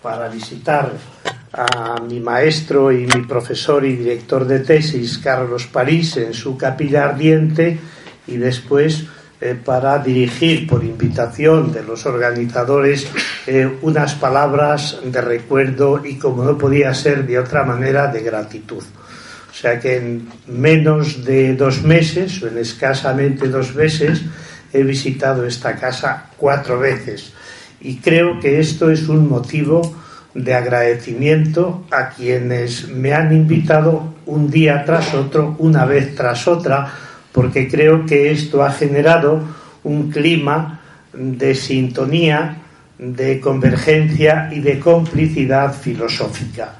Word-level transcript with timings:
para 0.00 0.28
visitar 0.28 0.92
a 1.52 2.00
mi 2.00 2.20
maestro 2.20 2.92
y 2.92 3.04
mi 3.06 3.22
profesor 3.26 3.84
y 3.84 3.96
director 3.96 4.46
de 4.46 4.60
tesis, 4.60 5.18
Carlos 5.18 5.66
París, 5.66 6.16
en 6.18 6.32
su 6.32 6.56
capilla 6.56 7.04
ardiente 7.04 7.78
y 8.28 8.36
después 8.36 9.04
eh, 9.40 9.56
para 9.62 9.98
dirigir 9.98 10.68
por 10.68 10.84
invitación 10.84 11.72
de 11.72 11.82
los 11.82 12.06
organizadores 12.06 13.08
eh, 13.48 13.68
unas 13.82 14.14
palabras 14.14 14.98
de 15.04 15.20
recuerdo 15.20 16.00
y 16.04 16.16
como 16.16 16.44
no 16.44 16.56
podía 16.56 16.94
ser 16.94 17.26
de 17.26 17.40
otra 17.40 17.64
manera 17.64 18.06
de 18.06 18.22
gratitud. 18.22 18.84
O 19.50 19.54
sea 19.54 19.80
que 19.80 19.96
en 19.96 20.28
menos 20.46 21.24
de 21.24 21.54
dos 21.56 21.82
meses 21.82 22.40
o 22.40 22.46
en 22.46 22.58
escasamente 22.58 23.48
dos 23.48 23.74
meses 23.74 24.22
he 24.72 24.84
visitado 24.84 25.44
esta 25.44 25.74
casa 25.74 26.30
cuatro 26.36 26.78
veces 26.78 27.32
y 27.82 27.96
creo 27.96 28.38
que 28.38 28.60
esto 28.60 28.90
es 28.90 29.08
un 29.08 29.28
motivo 29.28 29.82
de 30.34 30.54
agradecimiento 30.54 31.84
a 31.90 32.10
quienes 32.10 32.88
me 32.88 33.12
han 33.12 33.34
invitado 33.34 34.14
un 34.26 34.50
día 34.50 34.84
tras 34.84 35.12
otro, 35.14 35.56
una 35.58 35.84
vez 35.84 36.14
tras 36.14 36.46
otra, 36.48 36.90
porque 37.32 37.68
creo 37.68 38.06
que 38.06 38.30
esto 38.30 38.62
ha 38.62 38.70
generado 38.70 39.42
un 39.84 40.10
clima 40.10 40.80
de 41.12 41.54
sintonía, 41.54 42.58
de 42.98 43.40
convergencia 43.40 44.48
y 44.52 44.60
de 44.60 44.78
complicidad 44.78 45.74
filosófica. 45.74 46.76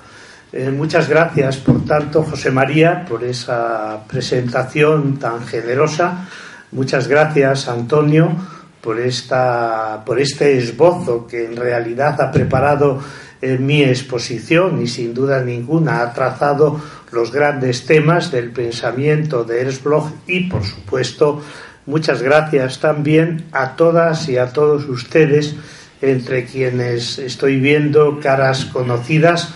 Eh, 0.52 0.70
muchas 0.70 1.08
gracias, 1.08 1.56
por 1.56 1.84
tanto, 1.84 2.22
José 2.22 2.50
María, 2.50 3.04
por 3.06 3.24
esa 3.24 4.04
presentación 4.06 5.18
tan 5.18 5.44
generosa. 5.46 6.28
Muchas 6.70 7.08
gracias, 7.08 7.68
Antonio, 7.68 8.36
por, 8.82 9.00
esta, 9.00 10.02
por 10.04 10.20
este 10.20 10.58
esbozo 10.58 11.26
que 11.26 11.44
en 11.46 11.56
realidad 11.56 12.20
ha 12.20 12.30
preparado 12.30 13.00
en 13.40 13.64
mi 13.64 13.82
exposición 13.82 14.82
y 14.82 14.86
sin 14.86 15.14
duda 15.14 15.42
ninguna 15.42 16.02
ha 16.02 16.12
trazado 16.12 16.80
los 17.10 17.32
grandes 17.32 17.86
temas 17.86 18.30
del 18.30 18.50
pensamiento 18.50 19.44
de 19.44 19.60
Ernst 19.60 19.84
y 20.26 20.48
por 20.48 20.64
supuesto 20.64 21.42
muchas 21.86 22.22
gracias 22.22 22.80
también 22.80 23.46
a 23.52 23.76
todas 23.76 24.28
y 24.28 24.38
a 24.38 24.52
todos 24.52 24.88
ustedes 24.88 25.56
entre 26.00 26.44
quienes 26.44 27.18
estoy 27.18 27.60
viendo 27.60 28.18
caras 28.20 28.64
conocidas 28.66 29.54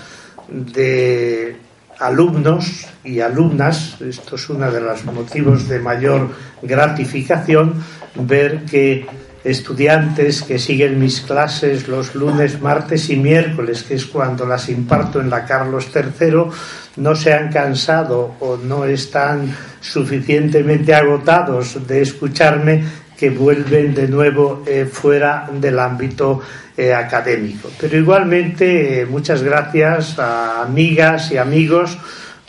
de 0.48 1.56
alumnos 1.98 2.86
y 3.04 3.20
alumnas, 3.20 4.00
esto 4.00 4.36
es 4.36 4.48
uno 4.50 4.70
de 4.70 4.80
los 4.80 5.04
motivos 5.04 5.68
de 5.68 5.80
mayor 5.80 6.28
gratificación, 6.62 7.82
ver 8.14 8.64
que 8.64 9.06
estudiantes 9.46 10.42
que 10.42 10.58
siguen 10.58 10.98
mis 10.98 11.20
clases 11.20 11.86
los 11.86 12.14
lunes, 12.14 12.60
martes 12.60 13.08
y 13.10 13.16
miércoles, 13.16 13.84
que 13.84 13.94
es 13.94 14.06
cuando 14.06 14.44
las 14.44 14.68
imparto 14.68 15.20
en 15.20 15.30
la 15.30 15.44
Carlos 15.44 15.88
III, 15.94 16.50
no 16.96 17.14
se 17.14 17.32
han 17.32 17.52
cansado 17.52 18.34
o 18.40 18.56
no 18.56 18.84
están 18.84 19.54
suficientemente 19.80 20.94
agotados 20.94 21.86
de 21.86 22.02
escucharme 22.02 22.82
que 23.16 23.30
vuelven 23.30 23.94
de 23.94 24.08
nuevo 24.08 24.64
eh, 24.66 24.84
fuera 24.84 25.48
del 25.52 25.78
ámbito 25.78 26.40
eh, 26.76 26.92
académico. 26.92 27.70
Pero 27.80 27.96
igualmente 27.96 29.00
eh, 29.00 29.06
muchas 29.06 29.42
gracias 29.42 30.18
a 30.18 30.62
amigas 30.62 31.30
y 31.30 31.38
amigos 31.38 31.96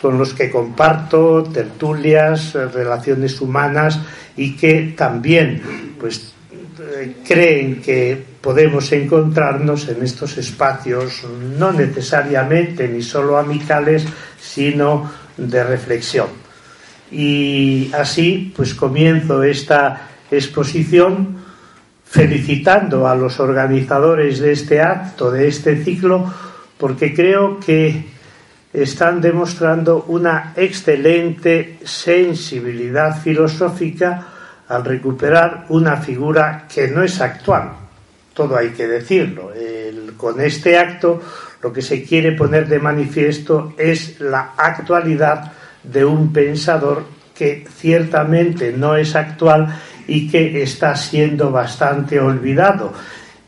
con 0.01 0.17
los 0.17 0.33
que 0.33 0.49
comparto 0.49 1.43
tertulias, 1.43 2.53
relaciones 2.53 3.39
humanas 3.39 3.99
y 4.35 4.55
que 4.55 4.93
también 4.95 5.95
pues 5.99 6.36
creen 7.25 7.81
que 7.81 8.21
podemos 8.41 8.91
encontrarnos 8.91 9.87
en 9.89 10.03
estos 10.03 10.37
espacios 10.37 11.23
no 11.57 11.71
necesariamente 11.71 12.87
ni 12.87 13.01
solo 13.01 13.37
amicales, 13.37 14.05
sino 14.39 15.09
de 15.37 15.63
reflexión. 15.63 16.27
Y 17.11 17.91
así, 17.93 18.53
pues 18.55 18.73
comienzo 18.73 19.43
esta 19.43 20.09
exposición 20.29 21.37
felicitando 22.05 23.07
a 23.07 23.15
los 23.15 23.39
organizadores 23.39 24.39
de 24.39 24.51
este 24.51 24.81
acto, 24.81 25.31
de 25.31 25.47
este 25.47 25.83
ciclo, 25.83 26.31
porque 26.77 27.13
creo 27.13 27.59
que 27.59 28.05
están 28.73 29.21
demostrando 29.21 30.05
una 30.07 30.53
excelente 30.55 31.79
sensibilidad 31.83 33.21
filosófica 33.21 34.36
al 34.69 34.83
recuperar 34.83 35.65
una 35.69 35.97
figura 35.97 36.65
que 36.73 36.87
no 36.87 37.03
es 37.03 37.21
actual. 37.21 37.71
Todo 38.33 38.57
hay 38.57 38.69
que 38.69 38.87
decirlo. 38.87 39.51
con 40.17 40.39
este 40.41 40.77
acto 40.77 41.21
lo 41.61 41.73
que 41.73 41.81
se 41.81 42.03
quiere 42.03 42.33
poner 42.33 42.67
de 42.67 42.79
manifiesto 42.79 43.73
es 43.77 44.19
la 44.19 44.53
actualidad 44.57 45.51
de 45.83 46.05
un 46.05 46.31
pensador 46.31 47.05
que 47.35 47.65
ciertamente 47.77 48.73
no 48.73 48.95
es 48.95 49.15
actual 49.15 49.75
y 50.07 50.29
que 50.29 50.61
está 50.63 50.95
siendo 50.95 51.51
bastante 51.51 52.19
olvidado, 52.19 52.93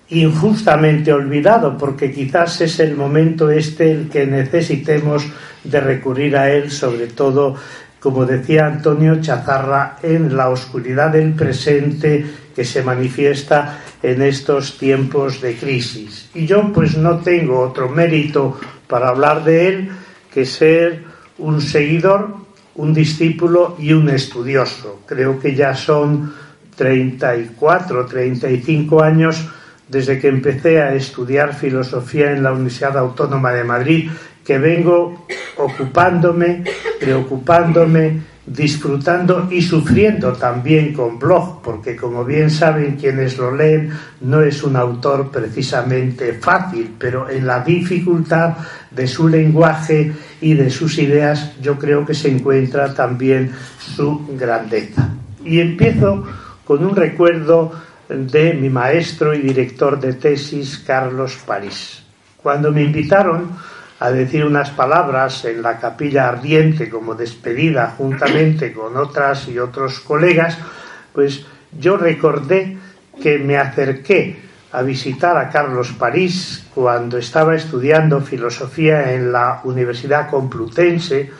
injustamente 0.09 1.13
olvidado, 1.13 1.77
porque 1.77 2.11
quizás 2.11 2.61
es 2.61 2.79
el 2.79 2.95
momento 2.95 3.49
este 3.49 3.91
el 3.91 4.09
que 4.09 4.25
necesitemos 4.25 5.25
de 5.63 5.79
recurrir 5.79 6.37
a 6.37 6.51
él, 6.51 6.71
sobre 6.71 7.07
todo 7.07 7.55
como 7.99 8.25
decía 8.25 8.65
Antonio 8.65 9.19
Chazarra, 9.21 9.97
en 10.01 10.35
la 10.35 10.49
oscuridad 10.49 11.11
del 11.11 11.33
presente 11.33 12.25
que 12.55 12.63
se 12.63 12.83
manifiesta 12.83 13.79
en 14.01 14.21
estos 14.21 14.77
tiempos 14.77 15.41
de 15.41 15.55
crisis. 15.55 16.29
Y 16.33 16.45
yo 16.45 16.71
pues 16.73 16.97
no 16.97 17.19
tengo 17.19 17.59
otro 17.59 17.89
mérito 17.89 18.59
para 18.87 19.09
hablar 19.09 19.43
de 19.43 19.67
él 19.67 19.89
que 20.33 20.45
ser 20.45 21.03
un 21.37 21.61
seguidor, 21.61 22.35
un 22.75 22.93
discípulo 22.93 23.75
y 23.79 23.93
un 23.93 24.09
estudioso. 24.09 25.01
Creo 25.05 25.39
que 25.39 25.55
ya 25.55 25.75
son 25.75 26.33
34, 26.75 28.05
35 28.05 29.03
años 29.03 29.49
desde 29.89 30.19
que 30.19 30.27
empecé 30.27 30.81
a 30.81 30.93
estudiar 30.93 31.53
filosofía 31.53 32.31
en 32.31 32.43
la 32.43 32.53
Universidad 32.53 32.97
Autónoma 32.97 33.51
de 33.51 33.63
Madrid 33.63 34.09
que 34.45 34.57
vengo 34.57 35.27
ocupándome, 35.57 36.63
preocupándome, 36.99 38.21
disfrutando 38.45 39.47
y 39.51 39.61
sufriendo 39.61 40.33
también 40.33 40.93
con 40.93 41.19
blog, 41.19 41.61
porque 41.61 41.95
como 41.95 42.25
bien 42.25 42.49
saben 42.49 42.95
quienes 42.95 43.37
lo 43.37 43.55
leen, 43.55 43.91
no 44.21 44.41
es 44.41 44.63
un 44.63 44.75
autor 44.75 45.29
precisamente 45.29 46.33
fácil, 46.33 46.95
pero 46.97 47.29
en 47.29 47.45
la 47.45 47.63
dificultad 47.63 48.57
de 48.89 49.07
su 49.07 49.27
lenguaje 49.27 50.11
y 50.41 50.55
de 50.55 50.69
sus 50.69 50.97
ideas 50.97 51.53
yo 51.61 51.77
creo 51.77 52.05
que 52.05 52.15
se 52.15 52.29
encuentra 52.29 52.93
también 52.93 53.51
su 53.77 54.27
grandeza. 54.35 55.09
Y 55.45 55.59
empiezo 55.59 56.23
con 56.65 56.83
un 56.83 56.95
recuerdo 56.95 57.71
de 58.09 58.55
mi 58.55 58.69
maestro 58.69 59.35
y 59.35 59.39
director 59.39 59.99
de 59.99 60.13
tesis, 60.13 60.83
Carlos 60.85 61.37
París. 61.45 62.03
Cuando 62.41 62.71
me 62.71 62.83
invitaron 62.83 63.51
a 63.99 64.11
decir 64.11 64.45
unas 64.45 64.69
palabras 64.71 65.43
en 65.45 65.61
la 65.61 65.77
capilla 65.77 66.29
ardiente 66.29 66.89
como 66.89 67.15
despedida 67.15 67.95
juntamente 67.97 68.71
con 68.71 68.95
otras 68.95 69.47
y 69.49 69.59
otros 69.59 69.99
colegas, 69.99 70.57
pues 71.13 71.45
yo 71.77 71.97
recordé 71.97 72.77
que 73.21 73.37
me 73.39 73.57
acerqué 73.57 74.39
a 74.71 74.81
visitar 74.83 75.37
a 75.37 75.49
Carlos 75.49 75.91
París 75.97 76.65
cuando 76.73 77.17
estaba 77.17 77.55
estudiando 77.55 78.21
filosofía 78.21 79.13
en 79.13 79.31
la 79.31 79.61
Universidad 79.63 80.29
Complutense 80.29 81.31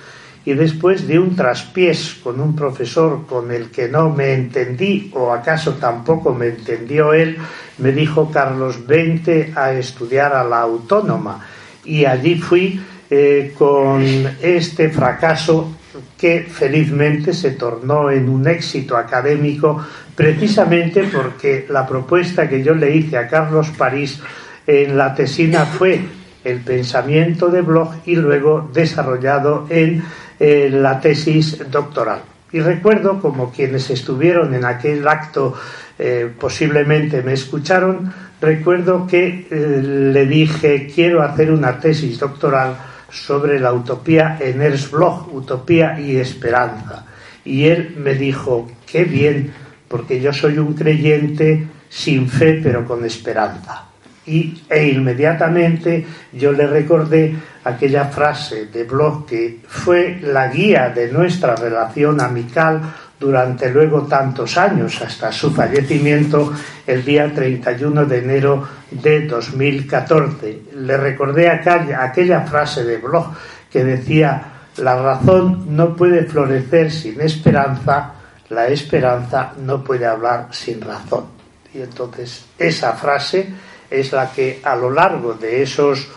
y 0.43 0.53
después 0.53 1.07
de 1.07 1.19
un 1.19 1.35
traspiés 1.35 2.15
con 2.23 2.41
un 2.41 2.55
profesor 2.55 3.25
con 3.27 3.51
el 3.51 3.69
que 3.69 3.87
no 3.87 4.09
me 4.09 4.33
entendí 4.33 5.11
o 5.13 5.31
acaso 5.31 5.75
tampoco 5.75 6.33
me 6.33 6.47
entendió 6.47 7.13
él, 7.13 7.37
me 7.77 7.91
dijo 7.91 8.31
Carlos, 8.31 8.85
vente 8.85 9.53
a 9.55 9.71
estudiar 9.73 10.33
a 10.33 10.43
la 10.43 10.61
autónoma 10.61 11.45
y 11.89 12.05
allí 12.05 12.35
fui 12.35 12.79
eh, 13.09 13.53
con 13.57 14.03
este 14.41 14.89
fracaso 14.89 15.75
que 16.15 16.41
felizmente 16.41 17.33
se 17.33 17.51
tornó 17.51 18.11
en 18.11 18.29
un 18.29 18.47
éxito 18.47 18.95
académico 18.95 19.83
precisamente 20.13 21.03
porque 21.11 21.65
la 21.69 21.87
propuesta 21.87 22.47
que 22.47 22.61
yo 22.61 22.75
le 22.75 22.95
hice 22.95 23.17
a 23.17 23.27
Carlos 23.27 23.71
París 23.75 24.19
en 24.67 24.95
la 24.95 25.15
tesina 25.15 25.65
fue 25.65 25.99
el 26.43 26.59
pensamiento 26.59 27.49
de 27.49 27.61
Bloch 27.61 27.95
y 28.05 28.15
luego 28.15 28.69
desarrollado 28.71 29.65
en 29.69 30.03
eh, 30.39 30.69
la 30.71 30.99
tesis 30.99 31.63
doctoral. 31.71 32.21
Y 32.51 32.59
recuerdo 32.59 33.19
como 33.19 33.51
quienes 33.51 33.89
estuvieron 33.89 34.53
en 34.53 34.65
aquel 34.65 35.07
acto 35.07 35.55
eh, 36.01 36.31
posiblemente 36.39 37.21
me 37.21 37.33
escucharon, 37.33 38.13
recuerdo 38.39 39.05
que 39.05 39.47
eh, 39.51 39.81
le 39.83 40.25
dije 40.25 40.89
quiero 40.95 41.21
hacer 41.21 41.51
una 41.51 41.77
tesis 41.77 42.17
doctoral 42.17 42.77
sobre 43.11 43.59
la 43.59 43.73
utopía 43.73 44.37
en 44.39 44.61
Ernst 44.61 44.91
Bloch, 44.91 45.27
utopía 45.33 45.99
y 45.99 46.15
esperanza. 46.15 47.05
Y 47.43 47.65
él 47.65 47.95
me 47.97 48.13
dijo, 48.13 48.71
qué 48.89 49.03
bien, 49.03 49.51
porque 49.89 50.21
yo 50.21 50.31
soy 50.31 50.57
un 50.57 50.73
creyente 50.73 51.67
sin 51.89 52.29
fe 52.29 52.61
pero 52.63 52.85
con 52.85 53.03
esperanza. 53.03 53.85
Y, 54.25 54.61
e 54.69 54.87
inmediatamente 54.87 56.05
yo 56.31 56.53
le 56.53 56.65
recordé 56.65 57.35
aquella 57.65 58.05
frase 58.05 58.67
de 58.67 58.85
Bloch 58.85 59.25
que 59.25 59.59
fue 59.67 60.19
la 60.21 60.47
guía 60.47 60.89
de 60.89 61.11
nuestra 61.11 61.57
relación 61.57 62.21
amical 62.21 62.81
durante 63.19 63.69
luego 63.69 64.03
tantos 64.03 64.57
años, 64.57 65.01
hasta 65.01 65.31
su 65.31 65.51
fallecimiento 65.51 66.53
el 66.87 67.03
día 67.03 67.31
31 67.33 68.05
de 68.05 68.17
enero 68.19 68.67
de 68.89 69.27
2014. 69.27 70.61
Le 70.75 70.97
recordé 70.97 71.49
aquella, 71.49 72.41
frase 72.41 72.83
de 72.85 72.97
Bloch 72.97 73.27
que 73.69 73.83
decía, 73.83 74.41
la 74.77 75.01
razón 75.01 75.75
no 75.75 75.95
puede 75.95 76.23
florecer 76.23 76.91
sin 76.91 77.19
esperanza, 77.19 78.13
la 78.49 78.67
esperanza 78.67 79.53
no 79.59 79.83
puede 79.83 80.05
hablar 80.05 80.47
sin 80.51 80.81
razón. 80.81 81.25
Y 81.73 81.81
entonces 81.81 82.45
esa 82.57 82.93
frase 82.93 83.47
es 83.89 84.11
la 84.13 84.31
que 84.31 84.61
a 84.63 84.75
lo 84.75 84.89
largo 84.89 85.33
de 85.33 85.61
esos 85.61 86.07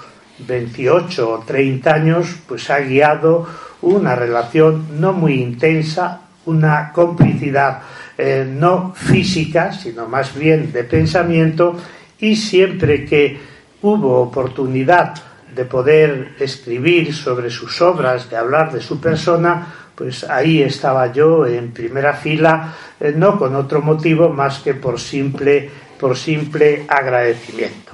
28 0.47 1.31
o 1.31 1.39
30 1.41 1.93
años 1.93 2.37
pues 2.47 2.71
ha 2.71 2.79
guiado 2.81 3.47
una 3.83 4.15
relación 4.15 5.01
no 5.01 5.13
muy 5.13 5.43
intensa, 5.43 6.21
una 6.47 6.93
complicidad 6.93 7.83
eh, 8.19 8.47
no 8.49 8.93
física, 8.95 9.73
sino 9.73 10.09
más 10.09 10.35
bien 10.35 10.73
de 10.73 10.85
pensamiento, 10.85 11.77
y 12.19 12.37
siempre 12.37 13.05
que 13.05 13.39
hubo 13.83 14.21
oportunidad 14.21 15.15
de 15.55 15.65
poder 15.65 16.35
escribir 16.39 17.15
sobre 17.15 17.51
sus 17.51 17.81
obras, 17.83 18.31
de 18.31 18.37
hablar 18.37 18.73
de 18.73 18.81
su 18.81 19.01
persona, 19.01 19.67
pues 19.95 20.25
ahí 20.25 20.63
estaba 20.63 21.13
yo 21.13 21.47
en 21.47 21.73
primera 21.73 22.15
fila, 22.15 22.75
eh, 22.99 23.13
no 23.15 23.39
con 23.39 23.55
otro 23.55 23.83
motivo 23.83 24.31
más 24.31 24.61
que 24.61 24.75
por 24.75 24.99
simple, 24.99 25.71
por 25.99 26.17
simple 26.17 26.85
agradecimiento. 26.89 27.93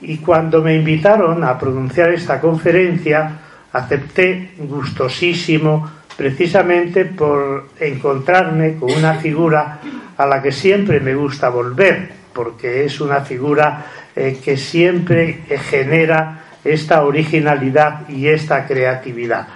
Y 0.00 0.18
cuando 0.18 0.62
me 0.62 0.74
invitaron 0.76 1.44
a 1.44 1.58
pronunciar 1.58 2.12
esta 2.12 2.40
conferencia, 2.40 3.38
acepté 3.72 4.54
gustosísimo 4.58 5.90
precisamente 6.16 7.04
por 7.04 7.68
encontrarme 7.78 8.76
con 8.76 8.92
una 8.92 9.14
figura 9.14 9.80
a 10.16 10.26
la 10.26 10.42
que 10.42 10.52
siempre 10.52 11.00
me 11.00 11.14
gusta 11.14 11.48
volver, 11.50 12.10
porque 12.32 12.84
es 12.84 13.00
una 13.00 13.20
figura 13.20 13.86
eh, 14.14 14.38
que 14.42 14.56
siempre 14.56 15.40
genera 15.70 16.44
esta 16.64 17.04
originalidad 17.04 18.08
y 18.08 18.26
esta 18.28 18.66
creatividad. 18.66 19.48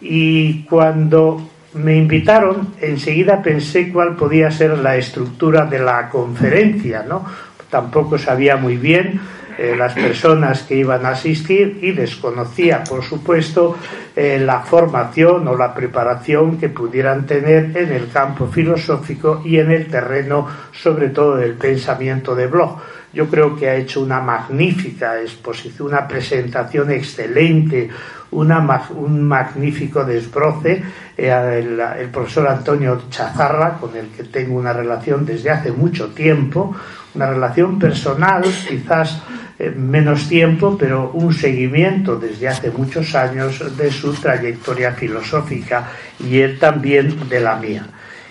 Y 0.00 0.64
cuando 0.64 1.50
me 1.74 1.96
invitaron, 1.96 2.74
enseguida 2.80 3.42
pensé 3.42 3.92
cuál 3.92 4.16
podía 4.16 4.50
ser 4.50 4.78
la 4.78 4.96
estructura 4.96 5.66
de 5.66 5.78
la 5.78 6.08
conferencia, 6.08 7.04
¿no? 7.06 7.24
Tampoco 7.70 8.18
sabía 8.18 8.56
muy 8.56 8.76
bien 8.76 9.20
eh, 9.58 9.74
las 9.76 9.92
personas 9.94 10.62
que 10.62 10.76
iban 10.76 11.04
a 11.04 11.10
asistir 11.10 11.80
y 11.82 11.90
desconocía, 11.90 12.84
por 12.84 13.02
supuesto, 13.02 13.76
eh, 14.14 14.38
la 14.38 14.60
formación 14.60 15.48
o 15.48 15.56
la 15.56 15.74
preparación 15.74 16.58
que 16.58 16.68
pudieran 16.68 17.26
tener 17.26 17.76
en 17.76 17.90
el 17.90 18.08
campo 18.08 18.46
filosófico 18.46 19.42
y 19.44 19.58
en 19.58 19.72
el 19.72 19.88
terreno, 19.88 20.46
sobre 20.70 21.08
todo, 21.08 21.36
del 21.36 21.54
pensamiento 21.54 22.36
de 22.36 22.46
Bloch. 22.46 22.78
Yo 23.12 23.26
creo 23.28 23.56
que 23.56 23.68
ha 23.68 23.74
hecho 23.74 24.00
una 24.00 24.20
magnífica 24.20 25.20
exposición, 25.20 25.88
una 25.88 26.06
presentación 26.06 26.92
excelente, 26.92 27.90
un 28.30 29.22
magnífico 29.26 30.04
desbroce. 30.04 30.82
Eh, 31.16 31.96
el, 31.98 32.08
profesor 32.10 32.46
Antonio 32.46 33.02
Chazarra, 33.10 33.78
con 33.78 33.96
el 33.96 34.08
que 34.08 34.24
tengo 34.24 34.56
una 34.56 34.72
relación 34.72 35.24
desde 35.24 35.50
hace 35.50 35.72
mucho 35.72 36.08
tiempo, 36.10 36.76
una 37.18 37.26
relación 37.26 37.80
personal, 37.80 38.44
quizás 38.68 39.20
eh, 39.58 39.70
menos 39.70 40.28
tiempo, 40.28 40.78
pero 40.78 41.10
un 41.10 41.34
seguimiento 41.34 42.16
desde 42.16 42.46
hace 42.46 42.70
muchos 42.70 43.12
años 43.16 43.76
de 43.76 43.90
su 43.90 44.12
trayectoria 44.14 44.92
filosófica 44.92 45.90
y 46.20 46.38
él 46.38 46.60
también 46.60 47.28
de 47.28 47.40
la 47.40 47.56
mía. 47.56 47.86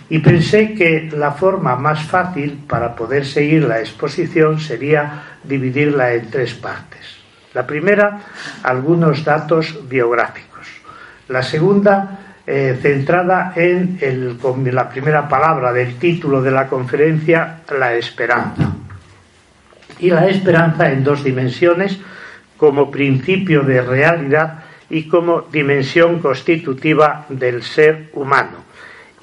Y 0.09 0.19
pensé 0.19 0.73
que 0.73 1.09
la 1.11 1.31
forma 1.31 1.75
más 1.75 2.03
fácil 2.03 2.63
para 2.65 2.95
poder 2.95 3.25
seguir 3.25 3.65
la 3.65 3.81
exposición 3.81 4.57
sería 4.57 5.37
dividirla 5.43 6.13
en 6.13 6.31
tres 6.31 6.53
partes. 6.53 7.17
La 7.53 7.67
primera, 7.67 8.21
algunos 8.63 9.25
datos 9.25 9.85
biográficos. 9.89 10.65
La 11.27 11.43
segunda, 11.43 12.26
eh, 12.47 12.79
centrada 12.81 13.51
en 13.55 13.99
la 14.71 14.89
primera 14.89 15.27
palabra 15.27 15.73
del 15.73 15.97
título 15.97 16.41
de 16.41 16.51
la 16.51 16.67
conferencia, 16.67 17.59
la 17.77 17.93
esperanza 17.95 18.73
y 19.99 20.09
la 20.09 20.27
esperanza 20.27 20.91
en 20.91 21.03
dos 21.03 21.23
dimensiones, 21.23 21.99
como 22.55 22.89
principio 22.89 23.61
de 23.63 23.81
realidad 23.81 24.63
y 24.89 25.07
como 25.07 25.41
dimensión 25.41 26.19
constitutiva 26.19 27.25
del 27.29 27.63
ser 27.63 28.09
humano. 28.13 28.63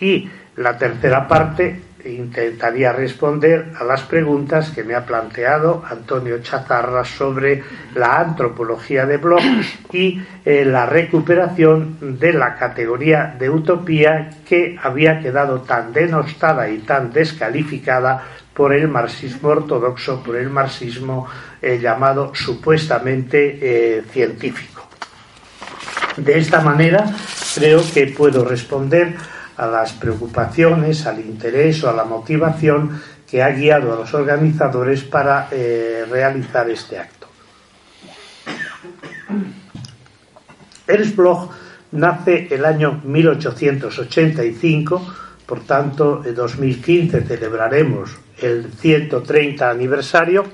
Y 0.00 0.29
la 0.56 0.77
tercera 0.77 1.27
parte 1.27 1.81
intentaría 2.05 2.93
responder 2.93 3.73
a 3.79 3.85
las 3.85 4.03
preguntas 4.03 4.71
que 4.71 4.85
me 4.85 4.95
ha 4.95 5.05
planteado 5.05 5.83
Antonio 5.89 6.39
Chazarra 6.43 7.05
sobre 7.05 7.62
la 7.95 8.21
antropología 8.21 9.06
de 9.06 9.17
Bloch 9.17 9.43
y 9.93 10.21
eh, 10.45 10.65
la 10.65 10.87
recuperación 10.87 12.19
de 12.19 12.33
la 12.33 12.55
categoría 12.55 13.35
de 13.39 13.51
utopía 13.51 14.31
que 14.47 14.77
había 14.83 15.21
quedado 15.21 15.62
tan 15.62 15.93
denostada 15.93 16.69
y 16.69 16.79
tan 16.79 17.12
descalificada 17.12 18.23
por 18.53 18.73
el 18.73 18.89
marxismo 18.89 19.49
ortodoxo, 19.49 20.23
por 20.23 20.37
el 20.37 20.49
marxismo 20.49 21.27
eh, 21.61 21.79
llamado 21.81 22.33
supuestamente 22.35 23.59
eh, 23.61 24.03
científico. 24.11 24.89
De 26.17 26.39
esta 26.39 26.61
manera 26.61 27.05
creo 27.55 27.81
que 27.93 28.06
puedo 28.06 28.45
responder 28.45 29.15
a 29.56 29.67
las 29.67 29.93
preocupaciones, 29.93 31.06
al 31.06 31.21
interés 31.21 31.83
o 31.85 31.91
a 31.91 31.93
la 31.93 32.05
motivación 32.05 33.01
que 33.29 33.43
ha 33.43 33.51
guiado 33.51 33.93
a 33.93 33.97
los 33.97 34.15
organizadores 34.15 35.05
para 35.05 35.49
eh, 35.51 36.05
realizar 36.11 36.69
este 36.71 36.99
acto. 36.99 37.29
Ernst 40.87 41.17
Bloch 41.17 41.51
nace 41.93 42.49
el 42.51 42.65
año 42.65 43.01
1885, 43.05 45.15
por 45.47 45.61
tanto, 45.61 46.23
en 46.25 46.35
2015 46.35 47.23
celebraremos 47.23 48.11
el 48.41 48.73
130 48.73 49.71
aniversario, 49.71 50.45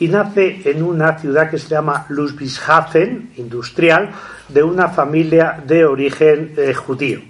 y 0.00 0.08
nace 0.08 0.62
en 0.64 0.82
una 0.82 1.18
ciudad 1.18 1.50
que 1.50 1.58
se 1.58 1.68
llama 1.68 2.06
Ludwigshafen, 2.08 3.32
industrial, 3.36 4.10
de 4.48 4.62
una 4.62 4.88
familia 4.88 5.62
de 5.66 5.84
origen 5.84 6.54
eh, 6.56 6.72
judío. 6.72 7.20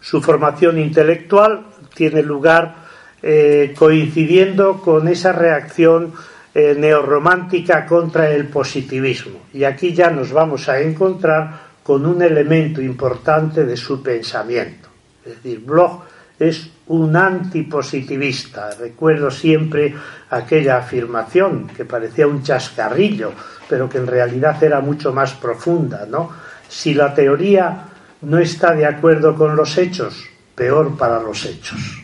Su 0.00 0.20
formación 0.22 0.78
intelectual 0.78 1.66
tiene 1.94 2.22
lugar 2.22 2.74
eh, 3.22 3.74
coincidiendo 3.76 4.80
con 4.80 5.08
esa 5.08 5.32
reacción 5.32 6.12
eh, 6.54 6.74
neorromántica 6.76 7.86
contra 7.86 8.30
el 8.30 8.46
positivismo. 8.48 9.40
Y 9.52 9.64
aquí 9.64 9.92
ya 9.92 10.10
nos 10.10 10.32
vamos 10.32 10.68
a 10.68 10.80
encontrar 10.80 11.70
con 11.82 12.06
un 12.06 12.22
elemento 12.22 12.80
importante 12.80 13.64
de 13.64 13.76
su 13.76 14.02
pensamiento. 14.02 14.88
Es 15.24 15.36
decir, 15.36 15.60
Bloch 15.60 16.02
es 16.38 16.70
un 16.86 17.14
antipositivista. 17.14 18.70
Recuerdo 18.78 19.30
siempre 19.30 19.94
aquella 20.30 20.78
afirmación 20.78 21.68
que 21.68 21.84
parecía 21.84 22.26
un 22.26 22.42
chascarrillo, 22.42 23.32
pero 23.68 23.88
que 23.88 23.98
en 23.98 24.06
realidad 24.06 24.62
era 24.64 24.80
mucho 24.80 25.12
más 25.12 25.34
profunda, 25.34 26.06
¿no? 26.08 26.30
Si 26.68 26.94
la 26.94 27.14
teoría 27.14 27.89
no 28.22 28.38
está 28.38 28.74
de 28.74 28.86
acuerdo 28.86 29.34
con 29.34 29.56
los 29.56 29.76
hechos, 29.78 30.24
peor 30.54 30.96
para 30.96 31.20
los 31.20 31.44
hechos. 31.44 32.02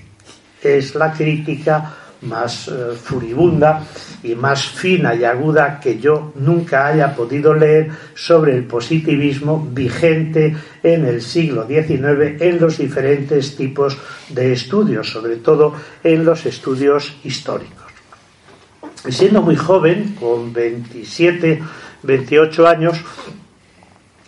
Es 0.63 0.95
la 0.95 1.13
crítica 1.13 1.95
más 2.23 2.69
eh, 2.69 2.95
furibunda 3.03 3.83
y 4.23 4.35
más 4.35 4.67
fina 4.67 5.15
y 5.15 5.25
aguda 5.25 5.79
que 5.79 5.99
yo 5.99 6.33
nunca 6.37 6.87
haya 6.87 7.15
podido 7.15 7.55
leer 7.55 7.91
sobre 8.15 8.57
el 8.57 8.65
positivismo 8.65 9.69
vigente 9.73 10.57
en 10.83 11.07
el 11.07 11.23
siglo 11.23 11.67
XIX 11.67 12.41
en 12.41 12.61
los 12.61 12.79
diferentes 12.79 13.57
tipos 13.57 13.97
de 14.31 14.53
estudios, 14.53 15.11
sobre 15.11 15.37
todo 15.37 15.75
en 16.03 16.25
los 16.25 16.47
estudios 16.47 17.17
históricos. 17.23 17.85
Siendo 19.09 19.43
muy 19.43 19.57
joven, 19.57 20.17
con 20.19 20.53
27, 20.53 21.63
28 22.03 22.67
años, 22.67 22.97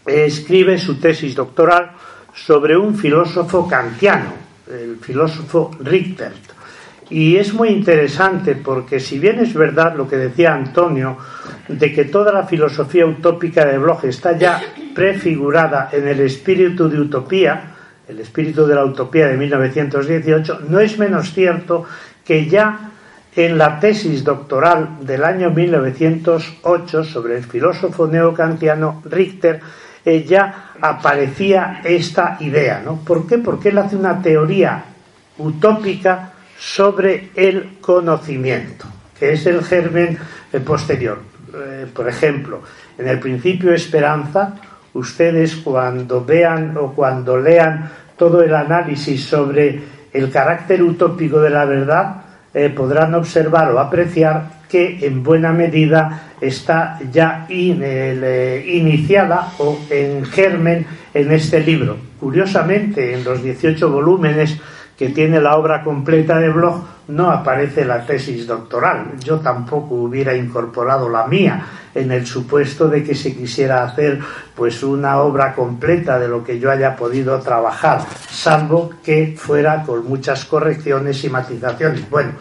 escribe 0.09 0.79
su 0.79 0.99
tesis 0.99 1.35
doctoral 1.35 1.93
sobre 2.35 2.77
un 2.77 2.97
filósofo 2.97 3.69
kantiano, 3.69 4.33
el 4.71 4.97
filósofo 4.97 5.71
Richter. 5.81 6.33
Y 7.11 7.37
es 7.37 7.55
muy 7.55 7.71
interesante 7.71 8.55
porque 8.55 9.01
si 9.01 9.19
bien 9.19 9.39
es 9.39 9.55
verdad 9.55 9.97
lo 9.97 10.07
que 10.07 10.17
decía 10.17 10.55
Antonio, 10.55 11.17
de 11.67 11.93
que 11.93 12.05
toda 12.05 12.33
la 12.33 12.45
filosofía 12.45 13.07
utópica 13.07 13.65
de 13.65 13.79
Bloch 13.79 14.05
está 14.05 14.37
ya 14.37 14.61
prefigurada 14.95 15.89
en 15.93 16.07
el 16.07 16.21
espíritu 16.21 16.89
de 16.89 17.01
utopía, 17.01 17.75
el 18.07 18.21
espíritu 18.21 18.67
de 18.67 18.75
la 18.75 18.85
utopía 18.85 19.27
de 19.27 19.37
1918, 19.37 20.61
no 20.69 20.81
es 20.81 20.99
menos 20.99 21.33
cierto 21.33 21.85
que 22.25 22.47
ya 22.47 22.91
en 23.35 23.57
la 23.57 23.79
tesis 23.81 24.25
doctoral 24.25 24.99
del 25.01 25.25
año 25.25 25.51
1908 25.51 27.05
sobre 27.05 27.37
el 27.37 27.45
filósofo 27.45 28.07
neocantiano 28.07 29.03
Richter, 29.05 29.61
eh, 30.05 30.25
ya 30.25 30.73
aparecía 30.81 31.81
esta 31.85 32.37
idea. 32.41 32.83
¿no? 32.85 32.97
¿Por 32.97 33.27
qué? 33.27 33.39
Porque 33.39 33.71
él 33.71 33.79
hace 33.79 33.97
una 33.97 34.21
teoría 34.21 34.85
utópica 35.39 36.33
sobre 36.59 37.31
el 37.35 37.79
conocimiento, 37.81 38.87
que 39.19 39.33
es 39.33 39.47
el 39.47 39.63
germen 39.63 40.19
eh, 40.53 40.61
posterior. 40.61 41.19
Eh, 41.55 41.87
por 41.95 42.09
ejemplo, 42.09 42.63
en 42.99 43.09
el 43.09 43.19
principio 43.19 43.73
esperanza, 43.73 44.55
ustedes 44.95 45.57
cuando 45.57 46.25
vean 46.25 46.77
o 46.77 46.93
cuando 46.93 47.39
lean 47.39 47.91
todo 48.17 48.43
el 48.43 48.55
análisis 48.55 49.25
sobre 49.25 49.81
el 50.13 50.31
carácter 50.31 50.83
utópico 50.83 51.41
de 51.41 51.51
la 51.51 51.65
verdad, 51.65 52.23
eh, 52.53 52.71
podrán 52.71 53.15
observar 53.15 53.71
o 53.71 53.79
apreciar 53.79 54.58
que 54.69 55.07
en 55.07 55.23
buena 55.23 55.53
medida 55.53 56.33
está 56.41 56.99
ya 57.11 57.47
iniciada 57.49 59.53
o 59.59 59.79
en 59.91 60.25
germen 60.25 60.87
en 61.15 61.33
este 61.33 61.61
libro. 61.61 61.97
Curiosamente, 62.21 63.15
en 63.15 63.25
los 63.25 63.43
18 63.43 63.91
volúmenes 63.91 64.59
que 64.97 65.11
tiene 65.11 65.41
la 65.41 65.57
obra 65.57 65.85
completa 65.85 66.39
de 66.39 66.51
Bloch, 66.51 66.83
no 67.09 67.31
aparece 67.31 67.85
la 67.85 68.05
tesis 68.05 68.47
doctoral. 68.47 69.13
Yo 69.25 69.39
tampoco 69.39 69.95
hubiera 69.95 70.35
incorporado 70.35 71.09
la 71.09 71.27
mía 71.27 71.65
en 71.95 72.13
el 72.13 72.27
supuesto 72.27 72.89
de 72.89 73.03
que 73.03 73.15
se 73.15 73.35
quisiera 73.35 73.85
hacer 73.85 74.19
pues 74.55 74.83
una 74.83 75.21
obra 75.21 75.55
completa 75.55 76.19
de 76.19 76.29
lo 76.29 76.45
que 76.45 76.59
yo 76.59 76.71
haya 76.71 76.97
podido 76.97 77.41
trabajar, 77.41 78.03
salvo 78.29 78.91
que 79.03 79.35
fuera 79.39 79.83
con 79.85 80.07
muchas 80.07 80.45
correcciones 80.45 81.25
y 81.25 81.31
matizaciones. 81.31 82.09
Bueno, 82.11 82.33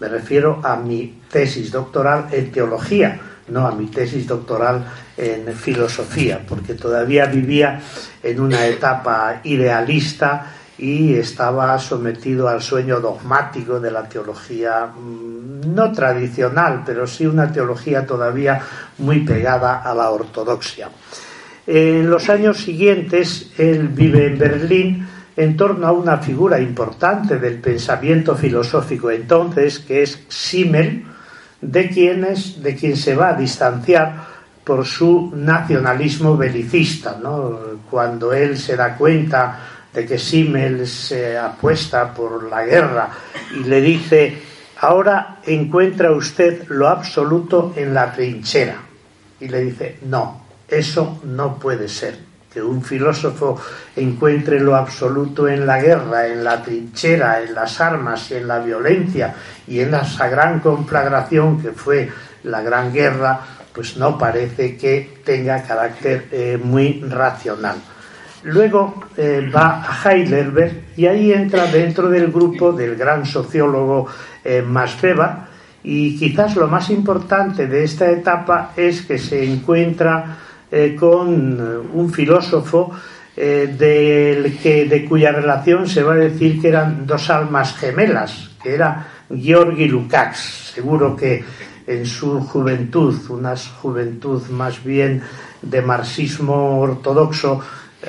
me 0.00 0.08
refiero 0.08 0.60
a 0.62 0.76
mi 0.76 1.20
tesis 1.30 1.70
doctoral 1.70 2.26
en 2.32 2.50
teología, 2.50 3.20
no 3.48 3.66
a 3.66 3.72
mi 3.72 3.86
tesis 3.86 4.26
doctoral 4.26 4.84
en 5.16 5.54
filosofía, 5.54 6.40
porque 6.46 6.74
todavía 6.74 7.26
vivía 7.26 7.80
en 8.22 8.40
una 8.40 8.66
etapa 8.66 9.40
idealista 9.44 10.46
y 10.78 11.14
estaba 11.14 11.78
sometido 11.78 12.48
al 12.48 12.60
sueño 12.60 13.00
dogmático 13.00 13.78
de 13.78 13.90
la 13.90 14.08
teología 14.08 14.86
mm, 14.86 15.74
no 15.74 15.92
tradicional, 15.92 16.82
pero 16.84 17.06
sí 17.06 17.26
una 17.26 17.50
teología 17.52 18.04
todavía 18.04 18.60
muy 18.98 19.20
pegada 19.20 19.82
a 19.82 19.94
la 19.94 20.10
ortodoxia. 20.10 20.88
En 21.66 22.10
los 22.10 22.28
años 22.28 22.58
siguientes, 22.58 23.52
él 23.56 23.88
vive 23.88 24.26
en 24.26 24.38
Berlín 24.38 25.06
en 25.36 25.56
torno 25.56 25.86
a 25.86 25.92
una 25.92 26.18
figura 26.18 26.60
importante 26.60 27.38
del 27.38 27.60
pensamiento 27.60 28.36
filosófico 28.36 29.10
entonces, 29.10 29.80
que 29.80 30.02
es 30.02 30.24
Simmel, 30.28 31.04
de, 31.60 31.88
quienes, 31.88 32.62
de 32.62 32.76
quien 32.76 32.96
se 32.96 33.14
va 33.14 33.30
a 33.30 33.34
distanciar 33.34 34.34
por 34.62 34.84
su 34.86 35.32
nacionalismo 35.34 36.36
belicista. 36.36 37.18
Cuando 37.90 38.32
él 38.32 38.56
se 38.56 38.76
da 38.76 38.96
cuenta 38.96 39.58
de 39.92 40.06
que 40.06 40.18
Simmel 40.18 40.86
se 40.86 41.36
apuesta 41.36 42.12
por 42.12 42.48
la 42.48 42.64
guerra 42.64 43.08
y 43.58 43.64
le 43.64 43.80
dice, 43.80 44.38
ahora 44.80 45.38
encuentra 45.46 46.12
usted 46.12 46.68
lo 46.68 46.88
absoluto 46.88 47.72
en 47.76 47.94
la 47.94 48.12
trinchera. 48.12 48.76
Y 49.40 49.48
le 49.48 49.60
dice, 49.64 49.98
no, 50.06 50.46
eso 50.68 51.20
no 51.24 51.58
puede 51.58 51.88
ser. 51.88 52.33
Que 52.54 52.62
un 52.62 52.82
filósofo 52.82 53.60
encuentre 53.96 54.60
lo 54.60 54.76
absoluto 54.76 55.48
en 55.48 55.66
la 55.66 55.82
guerra, 55.82 56.28
en 56.28 56.44
la 56.44 56.62
trinchera, 56.62 57.42
en 57.42 57.52
las 57.52 57.80
armas 57.80 58.30
y 58.30 58.34
en 58.34 58.46
la 58.46 58.60
violencia 58.60 59.34
y 59.66 59.80
en 59.80 59.92
esa 59.92 60.28
gran 60.28 60.60
conflagración 60.60 61.60
que 61.60 61.72
fue 61.72 62.08
la 62.44 62.62
Gran 62.62 62.92
Guerra, 62.92 63.40
pues 63.72 63.96
no 63.96 64.16
parece 64.16 64.76
que 64.76 65.18
tenga 65.24 65.62
carácter 65.62 66.28
eh, 66.30 66.58
muy 66.62 67.00
racional. 67.00 67.76
Luego 68.44 69.06
eh, 69.16 69.50
va 69.54 69.82
a 69.82 70.10
Heidelberg 70.12 70.84
y 70.96 71.06
ahí 71.06 71.32
entra 71.32 71.66
dentro 71.66 72.08
del 72.08 72.30
grupo 72.30 72.72
del 72.72 72.94
gran 72.94 73.24
sociólogo 73.24 74.06
eh, 74.44 74.62
y 75.82 76.18
quizás 76.18 76.56
lo 76.56 76.68
más 76.68 76.90
importante 76.90 77.66
de 77.66 77.84
esta 77.84 78.10
etapa 78.10 78.72
es 78.76 79.02
que 79.02 79.18
se 79.18 79.44
encuentra 79.44 80.36
eh, 80.74 80.96
con 80.98 81.88
un 81.92 82.12
filósofo 82.12 82.90
del 83.36 84.58
que, 84.62 84.84
de 84.84 85.04
cuya 85.04 85.32
relación 85.32 85.88
se 85.88 86.04
va 86.04 86.12
a 86.12 86.16
decir 86.16 86.60
que 86.60 86.68
eran 86.68 87.04
dos 87.04 87.30
almas 87.30 87.74
gemelas, 87.74 88.50
que 88.62 88.74
era 88.74 89.08
Georgi 89.28 89.88
Lukács. 89.88 90.72
Seguro 90.74 91.16
que 91.16 91.44
en 91.86 92.06
su 92.06 92.40
juventud, 92.40 93.14
una 93.30 93.54
juventud 93.56 94.42
más 94.50 94.82
bien 94.82 95.22
de 95.62 95.82
marxismo 95.82 96.78
ortodoxo, 96.80 97.60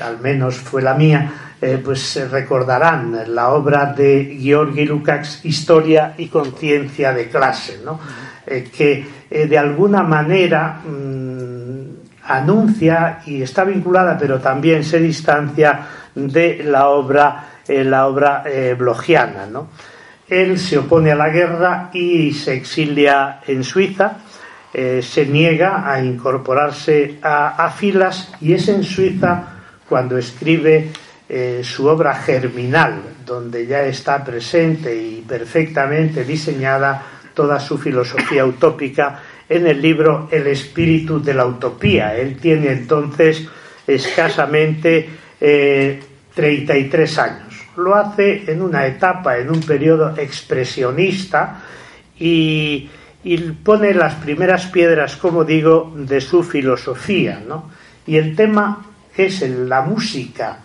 al 0.01 0.19
menos 0.19 0.55
fue 0.55 0.81
la 0.81 0.93
mía, 0.93 1.31
eh, 1.61 1.81
pues 1.83 2.29
recordarán 2.29 3.33
la 3.33 3.49
obra 3.49 3.93
de 3.93 4.37
Georgi 4.39 4.85
Lukács, 4.85 5.45
Historia 5.45 6.13
y 6.17 6.27
Conciencia 6.27 7.13
de 7.13 7.29
Clase, 7.29 7.79
¿no? 7.83 7.99
Eh, 8.45 8.69
que 8.75 9.05
eh, 9.29 9.47
de 9.47 9.57
alguna 9.57 10.03
manera 10.03 10.81
mm, 10.85 12.04
anuncia 12.27 13.19
y 13.25 13.41
está 13.41 13.63
vinculada, 13.63 14.17
pero 14.17 14.39
también 14.39 14.83
se 14.83 14.99
distancia 14.99 15.79
de 16.13 16.63
la 16.63 16.89
obra, 16.89 17.45
la 17.67 18.07
obra 18.07 18.43
blogiana. 18.77 19.45
¿no? 19.45 19.69
Él 20.27 20.57
se 20.57 20.77
opone 20.77 21.11
a 21.11 21.15
la 21.15 21.29
guerra 21.29 21.89
y 21.93 22.33
se 22.33 22.53
exilia 22.53 23.41
en 23.45 23.63
Suiza. 23.63 24.17
se 24.73 25.25
niega 25.25 25.89
a 25.89 26.03
incorporarse 26.03 27.19
a 27.21 27.69
filas 27.75 28.31
y 28.41 28.53
es 28.53 28.67
en 28.67 28.83
Suiza 28.83 29.43
cuando 29.87 30.17
escribe 30.17 30.91
eh, 31.27 31.61
su 31.63 31.87
obra 31.87 32.13
germinal, 32.13 33.01
donde 33.25 33.65
ya 33.65 33.83
está 33.83 34.23
presente 34.23 34.95
y 34.95 35.25
perfectamente 35.27 36.23
diseñada 36.23 37.01
toda 37.33 37.59
su 37.59 37.79
filosofía 37.79 38.45
utópica 38.45 39.23
en 39.47 39.67
el 39.67 39.81
libro 39.81 40.27
El 40.31 40.47
espíritu 40.47 41.21
de 41.21 41.33
la 41.33 41.45
utopía. 41.45 42.15
Él 42.15 42.37
tiene 42.37 42.71
entonces 42.71 43.47
escasamente 43.85 45.09
33 45.39 47.17
eh, 47.17 47.21
años. 47.21 47.65
Lo 47.77 47.95
hace 47.95 48.49
en 48.51 48.61
una 48.61 48.85
etapa, 48.87 49.37
en 49.37 49.49
un 49.49 49.61
periodo 49.61 50.15
expresionista 50.17 51.61
y, 52.17 52.89
y 53.23 53.37
pone 53.37 53.93
las 53.93 54.15
primeras 54.15 54.67
piedras, 54.67 55.17
como 55.17 55.43
digo, 55.43 55.93
de 55.95 56.21
su 56.21 56.41
filosofía. 56.43 57.41
¿no? 57.45 57.69
Y 58.07 58.17
el 58.17 58.35
tema 58.35 58.85
es 59.15 59.41
la 59.41 59.81
música, 59.81 60.59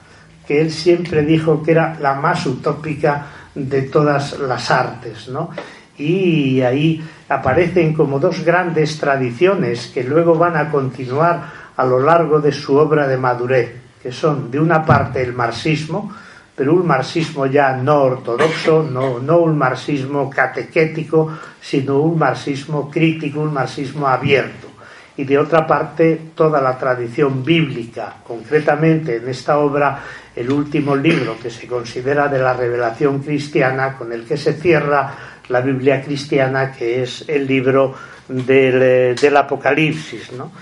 que 0.47 0.61
él 0.61 0.71
siempre 0.71 1.23
dijo 1.23 1.63
que 1.63 1.73
era 1.73 1.97
la 2.01 2.15
más 2.15 2.47
utópica 2.47 3.27
de 3.55 3.83
todas 3.83 4.39
las 4.39 4.71
artes, 4.71 5.29
¿no? 5.29 5.51
Y 5.97 6.61
ahí 6.63 7.03
aparecen 7.31 7.95
como 7.95 8.19
dos 8.19 8.45
grandes 8.45 8.99
tradiciones 8.99 9.87
que 9.87 10.05
luego 10.05 10.35
van 10.35 10.57
a 10.57 10.71
continuar 10.71 11.73
a 11.77 11.85
lo 11.85 12.01
largo 12.01 12.41
de 12.41 12.53
su 12.53 12.77
obra 12.77 13.07
de 13.07 13.17
madurez, 13.17 13.73
que 14.03 14.13
son 14.13 14.51
de 14.51 14.59
una 14.59 14.85
parte 14.85 15.23
el 15.23 15.33
marxismo, 15.33 16.13
pero 16.55 16.75
un 16.75 16.87
marxismo 16.87 17.47
ya 17.47 17.73
no 17.77 18.03
ortodoxo, 18.03 18.83
no, 18.83 19.21
no 19.21 19.39
un 19.39 19.57
marxismo 19.57 20.29
catequético, 20.29 21.31
sino 21.61 22.01
un 22.01 22.19
marxismo 22.19 22.91
crítico, 22.91 23.41
un 23.41 23.55
marxismo 23.55 24.07
abierto 24.07 24.70
y 25.17 25.25
de 25.25 25.39
otra 25.39 25.67
parte 25.67 26.19
toda 26.35 26.61
la 26.61 26.79
tradición 26.79 27.45
bíblica, 27.45 28.17
concretamente 28.27 29.17
en 29.17 29.29
esta 29.29 29.59
obra 29.59 30.03
el 30.35 30.51
último 30.51 30.95
libro 30.95 31.37
que 31.41 31.51
se 31.51 31.67
considera 31.67 32.29
de 32.29 32.39
la 32.39 32.55
revelación 32.55 33.21
cristiana, 33.21 33.97
con 33.97 34.13
el 34.13 34.25
que 34.25 34.37
se 34.37 34.55
cierra 34.55 35.13
la 35.49 35.61
Biblia 35.61 36.01
cristiana, 36.01 36.73
que 36.73 37.03
es 37.03 37.25
el 37.29 37.47
libro 37.47 37.95
del, 38.29 39.15
del 39.17 39.37
Apocalipsis. 39.37 40.33
¿no? 40.33 40.53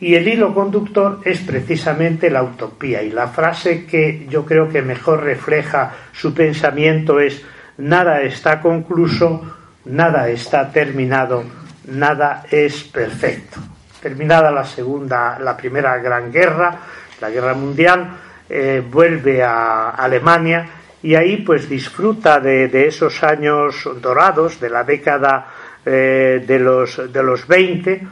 Y 0.00 0.14
el 0.14 0.26
hilo 0.26 0.54
conductor 0.54 1.20
es 1.24 1.40
precisamente 1.40 2.30
la 2.30 2.42
utopía. 2.42 3.02
Y 3.02 3.10
la 3.10 3.28
frase 3.28 3.84
que 3.84 4.26
yo 4.28 4.46
creo 4.46 4.68
que 4.68 4.80
mejor 4.80 5.22
refleja 5.22 5.92
su 6.12 6.32
pensamiento 6.32 7.20
es, 7.20 7.42
nada 7.76 8.22
está 8.22 8.60
concluso, 8.60 9.42
nada 9.84 10.30
está 10.30 10.72
terminado, 10.72 11.44
nada 11.86 12.44
es 12.50 12.82
perfecto 12.84 13.60
terminada 14.00 14.50
la 14.50 14.64
segunda, 14.64 15.38
la 15.38 15.56
primera 15.56 15.98
gran 15.98 16.32
guerra, 16.32 16.78
la 17.20 17.30
guerra 17.30 17.54
mundial, 17.54 18.10
eh, 18.48 18.82
vuelve 18.88 19.42
a 19.42 19.90
Alemania 19.90 20.68
y 21.02 21.14
ahí 21.14 21.38
pues 21.38 21.68
disfruta 21.68 22.40
de, 22.40 22.86
esos 22.86 23.22
años 23.22 23.88
dorados 24.00 24.60
de 24.60 24.70
la 24.70 24.84
década 24.84 25.46
eh, 25.84 26.44
de, 26.46 26.58
los, 26.58 27.12
de 27.12 27.22
los 27.22 27.46
20, 27.46 28.06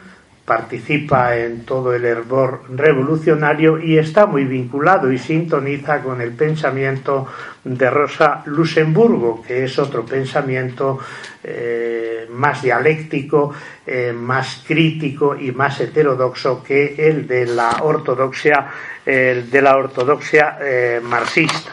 participa 0.49 1.37
en 1.37 1.67
todo 1.67 1.95
el 1.95 2.07
hervor 2.07 2.63
revolucionario 2.71 3.79
y 3.79 3.99
está 3.99 4.25
muy 4.25 4.45
vinculado 4.45 5.13
y 5.13 5.19
sintoniza 5.19 6.01
con 6.01 6.23
el 6.23 6.33
pensamiento 6.33 7.29
de 7.63 7.91
Rosa 7.91 8.43
Luxemburgo, 8.47 9.43
que 9.47 9.65
es 9.65 9.79
otro 9.79 10.07
pensamiento 10.07 10.99
eh, 11.45 12.27
más 12.31 12.63
dialéctico, 12.63 13.53
eh, 13.87 14.15
más 14.17 14.65
crítico 14.67 15.37
y 15.37 15.53
más 15.53 15.79
heterodoxo 15.83 16.65
que 16.65 16.95
el 16.97 17.27
de 17.27 17.45
la 17.45 17.81
ortodoxia, 17.83 18.67
de 19.05 19.63
la 19.63 19.77
ortodoxia 19.77 20.59
eh, 20.61 21.01
marxista. 21.03 21.73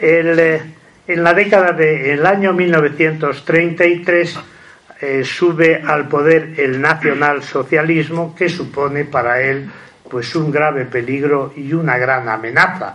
en 0.00 1.22
la 1.22 1.34
década 1.34 1.72
del 1.72 2.26
año 2.26 2.52
1933 2.52 4.38
sube 5.24 5.82
al 5.84 6.08
poder 6.08 6.54
el 6.58 6.80
nacionalsocialismo 6.80 8.34
que 8.34 8.48
supone 8.48 9.04
para 9.04 9.40
él 9.40 9.68
pues 10.08 10.34
un 10.36 10.50
grave 10.50 10.84
peligro 10.84 11.52
y 11.56 11.72
una 11.72 11.98
gran 11.98 12.28
amenaza 12.28 12.94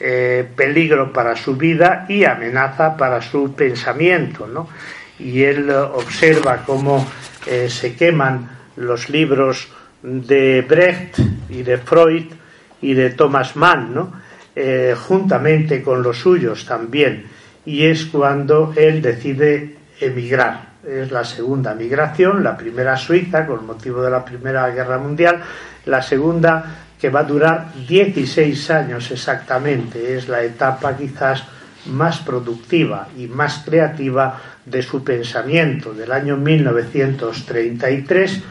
eh, 0.00 0.46
peligro 0.54 1.12
para 1.12 1.34
su 1.34 1.56
vida 1.56 2.06
y 2.08 2.24
amenaza 2.24 2.96
para 2.96 3.20
su 3.20 3.54
pensamiento. 3.54 4.46
¿no? 4.46 4.68
Y 5.18 5.42
él 5.42 5.70
observa 5.70 6.62
cómo 6.64 7.04
eh, 7.46 7.68
se 7.68 7.96
queman 7.96 8.48
los 8.76 9.08
libros 9.08 9.68
de 10.02 10.62
Brecht 10.62 11.18
y 11.48 11.62
de 11.62 11.78
Freud 11.78 12.26
y 12.80 12.94
de 12.94 13.10
Thomas 13.10 13.56
Mann, 13.56 13.92
¿no? 13.92 14.12
Eh, 14.54 14.94
juntamente 14.96 15.82
con 15.82 16.02
los 16.02 16.18
suyos 16.18 16.64
también. 16.64 17.24
Y 17.64 17.86
es 17.86 18.06
cuando 18.06 18.72
él 18.76 19.02
decide 19.02 19.76
emigrar. 20.00 20.67
Es 20.86 21.10
la 21.10 21.24
segunda 21.24 21.74
migración, 21.74 22.44
la 22.44 22.56
primera 22.56 22.96
Suiza 22.96 23.44
con 23.46 23.66
motivo 23.66 24.00
de 24.00 24.10
la 24.10 24.24
Primera 24.24 24.70
Guerra 24.70 24.98
Mundial, 24.98 25.42
la 25.86 26.00
segunda 26.00 26.64
que 27.00 27.10
va 27.10 27.20
a 27.20 27.24
durar 27.24 27.72
16 27.88 28.70
años 28.70 29.10
exactamente. 29.10 30.16
Es 30.16 30.28
la 30.28 30.42
etapa 30.42 30.96
quizás 30.96 31.42
más 31.86 32.18
productiva 32.18 33.08
y 33.16 33.26
más 33.26 33.64
creativa 33.64 34.40
de 34.64 34.82
su 34.82 35.02
pensamiento, 35.02 35.94
del 35.94 36.12
año 36.12 36.36
1933, 36.36 38.42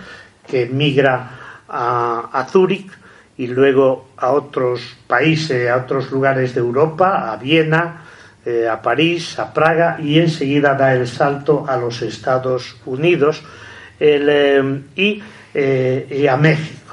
que 0.46 0.66
migra 0.66 1.30
a, 1.70 2.30
a 2.34 2.46
Zúrich 2.46 2.92
y 3.38 3.48
luego 3.48 4.10
a 4.18 4.32
otros 4.32 4.98
países, 5.08 5.70
a 5.70 5.78
otros 5.78 6.12
lugares 6.12 6.54
de 6.56 6.60
Europa, 6.60 7.32
a 7.32 7.38
Viena, 7.38 8.07
eh, 8.48 8.68
a 8.68 8.82
París, 8.82 9.38
a 9.40 9.54
Praga 9.54 10.00
y 10.02 10.20
enseguida 10.20 10.74
da 10.74 10.94
el 10.94 11.08
salto 11.08 11.66
a 11.68 11.76
los 11.76 12.02
Estados 12.02 12.78
Unidos 12.86 13.44
eh, 14.00 14.82
y, 14.96 15.22
eh, 15.54 16.08
y 16.10 16.28
a 16.28 16.38
México 16.38 16.88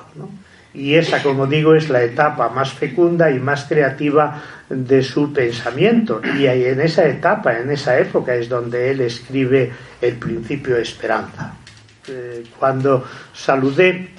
y 0.75 0.96
esa, 0.96 1.23
como 1.23 1.46
digo, 1.46 1.76
es 1.76 1.88
la 1.88 2.02
etapa 2.02 2.49
más 2.49 2.73
fecunda 2.73 3.30
y 3.30 3.38
más 3.38 3.64
creativa 3.64 4.42
de 4.68 5.04
su 5.04 5.32
pensamiento. 5.32 6.20
Y 6.37 6.46
en 6.46 6.80
esa 6.80 7.06
etapa, 7.06 7.56
en 7.56 7.70
esa 7.70 7.96
época, 7.99 8.34
es 8.34 8.49
donde 8.49 8.90
él 8.90 9.00
escribe 9.00 9.73
el 10.00 10.14
principio 10.16 10.75
de 10.75 10.82
esperanza. 10.82 11.54
Eh, 12.08 12.42
cuando 12.58 13.04
saludé 13.32 14.11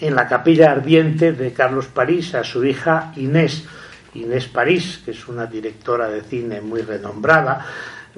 en 0.00 0.14
la 0.14 0.28
capilla 0.28 0.70
ardiente 0.70 1.32
de 1.32 1.52
Carlos 1.52 1.86
París 1.86 2.36
a 2.36 2.44
su 2.44 2.64
hija 2.64 3.12
Inés, 3.16 3.64
Inés 4.14 4.46
París, 4.48 5.02
que 5.04 5.12
es 5.12 5.28
una 5.28 5.46
directora 5.46 6.08
de 6.08 6.22
cine 6.22 6.60
muy 6.60 6.82
renombrada, 6.82 7.66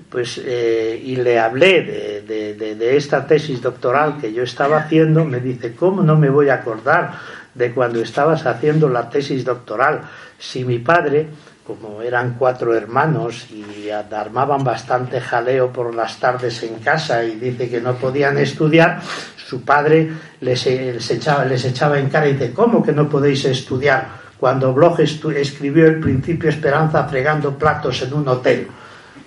pues 0.08 0.40
eh, 0.44 1.00
y 1.04 1.16
le 1.16 1.38
hablé 1.38 2.22
de, 2.26 2.96
esta 2.96 3.26
tesis 3.26 3.60
doctoral 3.60 4.18
que 4.20 4.32
yo 4.32 4.42
estaba 4.42 4.78
haciendo, 4.78 5.24
me 5.24 5.40
dice, 5.40 5.74
¿cómo 5.74 6.02
no 6.02 6.16
me 6.16 6.30
voy 6.30 6.48
a 6.48 6.54
acordar 6.54 7.12
de 7.54 7.72
cuando 7.72 8.00
estabas 8.00 8.46
haciendo 8.46 8.88
la 8.88 9.10
tesis 9.10 9.44
doctoral? 9.44 10.02
Si 10.38 10.64
mi 10.64 10.78
padre, 10.78 11.28
como 11.66 12.02
eran 12.02 12.36
cuatro 12.38 12.74
hermanos 12.74 13.46
y 13.50 13.90
armaban 13.90 14.64
bastante 14.64 15.20
jaleo 15.20 15.72
por 15.72 15.94
las 15.94 16.18
tardes 16.18 16.62
en 16.62 16.76
casa 16.76 17.22
y 17.24 17.36
dice 17.36 17.68
que 17.68 17.80
no 17.80 17.94
podían 17.94 18.38
estudiar, 18.38 19.00
su 19.36 19.62
padre 19.62 20.10
les, 20.40 20.66
echaba, 20.66 21.44
les 21.44 21.64
echaba 21.64 21.98
en 21.98 22.08
cara 22.08 22.28
y 22.28 22.32
dice, 22.34 22.52
¿cómo 22.52 22.82
que 22.82 22.92
no 22.92 23.08
podéis 23.08 23.44
estudiar? 23.44 24.19
Cuando 24.40 24.72
Bloch 24.72 25.00
escribió 25.00 25.86
el 25.86 26.00
principio 26.00 26.48
Esperanza 26.48 27.04
fregando 27.04 27.58
platos 27.58 28.00
en 28.00 28.14
un 28.14 28.26
hotel. 28.26 28.66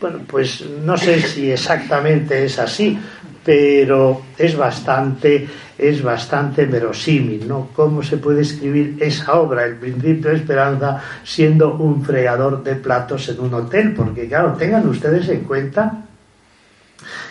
Bueno, 0.02 0.22
pues 0.28 0.66
no 0.84 0.98
sé 0.98 1.22
si 1.22 1.52
exactamente 1.52 2.44
es 2.44 2.58
así, 2.58 3.00
pero 3.46 4.24
es 4.36 4.58
bastante, 4.58 5.48
es 5.78 6.02
bastante 6.02 6.66
verosímil, 6.66 7.48
¿no? 7.48 7.70
¿Cómo 7.76 8.02
se 8.02 8.18
puede 8.18 8.42
escribir 8.42 8.98
esa 9.00 9.34
obra, 9.34 9.66
El 9.66 9.76
Principio 9.76 10.32
de 10.32 10.38
Esperanza, 10.38 11.00
siendo 11.24 11.76
un 11.76 12.04
fregador 12.04 12.64
de 12.64 12.76
platos 12.76 13.30
en 13.30 13.40
un 13.40 13.54
hotel? 13.54 13.94
Porque, 13.94 14.28
claro, 14.28 14.54
tengan 14.54 14.88
ustedes 14.88 15.30
en 15.30 15.42
cuenta 15.42 16.06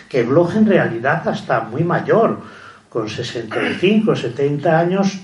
que 0.07 0.23
Bloch 0.23 0.55
en 0.55 0.67
realidad 0.67 1.27
hasta 1.27 1.59
muy 1.59 1.83
mayor, 1.83 2.39
con 2.87 3.09
65, 3.09 4.15
70 4.15 4.79
años, 4.79 5.19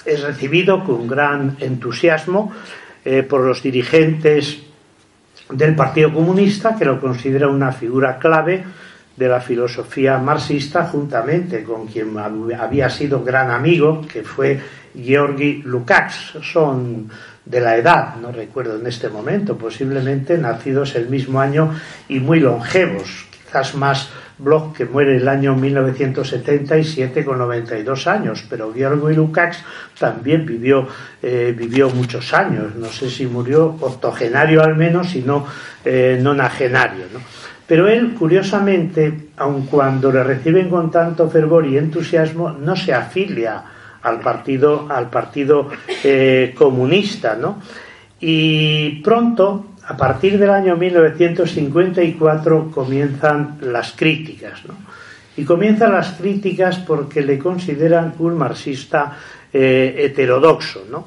Es 0.05 0.23
recibido 0.23 0.85
con 0.85 1.09
gran 1.09 1.57
entusiasmo 1.59 2.53
eh, 3.05 3.25
por 3.25 3.41
los 3.41 3.61
dirigentes 3.65 4.63
del 5.51 5.75
Partido 5.75 6.15
Comunista, 6.15 6.77
que 6.79 6.85
lo 6.85 7.01
considera 7.01 7.49
una 7.49 7.73
figura 7.73 8.17
clave 8.17 8.63
de 9.17 9.29
la 9.29 9.41
filosofía 9.41 10.19
marxista, 10.19 10.85
juntamente 10.87 11.63
con 11.63 11.87
quien 11.87 12.17
había 12.59 12.89
sido 12.89 13.23
gran 13.23 13.51
amigo, 13.51 14.03
que 14.11 14.23
fue 14.23 14.61
Georgi 14.95 15.63
Lukács. 15.65 16.39
Son 16.43 17.09
de 17.45 17.61
la 17.61 17.77
edad, 17.77 18.17
no 18.17 18.31
recuerdo 18.31 18.79
en 18.79 18.87
este 18.87 19.09
momento, 19.09 19.59
posiblemente 19.59 20.39
nacidos 20.39 20.95
el 20.95 21.09
mismo 21.09 21.41
año 21.41 21.75
y 22.09 22.21
muy 22.21 22.41
longevos, 22.41 23.27
quizás 23.31 23.75
más 23.75 24.11
Bloch 24.39 24.75
que 24.75 24.87
muere 24.87 25.17
el 25.17 25.29
año 25.29 25.55
1977 25.55 27.25
con 27.25 27.39
92 27.39 28.07
años, 28.07 28.45
pero 28.49 28.73
Georgi 28.73 29.15
Lukács 29.15 29.59
también 29.99 30.47
vivió, 30.47 30.89
eh, 31.23 31.55
vivió 31.57 31.91
muchos 31.91 32.33
años, 32.33 32.75
no 32.75 32.89
sé 32.89 33.09
si 33.09 33.27
murió 33.27 33.77
octogenario 33.81 34.63
al 34.63 34.75
menos, 34.75 35.15
y 35.15 35.23
no 35.23 35.47
eh, 35.85 36.19
nonagenario. 36.21 37.05
¿no? 37.13 37.21
Pero 37.67 37.89
él, 37.89 38.15
curiosamente, 38.15 39.29
aun 39.37 39.67
cuando 39.67 40.11
le 40.13 40.25
reciben 40.25 40.69
con 40.69 40.91
tanto 40.91 41.31
fervor 41.31 41.67
y 41.67 41.79
entusiasmo, 41.79 42.51
no 42.51 42.77
se 42.77 42.93
afilia 42.93 43.63
al 44.03 44.21
partido, 44.21 44.87
al 44.91 45.09
partido 45.09 45.69
eh, 46.03 46.55
comunista, 46.57 47.37
¿no? 47.37 47.63
Y 48.21 49.01
pronto, 49.03 49.67
a 49.87 49.97
partir 49.97 50.39
del 50.39 50.51
año 50.51 50.77
1954, 50.77 52.71
comienzan 52.71 53.59
las 53.61 53.93
críticas, 53.93 54.65
¿no? 54.67 54.75
Y 55.37 55.45
comienzan 55.45 55.93
las 55.93 56.11
críticas 56.13 56.79
porque 56.79 57.23
le 57.23 57.39
consideran 57.39 58.15
un 58.19 58.37
marxista 58.37 59.17
eh, 59.53 59.95
heterodoxo, 59.99 60.85
¿no? 60.91 61.07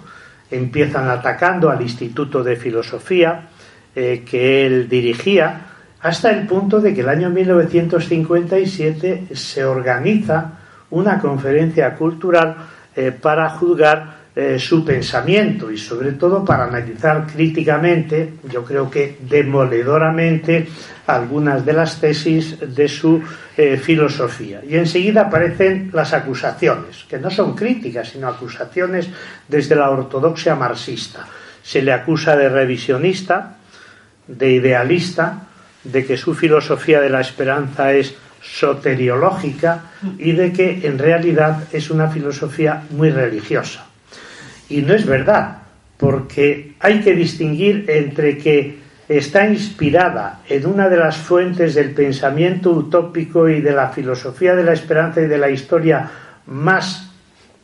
Empiezan 0.49 1.09
atacando 1.09 1.69
al 1.69 1.81
Instituto 1.81 2.43
de 2.43 2.55
Filosofía 2.55 3.49
eh, 3.95 4.23
que 4.29 4.65
él 4.65 4.89
dirigía, 4.89 5.61
hasta 6.05 6.29
el 6.29 6.45
punto 6.45 6.79
de 6.79 6.93
que 6.93 7.01
el 7.01 7.09
año 7.09 7.31
1957 7.31 9.29
se 9.33 9.65
organiza 9.65 10.51
una 10.91 11.19
conferencia 11.19 11.95
cultural 11.95 12.55
eh, 12.95 13.11
para 13.11 13.49
juzgar 13.49 14.17
eh, 14.35 14.59
su 14.59 14.85
pensamiento 14.85 15.71
y 15.71 15.79
sobre 15.79 16.11
todo 16.11 16.45
para 16.45 16.65
analizar 16.65 17.25
críticamente, 17.25 18.35
yo 18.51 18.63
creo 18.63 18.87
que 18.87 19.17
demoledoramente, 19.27 20.67
algunas 21.07 21.65
de 21.65 21.73
las 21.73 21.99
tesis 21.99 22.59
de 22.75 22.87
su 22.87 23.23
eh, 23.57 23.75
filosofía. 23.77 24.61
Y 24.63 24.75
enseguida 24.75 25.21
aparecen 25.21 25.89
las 25.91 26.13
acusaciones, 26.13 27.05
que 27.09 27.17
no 27.17 27.31
son 27.31 27.55
críticas, 27.55 28.09
sino 28.09 28.27
acusaciones 28.27 29.09
desde 29.47 29.75
la 29.75 29.89
ortodoxia 29.89 30.53
marxista. 30.53 31.25
Se 31.63 31.81
le 31.81 31.93
acusa 31.93 32.35
de 32.35 32.47
revisionista, 32.47 33.57
de 34.27 34.51
idealista, 34.51 35.47
de 35.85 36.05
que 36.05 36.17
su 36.17 36.33
filosofía 36.33 36.99
de 36.99 37.09
la 37.09 37.21
esperanza 37.21 37.93
es 37.93 38.15
soteriológica 38.41 39.91
y 40.17 40.33
de 40.33 40.51
que 40.51 40.85
en 40.85 40.99
realidad 40.99 41.63
es 41.71 41.89
una 41.89 42.09
filosofía 42.09 42.83
muy 42.91 43.09
religiosa. 43.09 43.85
Y 44.69 44.81
no 44.81 44.93
es 44.93 45.05
verdad, 45.05 45.59
porque 45.97 46.73
hay 46.79 47.01
que 47.01 47.15
distinguir 47.15 47.85
entre 47.87 48.37
que 48.37 48.79
está 49.07 49.47
inspirada 49.47 50.41
en 50.49 50.65
una 50.65 50.89
de 50.89 50.97
las 50.97 51.17
fuentes 51.17 51.75
del 51.75 51.91
pensamiento 51.91 52.71
utópico 52.71 53.47
y 53.47 53.61
de 53.61 53.71
la 53.71 53.89
filosofía 53.89 54.55
de 54.55 54.63
la 54.63 54.73
esperanza 54.73 55.21
y 55.21 55.27
de 55.27 55.37
la 55.37 55.49
historia 55.49 56.09
más 56.47 57.11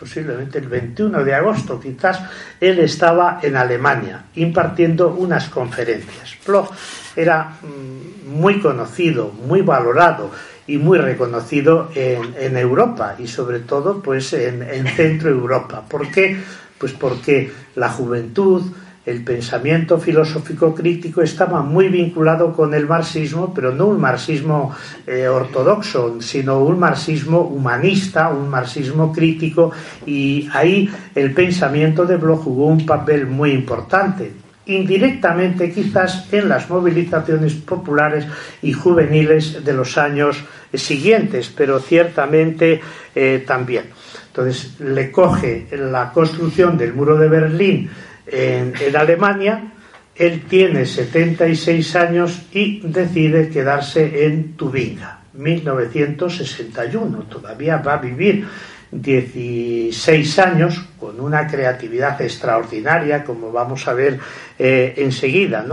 posiblemente 0.00 0.58
el 0.58 0.66
21 0.66 1.22
de 1.22 1.34
agosto 1.34 1.78
quizás, 1.78 2.20
él 2.58 2.78
estaba 2.78 3.38
en 3.42 3.54
Alemania 3.56 4.24
impartiendo 4.34 5.10
unas 5.10 5.50
conferencias. 5.50 6.38
Bloch 6.46 6.70
era 7.14 7.58
mm, 7.62 8.30
muy 8.30 8.60
conocido, 8.60 9.30
muy 9.30 9.60
valorado 9.60 10.30
y 10.66 10.78
muy 10.78 10.98
reconocido 10.98 11.90
en, 11.94 12.56
Europa 12.56 13.16
y 13.18 13.26
sobre 13.26 13.60
todo 13.60 14.00
pues 14.00 14.32
en, 14.32 14.62
en 14.62 14.86
Centro 14.86 15.28
Europa. 15.28 15.84
¿Por 15.86 16.10
qué? 16.10 16.40
Pues 16.78 16.92
porque 16.92 17.52
la 17.74 17.90
juventud, 17.90 18.62
el 19.10 19.24
pensamiento 19.24 19.98
filosófico 19.98 20.74
crítico 20.74 21.20
estaba 21.22 21.62
muy 21.62 21.88
vinculado 21.88 22.52
con 22.52 22.72
el 22.74 22.86
marxismo, 22.86 23.52
pero 23.52 23.72
no 23.72 23.86
un 23.86 24.00
marxismo 24.00 24.74
eh, 25.06 25.26
ortodoxo, 25.26 26.20
sino 26.20 26.60
un 26.60 26.78
marxismo 26.78 27.40
humanista, 27.40 28.28
un 28.28 28.48
marxismo 28.48 29.12
crítico, 29.12 29.72
y 30.06 30.48
ahí 30.52 30.88
el 31.14 31.34
pensamiento 31.34 32.06
de 32.06 32.16
Bloch 32.16 32.42
jugó 32.42 32.66
un 32.66 32.86
papel 32.86 33.26
muy 33.26 33.50
importante 33.52 34.32
indirectamente 34.66 35.72
quizás 35.72 36.32
en 36.32 36.48
las 36.48 36.70
movilizaciones 36.70 37.54
populares 37.54 38.24
y 38.62 38.72
juveniles 38.72 39.64
de 39.64 39.72
los 39.72 39.98
años 39.98 40.44
siguientes, 40.72 41.52
pero 41.54 41.80
ciertamente 41.80 42.80
eh, 43.14 43.42
también. 43.44 43.86
Entonces 44.28 44.78
le 44.78 45.10
coge 45.10 45.66
la 45.72 46.12
construcción 46.12 46.78
del 46.78 46.94
muro 46.94 47.18
de 47.18 47.28
Berlín 47.28 47.90
en, 48.30 48.74
Alemania, 48.96 49.72
él 50.14 50.42
tiene 50.48 50.86
76 50.86 51.96
años 51.96 52.42
y 52.52 52.80
decide 52.80 53.48
quedarse 53.48 54.26
en 54.26 54.54
Tubinga, 54.54 55.20
1961. 55.34 57.18
Todavía 57.24 57.78
va 57.78 57.94
a 57.94 57.98
vivir 57.98 58.46
16 58.90 60.38
años 60.38 60.84
con 60.98 61.20
una 61.20 61.46
creatividad 61.46 62.20
extraordinaria, 62.20 63.24
como 63.24 63.52
vamos 63.52 63.86
a 63.88 63.94
ver 63.94 64.18
eh, 64.58 64.94
enseguida. 64.96 65.64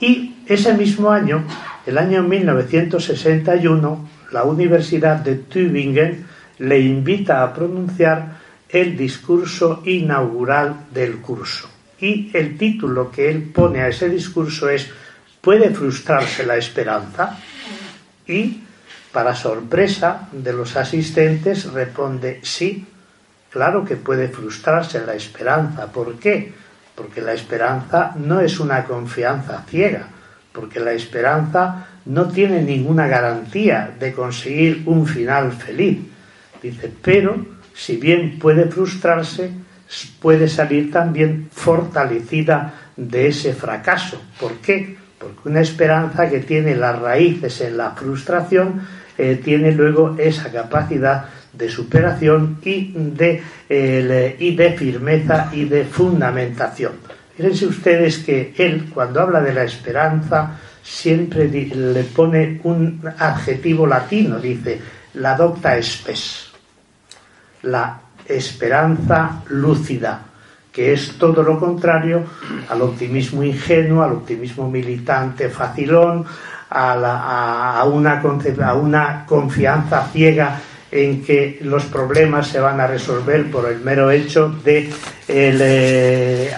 Y 0.00 0.36
ese 0.46 0.74
mismo 0.74 1.10
año, 1.10 1.44
el 1.86 1.96
año 1.98 2.22
1961, 2.22 4.08
la 4.32 4.44
Universidad 4.44 5.16
de 5.20 5.36
Tübingen 5.36 6.26
le 6.58 6.80
invita 6.80 7.42
a 7.42 7.52
pronunciar 7.52 8.36
el 8.68 8.96
discurso 8.96 9.82
inaugural 9.84 10.86
del 10.92 11.18
curso. 11.18 11.75
Y 12.00 12.30
el 12.34 12.58
título 12.58 13.10
que 13.10 13.30
él 13.30 13.42
pone 13.42 13.80
a 13.80 13.88
ese 13.88 14.08
discurso 14.08 14.68
es 14.68 14.90
¿Puede 15.40 15.70
frustrarse 15.70 16.44
la 16.44 16.56
esperanza? 16.56 17.38
Y, 18.26 18.62
para 19.12 19.34
sorpresa 19.34 20.28
de 20.32 20.52
los 20.52 20.76
asistentes, 20.76 21.72
responde 21.72 22.40
sí, 22.42 22.84
claro 23.48 23.84
que 23.84 23.96
puede 23.96 24.26
frustrarse 24.26 25.06
la 25.06 25.14
esperanza. 25.14 25.86
¿Por 25.86 26.18
qué? 26.18 26.52
Porque 26.94 27.20
la 27.20 27.32
esperanza 27.32 28.12
no 28.16 28.40
es 28.40 28.58
una 28.58 28.84
confianza 28.84 29.64
ciega, 29.68 30.08
porque 30.52 30.80
la 30.80 30.92
esperanza 30.92 31.86
no 32.06 32.28
tiene 32.28 32.62
ninguna 32.62 33.06
garantía 33.06 33.94
de 33.98 34.12
conseguir 34.12 34.82
un 34.86 35.06
final 35.06 35.52
feliz. 35.52 36.00
Dice, 36.60 36.92
pero 37.00 37.46
si 37.72 37.96
bien 37.96 38.38
puede 38.38 38.66
frustrarse, 38.66 39.52
puede 40.20 40.48
salir 40.48 40.90
también 40.90 41.48
fortalecida 41.52 42.74
de 42.96 43.28
ese 43.28 43.52
fracaso. 43.52 44.20
¿Por 44.40 44.54
qué? 44.58 44.96
Porque 45.18 45.48
una 45.48 45.60
esperanza 45.60 46.28
que 46.28 46.40
tiene 46.40 46.74
las 46.74 46.98
raíces 46.98 47.60
en 47.60 47.76
la 47.76 47.92
frustración 47.92 48.82
eh, 49.16 49.40
tiene 49.42 49.72
luego 49.72 50.16
esa 50.18 50.50
capacidad 50.50 51.26
de 51.52 51.70
superación 51.70 52.58
y 52.62 52.92
de, 52.94 53.42
y 54.38 54.54
de 54.54 54.72
firmeza 54.72 55.50
y 55.52 55.64
de 55.64 55.84
fundamentación. 55.84 56.92
Fíjense 57.36 57.66
ustedes 57.66 58.18
que 58.18 58.54
él, 58.58 58.90
cuando 58.92 59.20
habla 59.20 59.40
de 59.40 59.54
la 59.54 59.64
esperanza, 59.64 60.58
siempre 60.82 61.48
le 61.48 62.04
pone 62.04 62.60
un 62.64 63.00
adjetivo 63.18 63.86
latino, 63.86 64.38
dice 64.38 64.80
la 65.14 65.34
docta 65.34 65.76
espes, 65.76 66.50
la 67.62 68.00
esperanza 68.28 69.42
lúcida, 69.48 70.22
que 70.72 70.92
es 70.92 71.16
todo 71.18 71.42
lo 71.42 71.58
contrario 71.58 72.24
al 72.68 72.82
optimismo 72.82 73.42
ingenuo, 73.42 74.02
al 74.02 74.12
optimismo 74.12 74.70
militante 74.70 75.48
facilón, 75.48 76.24
a, 76.68 77.84
una, 77.86 78.20
a 78.20 78.74
una 78.74 79.24
confianza 79.26 80.08
ciega 80.12 80.60
en 80.90 81.22
que 81.22 81.58
los 81.62 81.84
problemas 81.86 82.48
se 82.48 82.60
van 82.60 82.80
a 82.80 82.86
resolver 82.86 83.50
por 83.50 83.70
el 83.70 83.80
mero 83.80 84.10
hecho 84.10 84.48
de 84.64 84.90
eh, 85.28 86.50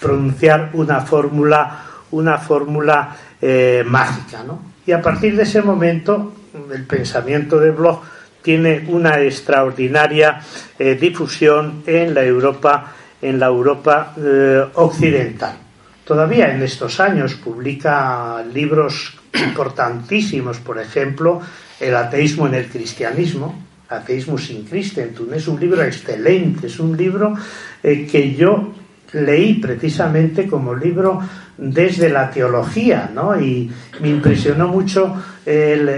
pronunciar 0.00 0.70
una 0.74 1.00
fórmula 1.00 1.80
una 2.10 2.38
fórmula 2.38 3.16
eh, 3.40 3.82
mágica 3.86 4.44
y 4.86 4.92
a 4.92 5.02
partir 5.02 5.36
de 5.36 5.42
ese 5.42 5.62
momento 5.62 6.32
el 6.72 6.84
pensamiento 6.84 7.58
de 7.58 7.70
Bloch 7.70 8.00
tiene 8.44 8.84
una 8.88 9.18
extraordinaria 9.22 10.38
eh, 10.78 10.96
difusión 11.00 11.82
en 11.86 12.12
la 12.12 12.22
Europa, 12.22 12.92
en 13.22 13.40
la 13.40 13.46
Europa 13.46 14.12
eh, 14.18 14.62
occidental. 14.74 15.56
Todavía 16.04 16.54
en 16.54 16.62
estos 16.62 17.00
años 17.00 17.36
publica 17.36 18.44
libros 18.52 19.16
importantísimos, 19.32 20.58
por 20.58 20.78
ejemplo, 20.78 21.40
El 21.80 21.96
ateísmo 21.96 22.46
en 22.46 22.54
el 22.54 22.68
cristianismo, 22.68 23.64
Ateísmo 23.88 24.36
sin 24.36 24.64
Christentum. 24.64 25.32
Es 25.32 25.48
un 25.48 25.58
libro 25.58 25.82
excelente, 25.82 26.66
es 26.66 26.78
un 26.78 26.94
libro 26.96 27.34
eh, 27.82 28.06
que 28.06 28.34
yo 28.34 28.74
leí 29.14 29.54
precisamente 29.54 30.46
como 30.46 30.74
libro 30.74 31.18
desde 31.56 32.10
la 32.10 32.30
teología, 32.30 33.10
¿no? 33.14 33.40
Y 33.40 33.70
me 34.00 34.08
impresionó 34.08 34.68
mucho 34.68 35.14
el, 35.46 35.88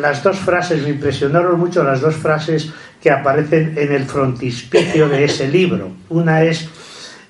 las 0.00 0.22
dos 0.22 0.38
frases, 0.38 0.82
me 0.82 0.90
impresionaron 0.90 1.58
mucho 1.58 1.82
las 1.82 2.00
dos 2.00 2.14
frases 2.16 2.70
que 3.02 3.10
aparecen 3.10 3.74
en 3.76 3.92
el 3.92 4.04
frontispicio 4.04 5.08
de 5.08 5.24
ese 5.24 5.48
libro. 5.48 5.90
Una 6.08 6.42
es 6.42 6.68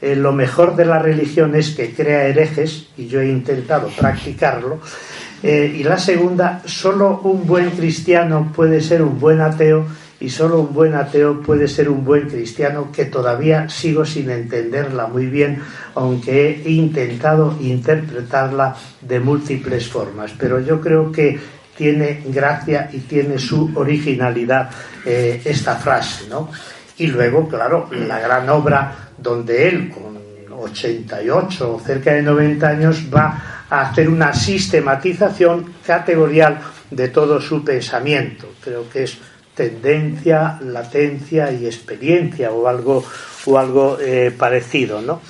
eh, 0.02 0.14
lo 0.14 0.32
mejor 0.32 0.76
de 0.76 0.84
la 0.84 0.98
religión 0.98 1.54
es 1.54 1.70
que 1.70 1.94
crea 1.94 2.26
herejes, 2.26 2.88
y 2.96 3.06
yo 3.06 3.20
he 3.20 3.28
intentado 3.28 3.88
practicarlo, 3.88 4.80
eh, 5.42 5.76
y 5.78 5.84
la 5.84 5.98
segunda, 5.98 6.62
solo 6.64 7.20
un 7.24 7.46
buen 7.46 7.70
cristiano 7.70 8.52
puede 8.54 8.80
ser 8.80 9.02
un 9.02 9.18
buen 9.18 9.40
ateo 9.40 9.86
y 10.18 10.30
solo 10.30 10.60
un 10.60 10.72
buen 10.72 10.94
ateo 10.94 11.42
puede 11.42 11.68
ser 11.68 11.90
un 11.90 12.04
buen 12.04 12.28
cristiano 12.28 12.90
que 12.90 13.04
todavía 13.04 13.68
sigo 13.68 14.06
sin 14.06 14.30
entenderla 14.30 15.06
muy 15.08 15.26
bien, 15.26 15.60
aunque 15.94 16.62
he 16.64 16.70
intentado 16.70 17.54
interpretarla 17.60 18.76
de 19.02 19.20
múltiples 19.20 19.86
formas. 19.88 20.32
Pero 20.38 20.60
yo 20.60 20.80
creo 20.80 21.12
que 21.12 21.38
tiene 21.76 22.22
gracia 22.26 22.88
y 22.92 23.00
tiene 23.00 23.38
su 23.38 23.70
originalidad 23.74 24.70
eh, 25.04 25.42
esta 25.44 25.76
frase, 25.76 26.26
¿no? 26.28 26.50
Y 26.98 27.08
luego, 27.08 27.46
claro, 27.46 27.90
la 27.90 28.18
gran 28.18 28.48
obra 28.48 29.10
donde 29.18 29.68
él, 29.68 29.90
con 29.90 30.16
88 30.58 31.74
o 31.74 31.80
cerca 31.80 32.14
de 32.14 32.22
90 32.22 32.66
años, 32.66 33.04
va 33.14 33.64
a 33.68 33.82
hacer 33.82 34.08
una 34.08 34.32
sistematización 34.32 35.74
categorial 35.86 36.58
de 36.90 37.08
todo 37.08 37.38
su 37.40 37.62
pensamiento. 37.62 38.54
Creo 38.62 38.88
que 38.88 39.02
es 39.04 39.18
tendencia, 39.54 40.58
latencia 40.62 41.52
y 41.52 41.66
experiencia 41.66 42.50
o 42.50 42.66
algo, 42.68 43.04
o 43.44 43.58
algo 43.58 43.98
eh, 44.00 44.32
parecido, 44.36 45.02
¿no? 45.02 45.20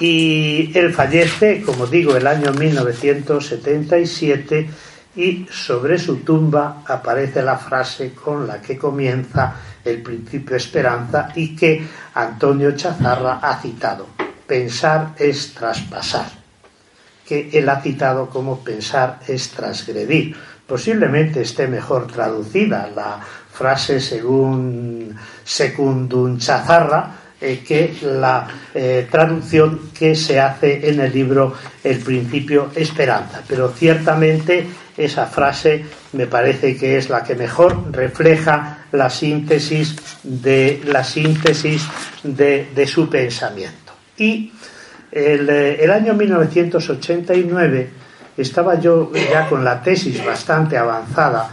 Y 0.00 0.72
él 0.74 0.92
fallece, 0.94 1.62
como 1.62 1.86
digo, 1.86 2.16
el 2.16 2.26
año 2.26 2.52
1977 2.52 4.68
y 5.16 5.46
sobre 5.50 5.98
su 5.98 6.18
tumba 6.18 6.82
aparece 6.86 7.42
la 7.42 7.56
frase 7.56 8.14
con 8.14 8.46
la 8.46 8.60
que 8.60 8.78
comienza 8.78 9.54
el 9.84 10.02
principio 10.02 10.56
esperanza 10.56 11.30
y 11.34 11.56
que 11.56 11.84
Antonio 12.14 12.72
Chazarra 12.72 13.40
ha 13.42 13.60
citado. 13.60 14.06
Pensar 14.46 15.14
es 15.18 15.54
traspasar, 15.54 16.26
que 17.26 17.50
él 17.52 17.68
ha 17.68 17.80
citado 17.80 18.28
como 18.28 18.62
pensar 18.62 19.20
es 19.26 19.50
transgredir. 19.50 20.36
Posiblemente 20.66 21.42
esté 21.42 21.66
mejor 21.66 22.06
traducida 22.06 22.88
la 22.94 23.20
frase 23.52 24.00
según 24.00 25.16
Secundum 25.44 26.38
Chazarra 26.38 27.19
eh, 27.40 27.62
que 27.66 27.94
la 28.02 28.46
eh, 28.74 29.08
traducción 29.10 29.90
que 29.98 30.14
se 30.14 30.38
hace 30.38 30.90
en 30.90 31.00
el 31.00 31.12
libro 31.12 31.54
El 31.82 31.98
principio 31.98 32.70
esperanza. 32.74 33.42
Pero 33.48 33.70
ciertamente 33.70 34.66
esa 34.96 35.26
frase 35.26 35.84
me 36.12 36.26
parece 36.26 36.76
que 36.76 36.98
es 36.98 37.08
la 37.08 37.24
que 37.24 37.34
mejor 37.34 37.90
refleja 37.92 38.84
la 38.92 39.08
síntesis 39.08 39.96
de 40.22 40.82
la 40.84 41.02
síntesis 41.02 41.82
de, 42.22 42.86
su 42.86 43.08
pensamiento. 43.08 43.92
Y 44.18 44.52
el, 45.10 45.48
eh, 45.48 45.82
el 45.82 45.90
año 45.90 46.12
1989 46.14 47.90
estaba 48.36 48.78
yo 48.78 49.10
ya 49.14 49.48
con 49.48 49.64
la 49.64 49.82
tesis 49.82 50.24
bastante 50.24 50.76
avanzada 50.76 51.50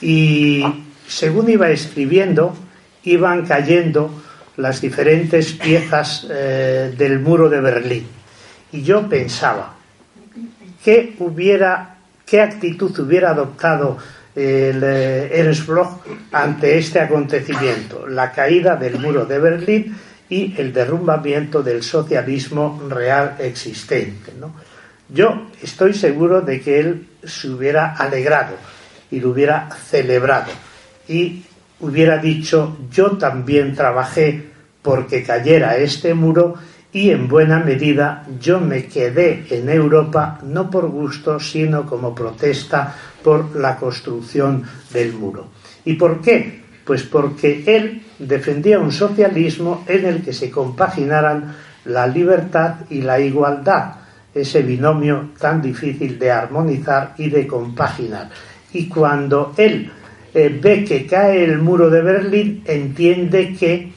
y 0.00 0.62
según 1.06 1.50
iba 1.50 1.70
escribiendo, 1.70 2.54
iban 3.04 3.46
cayendo 3.46 4.22
las 4.56 4.80
diferentes 4.80 5.52
piezas 5.52 6.26
eh, 6.30 6.94
del 6.96 7.18
muro 7.18 7.48
de 7.48 7.60
Berlín. 7.60 8.06
Y 8.72 8.82
yo 8.82 9.08
pensaba, 9.08 9.74
¿qué, 10.84 11.14
hubiera, 11.18 11.96
qué 12.26 12.40
actitud 12.40 12.98
hubiera 12.98 13.30
adoptado 13.30 13.98
el 14.34 14.82
eh, 14.82 15.40
Ernst 15.40 15.66
Bloch 15.66 16.00
ante 16.32 16.78
este 16.78 17.00
acontecimiento? 17.00 18.06
La 18.06 18.32
caída 18.32 18.76
del 18.76 18.98
muro 18.98 19.26
de 19.26 19.38
Berlín 19.38 19.96
y 20.28 20.54
el 20.58 20.72
derrumbamiento 20.72 21.62
del 21.62 21.82
socialismo 21.82 22.82
real 22.88 23.36
existente. 23.38 24.32
Yo 25.08 25.48
estoy 25.62 25.94
seguro 25.94 26.40
de 26.40 26.60
que 26.60 26.80
él 26.80 27.06
se 27.22 27.48
hubiera 27.48 27.94
alegrado 27.94 28.56
y 29.10 29.20
lo 29.20 29.30
hubiera 29.30 29.68
celebrado 29.70 30.50
y 31.06 31.44
hubiera 31.84 32.18
dicho 32.18 32.76
yo 32.90 33.12
también 33.12 33.74
trabajé 33.74 34.50
porque 34.82 35.22
cayera 35.22 35.76
este 35.76 36.14
muro 36.14 36.54
y 36.92 37.10
en 37.10 37.28
buena 37.28 37.58
medida 37.58 38.24
yo 38.40 38.60
me 38.60 38.86
quedé 38.86 39.46
en 39.50 39.68
Europa 39.68 40.38
no 40.44 40.70
por 40.70 40.88
gusto 40.88 41.40
sino 41.40 41.84
como 41.86 42.14
protesta 42.14 42.94
por 43.22 43.56
la 43.56 43.76
construcción 43.76 44.62
del 44.92 45.12
muro. 45.12 45.48
¿Y 45.84 45.94
por 45.94 46.20
qué? 46.20 46.62
Pues 46.84 47.02
porque 47.02 47.64
él 47.66 48.02
defendía 48.18 48.78
un 48.78 48.92
socialismo 48.92 49.84
en 49.88 50.04
el 50.04 50.22
que 50.22 50.32
se 50.32 50.50
compaginaran 50.50 51.56
la 51.86 52.06
libertad 52.06 52.76
y 52.90 53.02
la 53.02 53.18
igualdad, 53.20 53.96
ese 54.34 54.62
binomio 54.62 55.30
tan 55.38 55.60
difícil 55.60 56.18
de 56.18 56.30
armonizar 56.30 57.14
y 57.18 57.28
de 57.28 57.46
compaginar. 57.46 58.30
Y 58.72 58.88
cuando 58.88 59.52
él 59.56 59.90
eh, 60.34 60.58
ve 60.60 60.84
que 60.84 61.06
cae 61.06 61.44
el 61.44 61.58
muro 61.58 61.88
de 61.88 62.02
Berlín, 62.02 62.62
entiende 62.66 63.56
que 63.58 63.92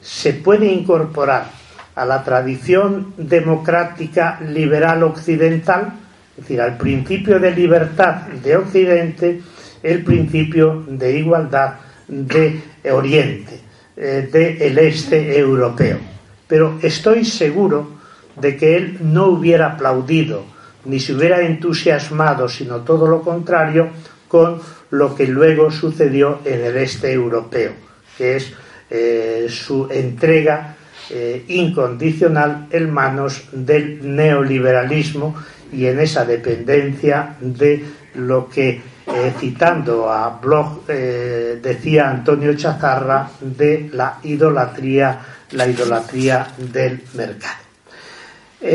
se 0.00 0.34
puede 0.34 0.66
incorporar 0.66 1.50
a 1.94 2.04
la 2.04 2.22
tradición 2.22 3.14
democrática 3.16 4.38
liberal 4.40 5.02
occidental, 5.02 5.94
es 6.36 6.44
decir, 6.44 6.60
al 6.60 6.76
principio 6.76 7.40
de 7.40 7.50
libertad 7.50 8.28
de 8.28 8.56
Occidente, 8.56 9.40
el 9.82 10.04
principio 10.04 10.84
de 10.86 11.18
igualdad 11.18 11.74
de 12.06 12.60
Oriente, 12.92 13.60
eh, 13.96 14.28
del 14.30 14.78
este 14.78 15.38
europeo. 15.38 15.98
Pero 16.46 16.78
estoy 16.82 17.24
seguro 17.24 17.98
de 18.36 18.56
que 18.56 18.76
él 18.76 18.98
no 19.00 19.26
hubiera 19.26 19.72
aplaudido 19.72 20.44
ni 20.84 21.00
se 21.00 21.14
hubiera 21.14 21.40
entusiasmado, 21.42 22.48
sino 22.48 22.76
todo 22.78 23.06
lo 23.06 23.20
contrario, 23.22 23.88
con 24.26 24.60
lo 24.90 25.14
que 25.14 25.26
luego 25.26 25.70
sucedió 25.70 26.40
en 26.44 26.64
el 26.64 26.76
este 26.76 27.12
europeo, 27.12 27.72
que 28.16 28.36
es 28.36 28.52
eh, 28.90 29.46
su 29.50 29.86
entrega 29.90 30.76
eh, 31.10 31.44
incondicional 31.48 32.68
en 32.70 32.90
manos 32.90 33.44
del 33.52 34.16
neoliberalismo 34.16 35.34
y 35.72 35.86
en 35.86 36.00
esa 36.00 36.24
dependencia 36.24 37.36
de 37.40 37.84
lo 38.14 38.48
que, 38.48 38.80
eh, 39.06 39.32
citando 39.38 40.10
a 40.10 40.38
Bloch, 40.42 40.86
decía 40.86 42.08
Antonio 42.08 42.54
Chazarra, 42.54 43.30
de 43.40 43.90
la 43.92 44.18
idolatría, 44.22 45.20
la 45.52 45.66
idolatría 45.66 46.46
del 46.56 47.02
mercado. 47.14 47.58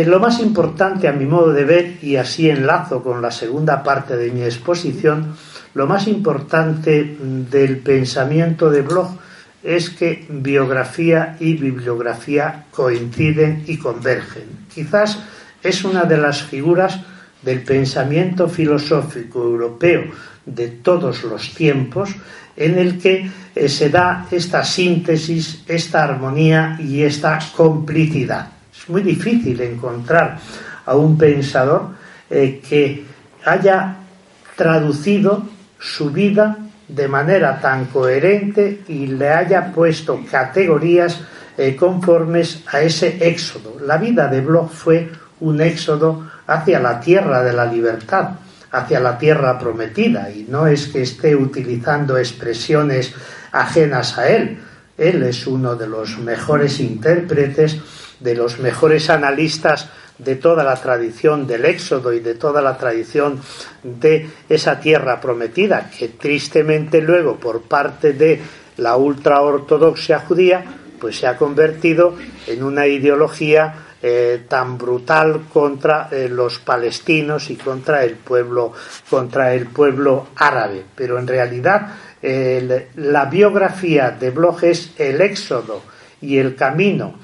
lo 0.06 0.20
más 0.20 0.40
importante 0.40 1.08
a 1.08 1.12
mi 1.12 1.26
modo 1.26 1.52
de 1.52 1.66
ver, 1.66 1.98
y 2.04 2.16
así 2.18 2.50
enlazo 2.50 3.04
con 3.04 3.22
la 3.22 3.32
segunda 3.32 3.82
parte 3.82 4.16
de 4.16 4.32
mi 4.32 4.44
exposición, 4.44 5.36
lo 5.74 5.88
más 5.88 6.08
importante 6.08 7.18
del 7.20 7.78
pensamiento 7.78 8.70
de 8.70 8.82
Bloch 8.82 9.18
es 9.64 9.90
que 9.90 10.26
biografía 10.30 11.38
y 11.40 11.56
bibliografía 11.56 12.66
coinciden 12.70 13.64
y 13.66 13.78
convergen. 13.78 14.68
Quizás 14.74 15.20
es 15.64 15.84
una 15.84 16.04
de 16.04 16.18
las 16.18 16.44
figuras 16.44 17.00
del 17.42 17.62
pensamiento 17.62 18.50
filosófico 18.50 19.42
europeo 19.42 20.04
de 20.46 20.68
todos 20.68 21.24
los 21.24 21.54
tiempos 21.54 22.10
en 22.56 22.78
el 22.78 23.00
que 23.00 23.30
eh, 23.56 23.70
se 23.70 23.90
da 23.90 24.28
esta 24.30 24.64
síntesis, 24.64 25.64
esta 25.68 26.04
armonía 26.04 26.78
y 26.80 27.02
esta 27.02 27.40
complicidad. 27.56 28.50
Es 28.76 28.90
muy 28.90 29.02
difícil 29.02 29.60
encontrar 29.62 30.38
a 30.86 30.96
un 30.96 31.18
pensador 31.18 31.90
eh, 32.30 32.62
que 32.68 33.06
haya 33.46 33.98
traducido 34.56 35.53
su 35.84 36.12
vida 36.12 36.58
de 36.88 37.08
manera 37.10 37.60
tan 37.60 37.86
coherente 37.86 38.84
y 38.88 39.08
le 39.08 39.30
haya 39.30 39.72
puesto 39.72 40.24
categorías 40.30 41.20
eh, 41.58 41.76
conformes 41.76 42.64
a 42.72 42.82
ese 42.82 43.18
éxodo. 43.28 43.78
La 43.86 43.98
vida 43.98 44.28
de 44.28 44.40
Bloch 44.40 44.72
fue 44.72 45.12
un 45.42 45.60
éxodo 45.60 46.30
hacia 46.48 46.80
la 46.80 47.02
tierra 47.02 47.44
de 47.44 47.52
la 47.52 47.66
libertad, 47.66 48.30
hacia 48.72 49.00
la 49.02 49.18
tierra 49.18 49.60
prometida, 49.60 50.32
y 50.32 50.46
no 50.48 50.68
es 50.68 50.88
que 50.88 51.02
esté 51.02 51.36
utilizando 51.36 52.18
expresiones 52.18 53.14
ajenas 53.52 54.18
a 54.18 54.30
él. 54.30 54.60
Él 54.98 55.24
es 55.24 55.46
uno 55.46 55.76
de 55.76 55.88
los 55.88 56.18
mejores 56.18 56.80
intérpretes, 56.80 57.78
de 58.22 58.36
los 58.36 58.60
mejores 58.60 59.10
analistas 59.10 59.90
de 60.18 60.36
toda 60.36 60.64
la 60.64 60.76
tradición 60.76 61.48
del 61.48 61.66
Éxodo 61.66 62.14
y 62.14 62.20
de 62.20 62.36
toda 62.36 62.62
la 62.62 62.78
tradición 62.78 63.40
de 63.84 64.30
esa 64.48 64.80
tierra 64.80 65.20
prometida, 65.20 65.90
que 65.98 66.10
tristemente 66.10 67.02
luego 67.02 67.38
por 67.38 67.64
parte 67.64 68.14
de 68.14 68.42
la 68.78 68.96
ultraortodoxia 68.96 70.20
judía, 70.20 70.64
pues 71.00 71.18
se 71.18 71.28
ha 71.28 71.38
convertido 71.38 72.16
en 72.48 72.64
una 72.64 72.88
ideología 72.88 73.76
eh, 74.02 74.46
tan 74.48 74.78
brutal 74.78 75.46
contra 75.52 76.10
eh, 76.12 76.28
los 76.30 76.60
palestinos 76.60 77.50
y 77.50 77.56
contra 77.56 78.04
el 78.04 78.16
pueblo 78.16 78.74
contra 79.10 79.54
el 79.54 79.68
pueblo 79.68 80.28
árabe. 80.36 80.84
Pero 80.96 81.18
en 81.18 81.28
realidad 81.28 81.96
la 82.96 83.26
biografía 83.26 84.12
de 84.12 84.30
Bloch 84.30 84.64
es 84.64 84.92
el 84.98 85.20
éxodo 85.20 85.82
y 86.22 86.38
el 86.38 86.56
camino 86.56 87.16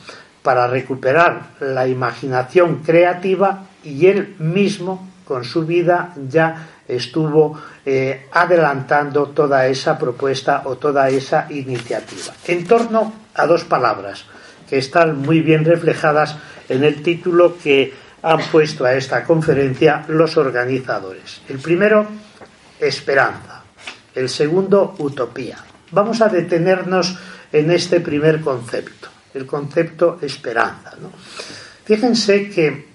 para 0.42 0.68
recuperar 0.68 1.52
la 1.60 1.88
imaginación 1.88 2.78
creativa 2.78 3.66
y 3.84 4.08
él 4.08 4.36
mismo 4.40 5.08
con 5.26 5.44
su 5.44 5.66
vida 5.66 6.14
ya 6.28 6.68
estuvo 6.88 7.60
eh, 7.86 8.28
adelantando 8.32 9.28
toda 9.28 9.68
esa 9.68 9.98
propuesta 9.98 10.64
o 10.66 10.78
toda 10.78 11.08
esa 11.10 11.48
iniciativa. 11.50 12.34
En 12.48 12.66
torno 12.66 13.14
a 13.36 13.46
dos 13.46 13.64
palabras 13.64 14.26
que 14.68 14.78
están 14.78 15.18
muy 15.20 15.42
bien 15.42 15.66
reflejadas 15.66 16.36
en 16.68 16.84
el 16.84 17.02
título 17.02 17.58
que 17.62 17.94
han 18.22 18.40
puesto 18.52 18.86
a 18.86 18.94
esta 18.94 19.24
conferencia 19.24 20.04
los 20.08 20.38
organizadores. 20.38 21.42
El 21.48 21.60
primero, 21.60 22.08
esperanza. 22.80 23.64
El 24.14 24.30
segundo, 24.30 24.96
utopía. 25.00 25.58
Vamos 25.92 26.22
a 26.22 26.30
detenernos 26.30 27.18
en 27.52 27.72
este 27.72 28.00
primer 28.00 28.42
concepto, 28.42 29.10
el 29.34 29.46
concepto 29.46 30.20
esperanza. 30.22 30.94
Fíjense 31.86 32.50
que 32.50 32.86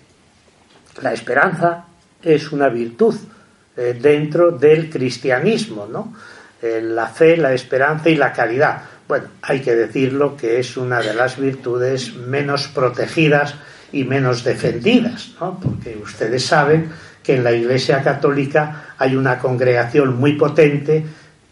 la 1.02 1.12
esperanza 1.12 1.86
es 2.22 2.52
una 2.52 2.68
virtud 2.68 3.14
eh, 3.76 3.98
dentro 4.00 4.52
del 4.52 4.88
cristianismo, 4.88 5.86
¿no? 5.90 6.14
Eh, 6.62 6.80
la 6.80 7.08
fe, 7.08 7.36
la 7.36 7.52
esperanza 7.52 8.08
y 8.08 8.16
la 8.16 8.32
caridad. 8.32 8.82
Bueno, 9.06 9.26
hay 9.42 9.60
que 9.60 9.74
decirlo 9.74 10.36
que 10.36 10.58
es 10.58 10.76
una 10.76 11.00
de 11.00 11.12
las 11.12 11.38
virtudes 11.38 12.14
menos 12.14 12.68
protegidas 12.68 13.54
y 13.92 14.04
menos 14.04 14.44
defendidas, 14.44 15.32
¿no? 15.40 15.60
porque 15.60 15.96
ustedes 16.02 16.44
saben 16.44 16.90
que 17.22 17.36
en 17.36 17.44
la 17.44 17.52
Iglesia 17.52 18.02
Católica 18.02 18.94
hay 18.98 19.14
una 19.14 19.38
congregación 19.38 20.16
muy 20.18 20.32
potente 20.34 21.04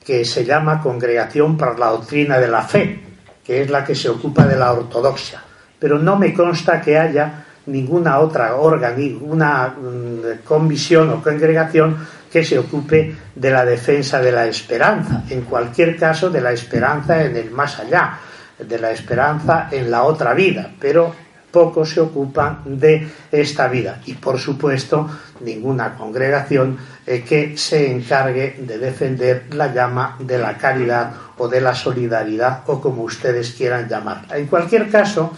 que 0.05 0.25
se 0.25 0.45
llama 0.45 0.81
Congregación 0.81 1.57
para 1.57 1.77
la 1.77 1.88
Doctrina 1.88 2.38
de 2.38 2.49
la 2.49 2.62
Fe, 2.62 3.01
que 3.44 3.62
es 3.62 3.70
la 3.70 3.85
que 3.85 3.94
se 3.94 4.09
ocupa 4.09 4.46
de 4.46 4.57
la 4.57 4.72
ortodoxia. 4.72 5.42
Pero 5.78 5.98
no 5.98 6.16
me 6.16 6.33
consta 6.33 6.81
que 6.81 6.98
haya 6.98 7.44
ninguna 7.66 8.18
otra 8.18 8.57
órgano, 8.57 8.96
ninguna 8.96 9.68
mm, 9.68 10.44
comisión 10.44 11.11
o 11.11 11.22
congregación 11.22 11.96
que 12.31 12.44
se 12.44 12.59
ocupe 12.59 13.14
de 13.35 13.50
la 13.50 13.64
defensa 13.64 14.20
de 14.20 14.33
la 14.33 14.46
esperanza, 14.46 15.24
en 15.28 15.42
cualquier 15.42 15.96
caso 15.96 16.31
de 16.31 16.40
la 16.40 16.52
esperanza 16.52 17.22
en 17.22 17.37
el 17.37 17.50
más 17.50 17.78
allá, 17.78 18.18
de 18.59 18.78
la 18.78 18.90
esperanza 18.90 19.68
en 19.70 19.90
la 19.90 20.05
otra 20.05 20.33
vida, 20.35 20.70
pero 20.81 21.14
pocos 21.50 21.90
se 21.90 22.00
ocupan 22.00 22.62
de 22.64 23.07
esta 23.31 23.68
vida. 23.68 24.00
Y 24.07 24.14
por 24.14 24.38
supuesto 24.38 25.09
ninguna 25.40 25.94
congregación 25.94 26.78
eh, 27.07 27.22
que 27.22 27.57
se 27.57 27.92
encargue 27.92 28.57
de 28.61 28.78
defender 28.78 29.55
la 29.55 29.72
llama 29.72 30.16
de 30.18 30.38
la 30.38 30.57
caridad 30.57 31.12
o 31.42 31.48
de 31.48 31.61
la 31.61 31.74
solidaridad 31.74 32.62
o 32.66 32.81
como 32.81 33.02
ustedes 33.02 33.50
quieran 33.59 33.88
llamarla. 33.88 34.38
En 34.38 34.46
cualquier 34.46 34.88
caso, 34.88 35.33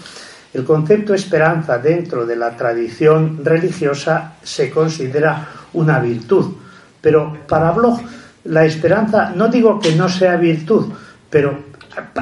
el 0.52 0.62
concepto 0.62 1.14
esperanza 1.14 1.78
dentro 1.78 2.26
de 2.26 2.36
la 2.36 2.54
tradición 2.54 3.40
religiosa 3.42 4.34
se 4.42 4.68
considera 4.68 5.48
una 5.72 5.98
virtud, 6.00 6.56
pero 7.00 7.38
para 7.48 7.70
Bloch 7.70 8.02
la 8.44 8.66
esperanza 8.66 9.32
no 9.34 9.48
digo 9.48 9.80
que 9.80 9.96
no 9.96 10.10
sea 10.10 10.36
virtud, 10.36 10.92
pero 11.30 11.72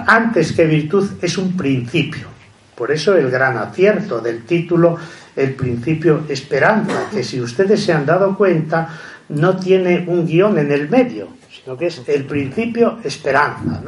antes 0.06 0.52
que 0.52 0.64
virtud 0.64 1.18
es 1.20 1.36
un 1.36 1.56
principio. 1.56 2.28
Por 2.76 2.92
eso 2.92 3.16
el 3.16 3.30
gran 3.32 3.58
acierto 3.58 4.20
del 4.20 4.44
título, 4.44 4.96
el 5.34 5.54
principio 5.54 6.22
esperanza, 6.28 7.08
que 7.10 7.24
si 7.24 7.40
ustedes 7.40 7.82
se 7.82 7.92
han 7.92 8.06
dado 8.06 8.36
cuenta, 8.36 8.88
no 9.30 9.56
tiene 9.56 10.04
un 10.06 10.24
guion 10.24 10.58
en 10.58 10.70
el 10.70 10.88
medio, 10.88 11.41
sino 11.52 11.76
que 11.76 11.86
es 11.86 12.02
el 12.06 12.24
principio 12.24 12.98
esperanza. 13.04 13.82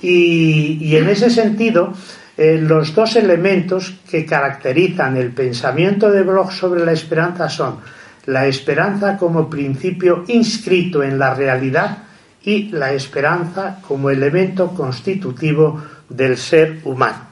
Y, 0.00 0.94
en 0.94 1.08
ese 1.08 1.30
sentido, 1.30 1.92
eh, 2.36 2.58
los 2.60 2.94
dos 2.94 3.16
elementos 3.16 3.94
que 4.08 4.24
caracterizan 4.24 5.16
el 5.16 5.30
pensamiento 5.32 6.10
de 6.10 6.22
Bloch 6.22 6.52
sobre 6.52 6.84
la 6.84 6.92
esperanza 6.92 7.48
son 7.48 7.78
la 8.26 8.46
esperanza 8.46 9.16
como 9.16 9.50
principio 9.50 10.24
inscrito 10.28 11.02
en 11.02 11.18
la 11.18 11.34
realidad 11.34 11.98
y 12.42 12.70
la 12.70 12.92
esperanza 12.92 13.78
como 13.86 14.10
elemento 14.10 14.68
constitutivo 14.68 15.82
del 16.08 16.36
ser 16.36 16.80
humano. 16.84 17.28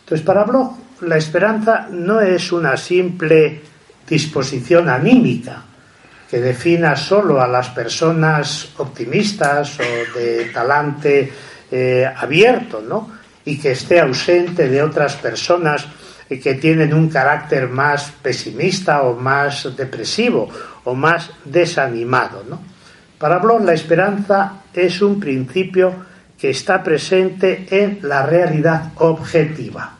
Entonces, 0.00 0.24
para 0.24 0.44
Bloch, 0.44 0.72
la 1.02 1.16
esperanza 1.16 1.88
no 1.90 2.20
es 2.20 2.52
una 2.52 2.76
simple 2.76 3.60
disposición 4.06 4.88
anímica 4.88 5.62
que 6.34 6.40
defina 6.40 6.96
solo 6.96 7.40
a 7.40 7.46
las 7.46 7.68
personas 7.68 8.70
optimistas 8.78 9.78
o 9.78 10.18
de 10.18 10.46
talante 10.46 11.32
eh, 11.70 12.10
abierto, 12.12 12.82
¿no? 12.82 13.08
Y 13.44 13.56
que 13.56 13.70
esté 13.70 14.00
ausente 14.00 14.68
de 14.68 14.82
otras 14.82 15.14
personas 15.14 15.86
que 16.28 16.54
tienen 16.54 16.92
un 16.92 17.08
carácter 17.08 17.68
más 17.68 18.10
pesimista 18.20 19.02
o 19.02 19.14
más 19.14 19.76
depresivo 19.76 20.48
o 20.82 20.92
más 20.96 21.30
desanimado, 21.44 22.42
¿no? 22.50 22.60
Para 23.16 23.38
Bloch, 23.38 23.62
la 23.62 23.74
esperanza 23.74 24.64
es 24.74 25.00
un 25.02 25.20
principio 25.20 25.94
que 26.36 26.50
está 26.50 26.82
presente 26.82 27.64
en 27.70 28.00
la 28.02 28.26
realidad 28.26 28.90
objetiva. 28.96 29.98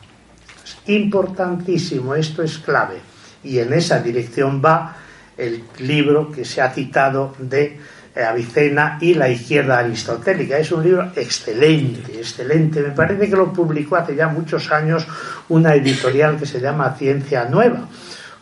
Es 0.65 0.75
importantísimo, 0.87 2.13
esto 2.13 2.43
es 2.43 2.57
clave. 2.57 2.99
Y 3.41 3.59
en 3.59 3.71
esa 3.71 4.01
dirección 4.01 4.61
va 4.61 4.97
el 5.37 5.63
libro 5.79 6.31
que 6.31 6.45
se 6.45 6.61
ha 6.61 6.69
citado 6.71 7.35
de 7.39 7.77
eh, 8.15 8.23
Avicena 8.23 8.97
y 9.01 9.13
la 9.13 9.29
izquierda 9.29 9.79
aristotélica. 9.79 10.57
Es 10.57 10.71
un 10.71 10.83
libro 10.83 11.11
excelente, 11.15 12.17
excelente. 12.17 12.81
Me 12.81 12.91
parece 12.91 13.29
que 13.29 13.35
lo 13.35 13.51
publicó 13.51 13.97
hace 13.97 14.15
ya 14.15 14.27
muchos 14.27 14.71
años 14.71 15.05
una 15.49 15.75
editorial 15.75 16.37
que 16.37 16.45
se 16.45 16.61
llama 16.61 16.95
Ciencia 16.97 17.45
Nueva, 17.45 17.89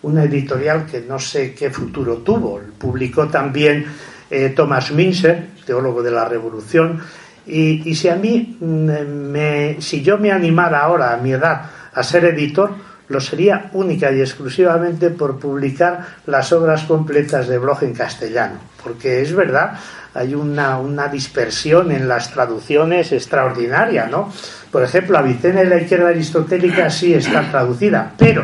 una 0.03 0.23
editorial 0.23 0.85
que 0.85 1.01
no 1.01 1.17
sé 1.17 1.53
qué 1.53 1.71
futuro 1.71 2.17
tuvo. 2.17 2.61
Publicó 2.77 3.27
también 3.27 3.85
eh, 4.29 4.49
Thomas 4.55 4.91
Minzer, 4.91 5.47
teólogo 5.65 6.03
de 6.03 6.11
la 6.11 6.25
Revolución, 6.29 7.01
y, 7.45 7.93
si 7.95 8.07
a 8.07 8.15
mí, 8.15 8.57
mm, 8.59 9.81
si 9.81 10.01
yo 10.01 10.17
me 10.17 10.31
animara 10.31 10.79
ahora 10.79 11.13
a 11.13 11.17
mi 11.17 11.33
edad 11.33 11.61
a 11.93 12.01
ser 12.03 12.25
editor, 12.25 12.73
lo 13.13 13.21
sería 13.21 13.69
única 13.73 14.11
y 14.11 14.19
exclusivamente 14.19 15.11
por 15.11 15.39
publicar 15.39 16.05
las 16.25 16.51
obras 16.51 16.83
completas 16.83 17.47
de 17.47 17.59
Bloch 17.59 17.83
en 17.83 17.93
castellano, 17.93 18.55
porque 18.83 19.21
es 19.21 19.33
verdad, 19.33 19.79
hay 20.15 20.33
una, 20.33 20.79
una 20.79 21.07
dispersión 21.07 21.91
en 21.91 22.07
las 22.07 22.31
traducciones 22.31 23.11
extraordinaria, 23.11 24.07
¿no? 24.07 24.33
Por 24.71 24.83
ejemplo, 24.83 25.17
Avicena 25.17 25.61
y 25.61 25.67
la 25.67 25.77
izquierda 25.77 26.09
aristotélica 26.09 26.89
sí 26.89 27.13
está 27.13 27.49
traducida, 27.51 28.13
pero 28.17 28.43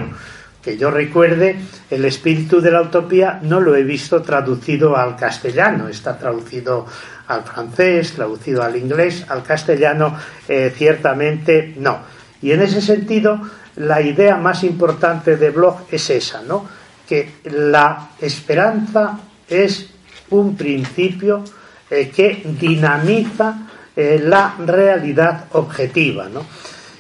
que 0.62 0.78
yo 0.78 0.92
recuerde, 0.92 1.58
el 1.90 2.06
espíritu 2.06 2.62
de 2.62 2.72
la 2.72 2.82
utopía 2.82 3.40
no 3.42 3.60
lo 3.60 3.76
he 3.76 3.84
visto 3.84 4.22
traducido 4.22 4.96
al 4.96 5.16
castellano, 5.16 5.88
está 5.88 6.18
traducido 6.18 6.86
al 7.28 7.44
francés, 7.44 8.14
traducido 8.14 8.62
al 8.62 8.76
inglés, 8.76 9.26
al 9.30 9.42
castellano, 9.42 10.16
eh, 10.48 10.72
ciertamente 10.76 11.74
no. 11.78 12.00
Y 12.42 12.52
en 12.52 12.62
ese 12.62 12.82
sentido, 12.82 13.40
la 13.78 14.02
idea 14.02 14.36
más 14.38 14.64
importante 14.64 15.38
de 15.38 15.50
Bloch 15.52 15.92
es 15.92 16.10
esa, 16.10 16.42
¿no? 16.42 16.68
Que 17.08 17.36
la 17.46 18.12
esperanza 18.20 19.20
es 19.48 19.90
un 20.32 20.56
principio 20.56 21.44
eh, 21.90 22.12
que 22.16 22.44
dinamiza 22.60 23.68
eh, 23.96 24.22
la 24.24 24.56
realidad 24.60 25.46
objetiva, 25.52 26.30
¿no? 26.30 26.46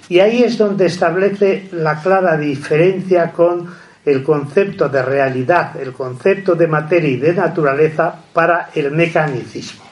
Y 0.10 0.19
ahí 0.19 0.43
es 0.43 0.58
donde 0.58 0.88
establece 0.88 1.69
la 1.73 2.01
clara 2.01 2.36
diferencia 2.36 3.32
con 3.32 3.69
el 4.03 4.23
concepto 4.23 4.89
de 4.89 5.03
realidad, 5.03 5.79
el 5.79 5.93
concepto 5.93 6.55
de 6.55 6.67
materia 6.67 7.10
y 7.10 7.17
de 7.17 7.34
naturaleza 7.34 8.15
para 8.34 8.71
el 8.73 8.91
mecanicismo. 8.91 9.84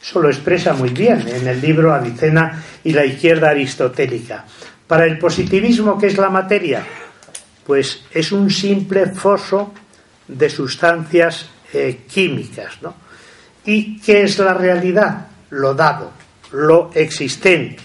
Eso 0.00 0.20
lo 0.20 0.28
expresa 0.28 0.72
muy 0.74 0.90
bien 0.90 1.26
en 1.26 1.48
el 1.48 1.60
libro 1.60 1.92
Avicena 1.92 2.62
y 2.84 2.92
la 2.92 3.04
izquierda 3.04 3.50
aristotélica. 3.50 4.44
Para 4.86 5.04
el 5.04 5.18
positivismo, 5.18 5.98
¿qué 5.98 6.06
es 6.06 6.16
la 6.16 6.30
materia? 6.30 6.84
Pues 7.66 8.04
es 8.12 8.30
un 8.30 8.50
simple 8.50 9.06
foso 9.06 9.72
de 10.28 10.48
sustancias 10.48 11.48
eh, 11.72 12.02
químicas. 12.08 12.80
¿no? 12.82 12.94
¿Y 13.64 13.98
qué 14.00 14.22
es 14.22 14.38
la 14.38 14.54
realidad? 14.54 15.26
Lo 15.50 15.74
dado, 15.74 16.12
lo 16.52 16.90
existente. 16.94 17.82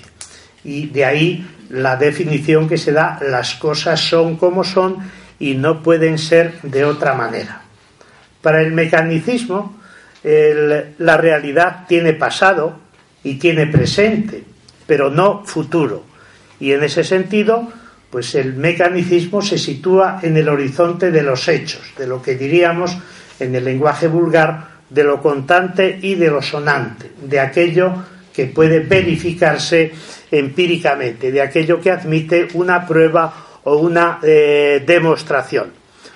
Y 0.63 0.88
de 0.88 1.05
ahí 1.05 1.47
la 1.69 1.95
definición 1.95 2.69
que 2.69 2.78
se 2.78 2.91
da, 2.91 3.19
las 3.21 3.55
cosas 3.55 3.99
son 3.99 4.38
como 4.38 4.63
son 4.63 4.97
y 5.39 5.55
no 5.55 5.82
pueden 5.82 6.19
ser 6.19 6.61
de 6.61 6.86
otra 6.86 7.15
manera. 7.15 7.63
Para 8.41 8.61
el 8.61 8.71
mecanicismo, 8.73 9.80
la 10.23 11.17
realidad 11.17 11.86
tiene 11.88 12.13
pasado 12.13 12.78
y 13.23 13.36
tiene 13.36 13.65
presente, 13.67 14.43
pero 14.86 15.09
no 15.09 15.43
futuro. 15.45 16.11
Y 16.62 16.72
en 16.72 16.84
ese 16.84 17.03
sentido, 17.03 17.68
pues 18.09 18.34
el 18.36 18.53
mecanicismo 18.53 19.41
se 19.41 19.57
sitúa 19.57 20.20
en 20.22 20.38
el 20.38 20.47
horizonte 20.47 21.12
de 21.12 21.24
los 21.24 21.49
hechos, 21.49 21.82
de 21.97 22.07
lo 22.07 22.22
que 22.22 22.36
diríamos 22.36 22.97
en 23.39 23.53
el 23.53 23.66
lenguaje 23.66 24.07
vulgar, 24.07 24.72
de 24.89 25.03
lo 25.03 25.22
contante 25.22 25.99
y 26.01 26.16
de 26.16 26.30
lo 26.30 26.41
sonante, 26.41 27.12
de 27.22 27.39
aquello 27.39 27.93
que 28.34 28.45
puede 28.45 28.80
verificarse 28.80 29.91
empíricamente, 30.32 31.34
de 31.34 31.41
aquello 31.41 31.82
que 31.82 31.91
admite 31.91 32.47
una 32.53 32.88
prueba 32.88 33.34
o 33.64 33.76
una 33.76 34.20
eh, 34.24 34.82
demostración. 34.86 35.72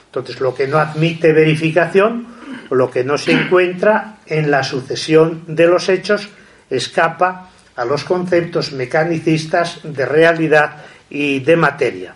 Entonces, 0.06 0.40
lo 0.40 0.56
que 0.56 0.68
no 0.68 0.78
admite 0.78 1.34
verificación 1.34 2.36
lo 2.70 2.90
que 2.90 3.04
no 3.04 3.18
se 3.18 3.32
encuentra 3.32 4.18
en 4.26 4.50
la 4.50 4.64
sucesión 4.64 5.44
de 5.48 5.68
los 5.68 5.90
hechos 5.90 6.30
escapa 6.70 7.50
a 7.76 7.86
los 7.86 8.04
conceptos 8.04 8.72
mecanicistas 8.72 9.80
de 9.84 10.06
realidad 10.06 10.78
y 11.10 11.40
de 11.40 11.56
materia. 11.56 12.16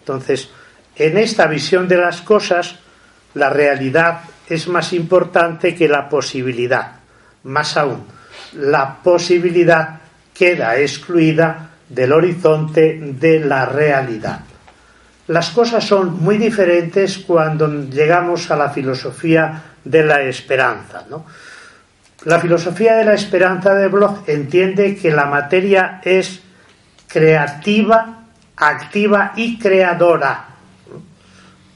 Entonces, 0.00 0.48
en 0.96 1.18
esta 1.18 1.46
visión 1.46 1.88
de 1.88 1.98
las 1.98 2.22
cosas, 2.22 2.76
la 3.34 3.50
realidad 3.50 4.20
es 4.48 4.68
más 4.68 4.92
importante 4.92 5.74
que 5.74 5.88
la 5.88 6.08
posibilidad. 6.08 6.92
Más 7.44 7.76
aún, 7.76 8.04
la 8.54 9.02
posibilidad 9.02 10.00
queda 10.32 10.78
excluida 10.78 11.70
del 11.88 12.12
horizonte 12.12 12.98
de 13.00 13.40
la 13.40 13.66
realidad. 13.66 14.40
Las 15.28 15.50
cosas 15.50 15.84
son 15.84 16.22
muy 16.22 16.36
diferentes 16.36 17.18
cuando 17.18 17.68
llegamos 17.84 18.50
a 18.50 18.56
la 18.56 18.70
filosofía 18.70 19.62
de 19.82 20.04
la 20.04 20.22
esperanza. 20.22 21.06
La 22.24 22.40
filosofía 22.40 22.96
de 22.96 23.04
la 23.04 23.12
esperanza 23.12 23.74
de 23.74 23.88
Bloch 23.88 24.26
entiende 24.26 24.96
que 24.96 25.10
la 25.10 25.26
materia 25.26 26.00
es 26.02 26.40
creativa, 27.06 28.24
activa 28.56 29.32
y 29.36 29.58
creadora. 29.58 30.46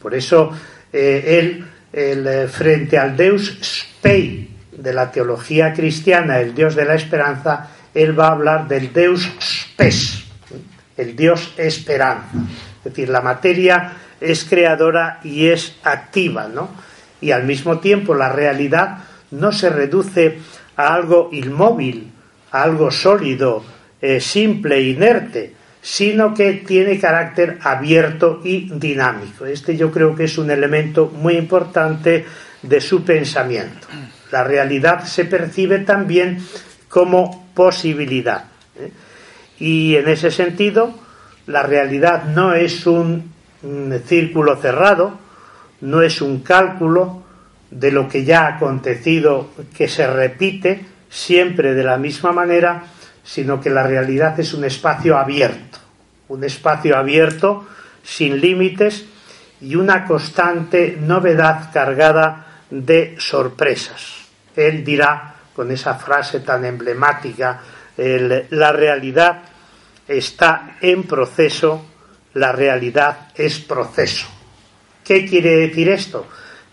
Por 0.01 0.14
eso 0.14 0.51
eh, 0.90 1.38
él, 1.38 1.66
eh, 1.92 2.49
frente 2.51 2.96
al 2.96 3.14
Deus 3.14 3.59
Spei 3.62 4.49
de 4.72 4.92
la 4.94 5.11
teología 5.11 5.74
cristiana, 5.74 6.40
el 6.40 6.55
Dios 6.55 6.74
de 6.74 6.86
la 6.86 6.94
esperanza, 6.94 7.68
él 7.92 8.18
va 8.18 8.28
a 8.28 8.32
hablar 8.32 8.68
del 8.68 8.90
Deus 8.90 9.30
Spes, 9.42 10.24
el 10.96 11.14
Dios 11.14 11.53
esperanza. 11.59 12.30
Es 12.78 12.84
decir, 12.84 13.11
la 13.11 13.20
materia 13.20 13.92
es 14.18 14.46
creadora 14.46 15.20
y 15.22 15.49
es 15.49 15.76
activa, 15.84 16.49
¿no? 16.49 16.70
Y 17.20 17.32
al 17.32 17.44
mismo 17.44 17.80
tiempo 17.80 18.14
la 18.14 18.30
realidad 18.30 19.07
no 19.30 19.52
se 19.52 19.70
reduce 19.70 20.38
a 20.76 20.94
algo 20.94 21.28
inmóvil, 21.32 22.10
a 22.50 22.62
algo 22.62 22.90
sólido, 22.90 23.62
eh, 24.00 24.20
simple, 24.20 24.80
inerte, 24.80 25.54
sino 25.80 26.34
que 26.34 26.52
tiene 26.54 26.98
carácter 26.98 27.58
abierto 27.62 28.40
y 28.44 28.70
dinámico. 28.78 29.46
Este 29.46 29.76
yo 29.76 29.90
creo 29.90 30.14
que 30.14 30.24
es 30.24 30.38
un 30.38 30.50
elemento 30.50 31.06
muy 31.06 31.36
importante 31.36 32.24
de 32.62 32.80
su 32.80 33.04
pensamiento. 33.04 33.86
La 34.30 34.44
realidad 34.44 35.04
se 35.04 35.24
percibe 35.24 35.80
también 35.80 36.38
como 36.88 37.48
posibilidad. 37.54 38.44
¿eh? 38.78 38.90
Y 39.58 39.96
en 39.96 40.08
ese 40.08 40.30
sentido, 40.30 40.94
la 41.46 41.62
realidad 41.62 42.24
no 42.24 42.54
es 42.54 42.86
un 42.86 43.32
círculo 44.06 44.56
cerrado, 44.56 45.18
no 45.80 46.02
es 46.02 46.20
un 46.20 46.40
cálculo 46.40 47.24
de 47.70 47.92
lo 47.92 48.08
que 48.08 48.24
ya 48.24 48.46
ha 48.46 48.56
acontecido 48.56 49.50
que 49.76 49.88
se 49.88 50.06
repite 50.06 50.86
siempre 51.10 51.74
de 51.74 51.84
la 51.84 51.98
misma 51.98 52.32
manera, 52.32 52.84
sino 53.22 53.60
que 53.60 53.70
la 53.70 53.82
realidad 53.82 54.38
es 54.40 54.54
un 54.54 54.64
espacio 54.64 55.18
abierto, 55.18 55.78
un 56.28 56.44
espacio 56.44 56.96
abierto 56.96 57.66
sin 58.02 58.40
límites 58.40 59.04
y 59.60 59.74
una 59.74 60.04
constante 60.04 60.96
novedad 61.00 61.70
cargada 61.72 62.62
de 62.70 63.16
sorpresas. 63.18 64.28
Él 64.56 64.84
dirá 64.84 65.34
con 65.54 65.70
esa 65.70 65.94
frase 65.94 66.40
tan 66.40 66.64
emblemática, 66.64 67.60
la 67.96 68.72
realidad 68.72 69.42
está 70.06 70.76
en 70.80 71.02
proceso, 71.02 71.84
la 72.34 72.52
realidad 72.52 73.28
es 73.34 73.58
proceso. 73.58 74.28
¿Qué 75.04 75.26
quiere 75.26 75.56
decir 75.56 75.88
esto? 75.88 76.28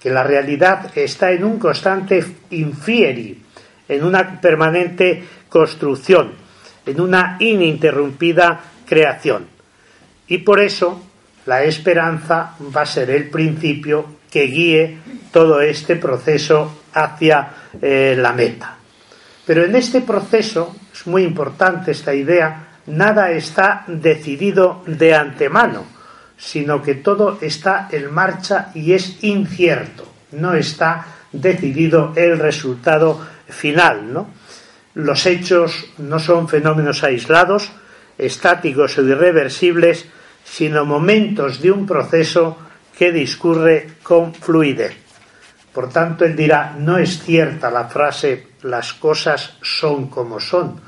Que 0.05 0.11
la 0.11 0.21
realidad 0.21 0.91
está 0.93 1.31
en 1.31 1.43
un 1.43 1.57
constante 1.57 2.23
infieri, 2.51 3.41
en 3.89 4.03
una 4.03 4.39
permanente 4.39 5.23
construcción, 5.49 6.31
en 6.85 7.01
una 7.01 7.37
ininterrumpida 7.39 8.61
creación. 8.85 9.47
Y 10.27 10.37
por 10.37 10.59
eso 10.59 11.01
la 11.47 11.63
esperanza 11.63 12.53
va 12.61 12.81
a 12.81 12.85
ser 12.85 13.09
el 13.09 13.31
principio 13.31 14.17
que 14.29 14.43
guíe 14.43 14.99
todo 15.31 15.59
este 15.59 15.95
proceso 15.95 16.83
hacia 16.93 17.49
eh, 17.81 18.15
la 18.15 18.31
meta. 18.31 18.77
Pero 19.43 19.65
en 19.65 19.75
este 19.75 20.01
proceso, 20.01 20.75
es 20.93 21.07
muy 21.07 21.23
importante 21.23 21.89
esta 21.89 22.13
idea, 22.13 22.77
nada 22.85 23.31
está 23.31 23.85
decidido 23.87 24.83
de 24.85 25.15
antemano, 25.15 25.94
sino 26.37 26.81
que 26.81 26.95
todo 26.95 27.37
está 27.41 27.87
en 27.91 28.13
marcha 28.13 28.71
y 28.73 28.93
es 28.93 29.23
incierto, 29.23 30.11
no 30.31 30.53
está 30.53 31.05
decidido 31.31 32.13
el 32.15 32.39
resultado 32.39 33.19
final, 33.47 34.11
¿no? 34.13 34.29
Los 34.95 35.25
hechos 35.25 35.85
no 35.97 36.19
son 36.19 36.47
fenómenos 36.47 37.03
aislados, 37.03 37.71
estáticos 38.17 38.97
o 38.97 39.01
irreversibles, 39.01 40.05
sino 40.43 40.85
momentos 40.85 41.61
de 41.61 41.71
un 41.71 41.85
proceso 41.85 42.57
que 42.97 43.11
discurre 43.11 43.99
con 44.03 44.33
fluidez. 44.33 44.95
Por 45.73 45.89
tanto, 45.89 46.23
él 46.23 46.35
dirá, 46.35 46.73
no 46.79 46.97
es 46.97 47.21
cierta 47.21 47.69
la 47.69 47.89
frase 47.89 48.55
las 48.61 48.93
cosas 48.93 49.57
son 49.61 50.07
como 50.07 50.39
son. 50.39 50.79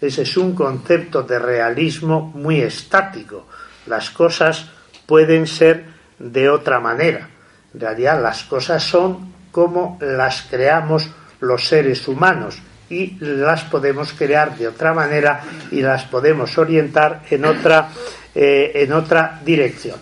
Ese 0.00 0.22
es 0.22 0.36
un 0.36 0.54
concepto 0.54 1.22
de 1.22 1.38
realismo 1.38 2.32
muy 2.34 2.60
estático. 2.60 3.46
Las 3.86 4.10
cosas 4.10 4.70
pueden 5.06 5.46
ser 5.46 5.84
de 6.18 6.48
otra 6.48 6.80
manera. 6.80 7.28
En 7.72 7.80
realidad, 7.80 8.22
las 8.22 8.44
cosas 8.44 8.82
son 8.82 9.32
como 9.50 9.98
las 10.00 10.42
creamos 10.42 11.10
los 11.40 11.68
seres 11.68 12.08
humanos 12.08 12.58
y 12.88 13.16
las 13.20 13.64
podemos 13.64 14.12
crear 14.12 14.56
de 14.56 14.68
otra 14.68 14.92
manera 14.94 15.42
y 15.70 15.80
las 15.80 16.04
podemos 16.04 16.56
orientar 16.58 17.22
en 17.30 17.44
otra, 17.44 17.88
eh, 18.34 18.72
en 18.74 18.92
otra 18.92 19.40
dirección. 19.44 19.98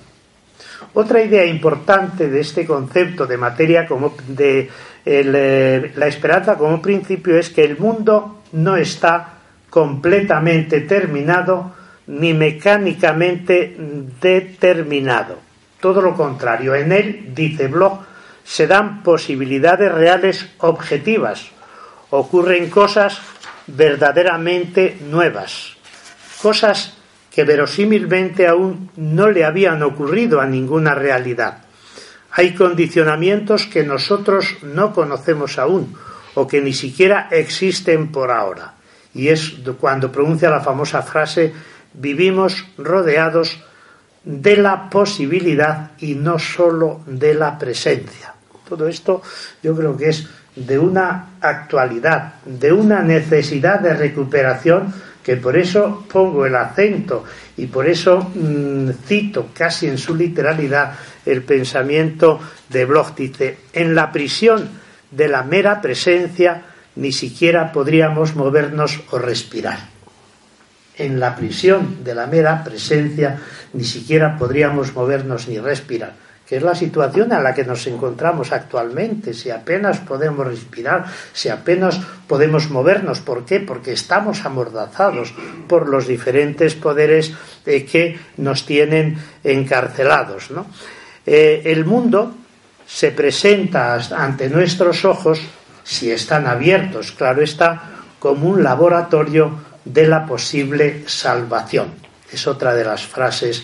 Otra 0.94 1.22
idea 1.22 1.44
importante 1.46 2.28
de 2.28 2.40
este 2.40 2.66
concepto 2.66 3.26
de 3.26 3.38
materia 3.38 3.86
como 3.86 4.14
de 4.28 4.70
eh, 5.04 5.92
la 5.96 6.06
esperanza 6.06 6.56
como 6.56 6.82
principio 6.82 7.38
es 7.38 7.48
que 7.50 7.64
el 7.64 7.78
mundo 7.78 8.42
no 8.52 8.76
está 8.76 9.34
completamente 9.70 10.82
terminado 10.82 11.72
ni 12.06 12.34
mecánicamente 12.34 13.76
determinado. 14.20 15.38
Todo 15.80 16.00
lo 16.00 16.14
contrario, 16.14 16.74
en 16.74 16.92
él, 16.92 17.32
dice 17.34 17.68
Bloch, 17.68 18.00
se 18.44 18.66
dan 18.66 19.02
posibilidades 19.02 19.92
reales 19.92 20.46
objetivas, 20.58 21.50
ocurren 22.10 22.70
cosas 22.70 23.20
verdaderamente 23.66 24.98
nuevas, 25.08 25.76
cosas 26.40 26.94
que 27.32 27.44
verosímilmente 27.44 28.46
aún 28.46 28.90
no 28.96 29.30
le 29.30 29.44
habían 29.44 29.82
ocurrido 29.82 30.40
a 30.40 30.46
ninguna 30.46 30.94
realidad. 30.94 31.64
Hay 32.32 32.54
condicionamientos 32.54 33.66
que 33.66 33.84
nosotros 33.84 34.56
no 34.62 34.92
conocemos 34.92 35.58
aún 35.58 35.94
o 36.34 36.46
que 36.46 36.60
ni 36.60 36.72
siquiera 36.72 37.28
existen 37.30 38.10
por 38.10 38.30
ahora. 38.30 38.74
Y 39.14 39.28
es 39.28 39.56
cuando 39.78 40.10
pronuncia 40.10 40.48
la 40.48 40.60
famosa 40.60 41.02
frase 41.02 41.52
vivimos 41.94 42.64
rodeados 42.78 43.58
de 44.24 44.56
la 44.56 44.88
posibilidad 44.88 45.92
y 45.98 46.14
no 46.14 46.38
sólo 46.38 47.00
de 47.06 47.34
la 47.34 47.58
presencia. 47.58 48.34
Todo 48.68 48.88
esto 48.88 49.22
yo 49.62 49.76
creo 49.76 49.96
que 49.96 50.08
es 50.10 50.28
de 50.54 50.78
una 50.78 51.36
actualidad, 51.40 52.34
de 52.44 52.72
una 52.72 53.02
necesidad 53.02 53.80
de 53.80 53.94
recuperación 53.94 54.92
que 55.22 55.36
por 55.36 55.56
eso 55.56 56.04
pongo 56.10 56.46
el 56.46 56.56
acento 56.56 57.24
y 57.56 57.66
por 57.66 57.88
eso 57.88 58.30
mm, 58.34 58.90
cito 59.06 59.50
casi 59.54 59.86
en 59.86 59.98
su 59.98 60.14
literalidad 60.14 60.94
el 61.24 61.42
pensamiento 61.42 62.40
de 62.68 62.84
Bloch. 62.84 63.14
Dice, 63.14 63.58
en 63.72 63.94
la 63.94 64.10
prisión 64.10 64.68
de 65.10 65.28
la 65.28 65.42
mera 65.42 65.80
presencia 65.80 66.62
ni 66.96 67.12
siquiera 67.12 67.72
podríamos 67.72 68.34
movernos 68.34 69.00
o 69.10 69.18
respirar. 69.18 69.91
En 70.98 71.18
la 71.18 71.34
prisión 71.36 72.04
de 72.04 72.14
la 72.14 72.26
mera 72.26 72.62
presencia 72.62 73.38
ni 73.72 73.84
siquiera 73.84 74.36
podríamos 74.36 74.94
movernos 74.94 75.48
ni 75.48 75.58
respirar 75.58 76.12
que 76.52 76.58
es 76.58 76.62
la 76.62 76.74
situación 76.74 77.32
en 77.32 77.42
la 77.42 77.54
que 77.54 77.64
nos 77.64 77.86
encontramos 77.86 78.52
actualmente, 78.52 79.32
si 79.32 79.48
apenas 79.48 80.00
podemos 80.00 80.46
respirar, 80.46 81.06
si 81.32 81.48
apenas 81.48 81.98
podemos 82.28 82.68
movernos. 82.68 83.20
¿Por 83.20 83.46
qué? 83.46 83.60
Porque 83.60 83.92
estamos 83.94 84.44
amordazados 84.44 85.32
por 85.66 85.88
los 85.88 86.06
diferentes 86.06 86.74
poderes 86.74 87.32
eh, 87.64 87.86
que 87.86 88.18
nos 88.36 88.66
tienen 88.66 89.16
encarcelados. 89.42 90.50
Eh, 91.24 91.62
el 91.64 91.86
mundo 91.86 92.34
se 92.86 93.12
presenta 93.12 93.94
ante 93.94 94.50
nuestros 94.50 95.06
ojos, 95.06 95.40
si 95.84 96.10
están 96.10 96.46
abiertos, 96.46 97.12
claro 97.12 97.40
está, 97.40 97.82
como 98.18 98.50
un 98.50 98.62
laboratorio 98.62 99.71
de 99.84 100.06
la 100.06 100.26
posible 100.26 101.04
salvación. 101.06 101.94
Es 102.30 102.46
otra 102.46 102.74
de 102.74 102.84
las 102.84 103.04
frases 103.04 103.62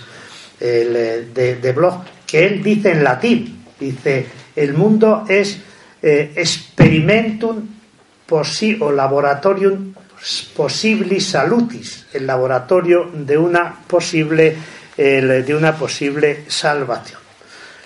de, 0.61 1.59
de 1.61 1.73
Bloch 1.73 2.05
que 2.27 2.47
él 2.47 2.63
dice 2.63 2.93
en 2.93 3.03
latín. 3.03 3.65
Dice, 3.81 4.27
el 4.55 4.75
mundo 4.75 5.25
es 5.29 5.59
eh, 6.03 6.33
experimentum 6.37 7.67
o 8.31 8.93
laboratorium 8.93 9.95
possibili 10.55 11.21
salutis, 11.21 12.07
el 12.13 12.27
laboratorio 12.27 13.11
de 13.15 13.39
una 13.39 13.73
posible, 13.87 14.57
de 14.97 15.55
una 15.55 15.75
posible 15.75 16.45
salvación. 16.49 17.21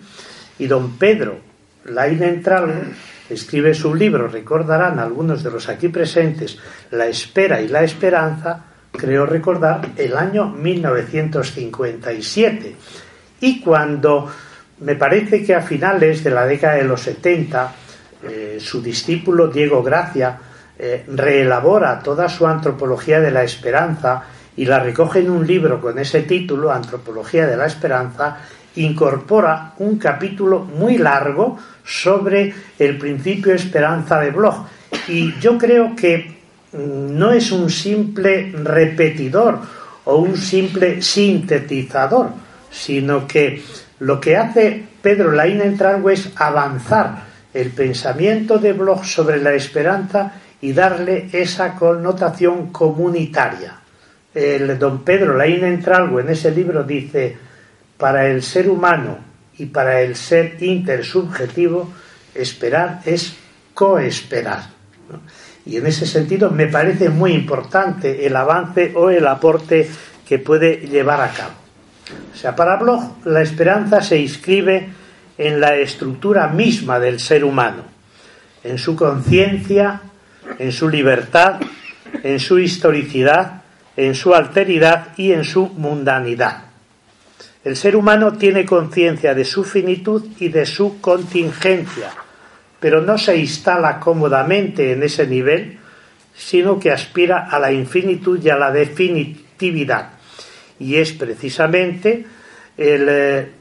y 0.58 0.66
don 0.66 0.96
Pedro 0.96 1.36
Lainentral 1.84 2.94
escribe 3.28 3.74
su 3.74 3.94
libro, 3.94 4.28
recordarán 4.28 4.98
algunos 4.98 5.42
de 5.42 5.50
los 5.50 5.68
aquí 5.68 5.88
presentes, 5.88 6.56
La 6.90 7.06
espera 7.06 7.60
y 7.60 7.68
la 7.68 7.84
esperanza, 7.84 8.64
creo 8.92 9.26
recordar, 9.26 9.90
el 9.96 10.16
año 10.16 10.46
1957. 10.46 12.74
Y 13.40 13.60
cuando 13.60 14.28
me 14.80 14.94
parece 14.94 15.44
que 15.44 15.54
a 15.54 15.60
finales 15.60 16.22
de 16.22 16.30
la 16.30 16.46
década 16.46 16.76
de 16.76 16.84
los 16.84 17.02
70, 17.02 17.72
eh, 18.22 18.58
su 18.60 18.80
discípulo 18.82 19.48
Diego 19.48 19.82
Gracia 19.82 20.38
eh, 20.78 21.04
reelabora 21.08 22.00
toda 22.00 22.28
su 22.28 22.46
antropología 22.46 23.20
de 23.20 23.30
la 23.30 23.42
esperanza 23.42 24.22
y 24.56 24.64
la 24.64 24.80
recoge 24.80 25.20
en 25.20 25.30
un 25.30 25.46
libro 25.46 25.80
con 25.80 25.98
ese 25.98 26.22
título, 26.22 26.72
Antropología 26.72 27.46
de 27.46 27.56
la 27.56 27.66
Esperanza, 27.66 28.38
incorpora 28.76 29.74
un 29.78 29.98
capítulo 29.98 30.60
muy 30.60 30.98
largo 30.98 31.58
sobre 31.84 32.52
el 32.78 32.98
principio 32.98 33.54
esperanza 33.54 34.20
de 34.20 34.30
Bloch. 34.30 34.66
Y 35.08 35.38
yo 35.38 35.56
creo 35.58 35.94
que 35.96 36.38
mm, 36.72 37.18
no 37.18 37.32
es 37.32 37.50
un 37.52 37.70
simple 37.70 38.52
repetidor 38.52 39.60
o 40.04 40.16
un 40.16 40.36
simple 40.36 41.02
sintetizador, 41.02 42.30
sino 42.70 43.26
que 43.26 43.62
lo 44.00 44.20
que 44.20 44.36
hace 44.36 44.84
Pedro 45.02 45.32
Laín 45.32 45.60
Entralgo 45.60 46.10
es 46.10 46.30
avanzar 46.36 47.24
el 47.52 47.70
pensamiento 47.70 48.58
de 48.58 48.72
Bloch 48.72 49.04
sobre 49.04 49.40
la 49.40 49.54
esperanza 49.54 50.32
y 50.60 50.72
darle 50.72 51.28
esa 51.32 51.74
connotación 51.74 52.70
comunitaria. 52.70 53.74
El 54.34 54.78
don 54.78 55.02
Pedro 55.02 55.36
Laín 55.36 55.64
Entralgo 55.64 56.20
en 56.20 56.28
ese 56.28 56.50
libro 56.50 56.84
dice, 56.84 57.36
para 57.96 58.28
el 58.28 58.42
ser 58.42 58.68
humano 58.68 59.18
y 59.56 59.66
para 59.66 60.00
el 60.00 60.14
ser 60.14 60.62
intersubjetivo, 60.62 61.92
esperar 62.34 63.00
es 63.04 63.36
coesperar. 63.74 64.62
Y 65.66 65.76
en 65.76 65.86
ese 65.86 66.06
sentido 66.06 66.50
me 66.50 66.66
parece 66.66 67.08
muy 67.08 67.32
importante 67.32 68.26
el 68.26 68.36
avance 68.36 68.92
o 68.94 69.10
el 69.10 69.26
aporte 69.26 69.88
que 70.26 70.38
puede 70.38 70.76
llevar 70.76 71.20
a 71.20 71.32
cabo. 71.32 71.67
O 72.32 72.36
sea, 72.36 72.54
para 72.54 72.76
Bloch 72.76 73.24
la 73.24 73.42
esperanza 73.42 74.02
se 74.02 74.18
inscribe 74.18 74.88
en 75.36 75.60
la 75.60 75.76
estructura 75.76 76.48
misma 76.48 76.98
del 76.98 77.20
ser 77.20 77.44
humano, 77.44 77.84
en 78.64 78.78
su 78.78 78.96
conciencia, 78.96 80.00
en 80.58 80.72
su 80.72 80.88
libertad, 80.88 81.60
en 82.22 82.40
su 82.40 82.58
historicidad, 82.58 83.62
en 83.96 84.14
su 84.14 84.34
alteridad 84.34 85.08
y 85.16 85.32
en 85.32 85.44
su 85.44 85.68
mundanidad. 85.68 86.64
El 87.64 87.76
ser 87.76 87.96
humano 87.96 88.32
tiene 88.32 88.64
conciencia 88.64 89.34
de 89.34 89.44
su 89.44 89.64
finitud 89.64 90.24
y 90.38 90.48
de 90.48 90.64
su 90.64 91.00
contingencia, 91.00 92.10
pero 92.80 93.00
no 93.00 93.18
se 93.18 93.36
instala 93.36 93.98
cómodamente 93.98 94.92
en 94.92 95.02
ese 95.02 95.26
nivel, 95.26 95.78
sino 96.34 96.78
que 96.78 96.92
aspira 96.92 97.48
a 97.50 97.58
la 97.58 97.72
infinitud 97.72 98.40
y 98.42 98.48
a 98.48 98.56
la 98.56 98.70
definitividad. 98.70 100.17
Y 100.78 100.96
es 100.96 101.12
precisamente 101.12 102.24
eh, 102.76 103.52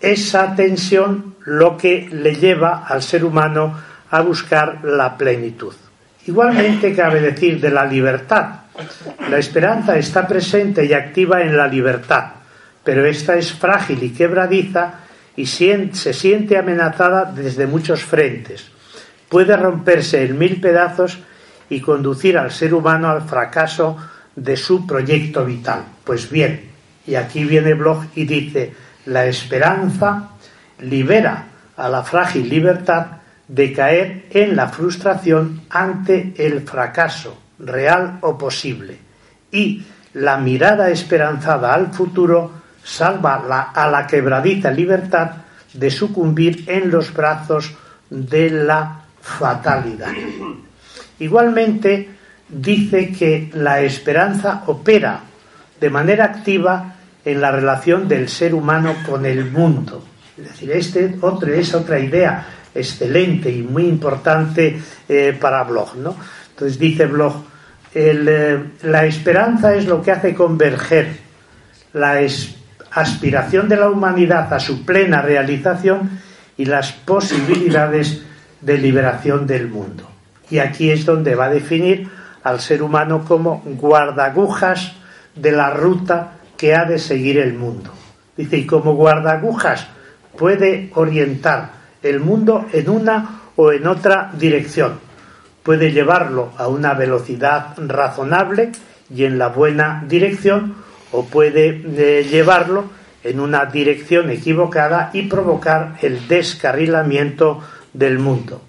esa 0.00 0.54
tensión 0.54 1.36
lo 1.44 1.76
que 1.76 2.08
le 2.10 2.34
lleva 2.34 2.86
al 2.86 3.02
ser 3.02 3.24
humano 3.24 3.74
a 4.10 4.20
buscar 4.20 4.84
la 4.84 5.16
plenitud. 5.16 5.74
Igualmente 6.26 6.94
cabe 6.94 7.20
decir 7.20 7.60
de 7.60 7.70
la 7.70 7.84
libertad. 7.84 8.48
La 9.30 9.38
esperanza 9.38 9.96
está 9.96 10.26
presente 10.26 10.84
y 10.84 10.92
activa 10.92 11.40
en 11.42 11.56
la 11.56 11.68
libertad, 11.68 12.32
pero 12.82 13.06
esta 13.06 13.36
es 13.36 13.52
frágil 13.52 14.02
y 14.02 14.10
quebradiza 14.10 14.94
y 15.36 15.46
se 15.46 16.12
siente 16.12 16.58
amenazada 16.58 17.24
desde 17.24 17.66
muchos 17.66 18.02
frentes. 18.02 18.66
Puede 19.28 19.56
romperse 19.56 20.24
en 20.24 20.38
mil 20.38 20.60
pedazos 20.60 21.18
y 21.68 21.80
conducir 21.80 22.38
al 22.38 22.50
ser 22.50 22.74
humano 22.74 23.10
al 23.10 23.22
fracaso 23.22 23.96
de 24.34 24.56
su 24.56 24.86
proyecto 24.86 25.44
vital. 25.44 25.84
Pues 26.06 26.30
bien, 26.30 26.70
y 27.04 27.16
aquí 27.16 27.44
viene 27.44 27.74
Bloch 27.74 28.04
y 28.14 28.24
dice, 28.24 28.72
la 29.06 29.26
esperanza 29.26 30.30
libera 30.78 31.46
a 31.76 31.88
la 31.88 32.04
frágil 32.04 32.48
libertad 32.48 33.06
de 33.48 33.72
caer 33.72 34.26
en 34.30 34.54
la 34.54 34.68
frustración 34.68 35.62
ante 35.68 36.32
el 36.38 36.60
fracaso, 36.60 37.36
real 37.58 38.18
o 38.20 38.38
posible. 38.38 38.98
Y 39.50 39.84
la 40.14 40.36
mirada 40.38 40.90
esperanzada 40.90 41.74
al 41.74 41.92
futuro 41.92 42.52
salva 42.84 43.72
a 43.74 43.90
la 43.90 44.06
quebradiza 44.06 44.70
libertad 44.70 45.32
de 45.72 45.90
sucumbir 45.90 46.66
en 46.68 46.88
los 46.88 47.12
brazos 47.12 47.74
de 48.08 48.48
la 48.50 49.00
fatalidad. 49.20 50.12
Igualmente, 51.18 52.10
dice 52.48 53.10
que 53.10 53.50
la 53.54 53.80
esperanza 53.80 54.62
opera 54.66 55.20
de 55.80 55.90
manera 55.90 56.24
activa 56.24 56.94
en 57.24 57.40
la 57.40 57.50
relación 57.50 58.08
del 58.08 58.28
ser 58.28 58.54
humano 58.54 58.94
con 59.04 59.26
el 59.26 59.50
mundo. 59.50 60.04
Es 60.38 60.44
decir, 60.44 60.72
este 60.72 61.16
otro, 61.20 61.52
es 61.52 61.74
otra 61.74 61.98
idea 61.98 62.46
excelente 62.74 63.50
y 63.50 63.62
muy 63.62 63.86
importante 63.86 64.80
eh, 65.08 65.36
para 65.38 65.64
Bloch, 65.64 65.94
¿no? 65.94 66.16
Entonces 66.50 66.78
dice 66.78 67.06
Bloch, 67.06 67.34
eh, 67.94 68.64
la 68.82 69.06
esperanza 69.06 69.74
es 69.74 69.86
lo 69.86 70.02
que 70.02 70.12
hace 70.12 70.34
converger 70.34 71.08
la 71.94 72.20
aspiración 72.90 73.68
de 73.68 73.76
la 73.76 73.88
humanidad 73.88 74.52
a 74.52 74.60
su 74.60 74.84
plena 74.84 75.22
realización 75.22 76.20
y 76.56 76.66
las 76.66 76.92
posibilidades 76.92 78.22
de 78.60 78.78
liberación 78.78 79.46
del 79.46 79.68
mundo. 79.68 80.08
Y 80.50 80.58
aquí 80.58 80.90
es 80.90 81.04
donde 81.04 81.34
va 81.34 81.46
a 81.46 81.50
definir 81.50 82.08
al 82.42 82.60
ser 82.60 82.82
humano 82.82 83.24
como 83.26 83.62
guardagujas 83.64 84.95
de 85.36 85.52
la 85.52 85.70
ruta 85.70 86.38
que 86.56 86.74
ha 86.74 86.84
de 86.84 86.98
seguir 86.98 87.38
el 87.38 87.54
mundo. 87.54 87.92
Dice, 88.36 88.58
y 88.58 88.66
como 88.66 88.94
guardagujas 88.94 89.86
puede 90.36 90.90
orientar 90.94 91.70
el 92.02 92.20
mundo 92.20 92.66
en 92.72 92.88
una 92.88 93.40
o 93.56 93.72
en 93.72 93.86
otra 93.86 94.32
dirección. 94.38 95.00
Puede 95.62 95.92
llevarlo 95.92 96.52
a 96.56 96.68
una 96.68 96.94
velocidad 96.94 97.74
razonable 97.76 98.72
y 99.14 99.24
en 99.24 99.38
la 99.38 99.48
buena 99.48 100.04
dirección 100.06 100.74
o 101.12 101.24
puede 101.24 101.82
eh, 101.84 102.24
llevarlo 102.24 102.84
en 103.24 103.40
una 103.40 103.66
dirección 103.66 104.30
equivocada 104.30 105.10
y 105.12 105.22
provocar 105.22 105.96
el 106.02 106.28
descarrilamiento 106.28 107.60
del 107.92 108.18
mundo. 108.18 108.62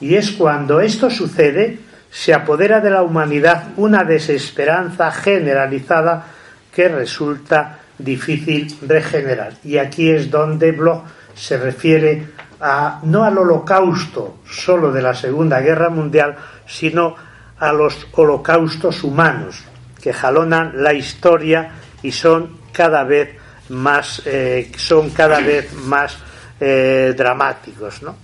Y 0.00 0.16
es 0.16 0.32
cuando 0.32 0.80
esto 0.80 1.08
sucede, 1.10 1.78
se 2.12 2.34
apodera 2.34 2.80
de 2.80 2.90
la 2.90 3.02
humanidad 3.02 3.68
una 3.78 4.04
desesperanza 4.04 5.10
generalizada 5.10 6.26
que 6.70 6.86
resulta 6.88 7.78
difícil 7.96 8.76
regenerar. 8.82 9.54
Y 9.64 9.78
aquí 9.78 10.10
es 10.10 10.30
donde 10.30 10.72
Bloch 10.72 11.04
se 11.34 11.56
refiere 11.56 12.26
a, 12.60 13.00
no 13.04 13.24
al 13.24 13.38
holocausto 13.38 14.40
solo 14.44 14.92
de 14.92 15.00
la 15.00 15.14
Segunda 15.14 15.60
Guerra 15.60 15.88
Mundial, 15.88 16.36
sino 16.66 17.16
a 17.58 17.72
los 17.72 18.06
holocaustos 18.12 19.02
humanos 19.04 19.64
que 20.02 20.12
jalonan 20.12 20.82
la 20.82 20.92
historia 20.92 21.70
y 22.02 22.12
son 22.12 22.58
cada 22.72 23.04
vez 23.04 23.30
más, 23.70 24.20
eh, 24.26 24.70
son 24.76 25.10
cada 25.10 25.40
vez 25.40 25.72
más 25.72 26.18
eh, 26.60 27.14
dramáticos. 27.16 28.02
¿no? 28.02 28.16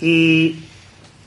Y 0.00 0.64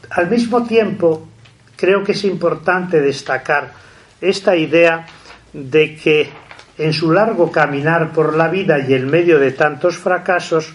al 0.10 0.30
mismo 0.30 0.64
tiempo 0.64 1.30
creo 1.78 2.04
que 2.04 2.12
es 2.12 2.26
importante 2.26 3.00
destacar 3.00 3.72
esta 4.20 4.58
idea 4.58 5.06
de 5.54 5.96
que 5.96 6.30
en 6.78 6.92
su 6.92 7.12
largo 7.12 7.52
caminar 7.52 8.12
por 8.12 8.36
la 8.36 8.50
vida 8.50 8.80
y 8.80 8.94
en 8.94 9.10
medio 9.10 9.40
de 9.40 9.52
tantos 9.52 9.98
fracasos, 9.98 10.74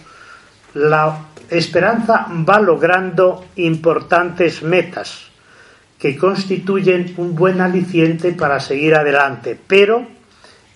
la 0.73 1.27
esperanza 1.49 2.25
va 2.49 2.59
logrando 2.59 3.45
importantes 3.57 4.63
metas 4.63 5.27
que 5.99 6.17
constituyen 6.17 7.13
un 7.17 7.35
buen 7.35 7.61
aliciente 7.61 8.33
para 8.33 8.59
seguir 8.59 8.95
adelante, 8.95 9.57
pero 9.67 10.05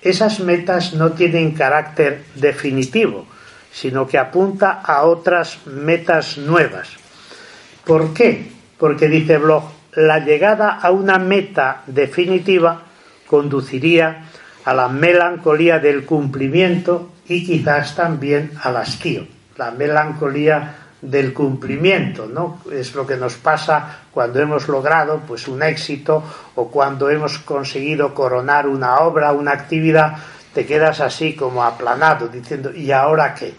esas 0.01 0.39
metas 0.39 0.93
no 0.93 1.11
tienen 1.11 1.51
carácter 1.51 2.23
definitivo, 2.35 3.25
sino 3.73 4.07
que 4.07 4.17
apunta 4.17 4.79
a 4.83 5.03
otras 5.03 5.65
metas 5.65 6.37
nuevas. 6.37 6.89
¿Por 7.83 8.13
qué? 8.13 8.51
Porque 8.77 9.09
dice 9.09 9.37
Bloch, 9.37 9.76
la 9.97 10.19
llegada 10.19 10.77
a 10.79 10.91
una 10.91 11.17
meta 11.17 11.81
definitiva 11.87 12.83
conduciría 13.25 14.25
a 14.63 14.73
la 14.73 14.87
melancolía 14.89 15.79
del 15.79 16.05
cumplimiento 16.05 17.13
y 17.27 17.43
quizás 17.43 17.95
también 17.95 18.51
al 18.61 18.77
hastío. 18.77 19.25
La 19.55 19.71
melancolía 19.71 20.75
del 21.01 21.33
cumplimiento, 21.33 22.27
¿no? 22.27 22.59
Es 22.71 22.93
lo 22.93 23.07
que 23.07 23.17
nos 23.17 23.35
pasa 23.37 24.01
cuando 24.11 24.39
hemos 24.39 24.67
logrado 24.67 25.21
pues 25.27 25.47
un 25.47 25.63
éxito 25.63 26.23
o 26.53 26.69
cuando 26.69 27.09
hemos 27.09 27.39
conseguido 27.39 28.13
coronar 28.13 28.67
una 28.67 28.99
obra, 28.99 29.31
una 29.31 29.53
actividad, 29.53 30.15
te 30.53 30.67
quedas 30.67 31.01
así 31.01 31.33
como 31.33 31.63
aplanado 31.63 32.27
diciendo 32.27 32.71
¿y 32.71 32.91
ahora 32.91 33.33
qué? 33.33 33.55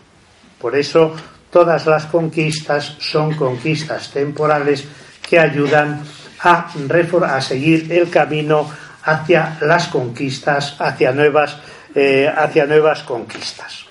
Por 0.60 0.76
eso 0.76 1.16
todas 1.50 1.84
las 1.86 2.06
conquistas 2.06 2.96
son 3.00 3.34
conquistas 3.34 4.12
temporales 4.12 4.86
que 5.28 5.40
ayudan 5.40 6.02
a, 6.40 6.70
a 6.70 7.40
seguir 7.40 7.92
el 7.92 8.10
camino 8.10 8.68
hacia 9.02 9.58
las 9.62 9.88
conquistas, 9.88 10.76
hacia 10.78 11.12
nuevas, 11.12 11.56
eh, 11.94 12.30
hacia 12.34 12.66
nuevas 12.66 13.02
conquistas. 13.02 13.86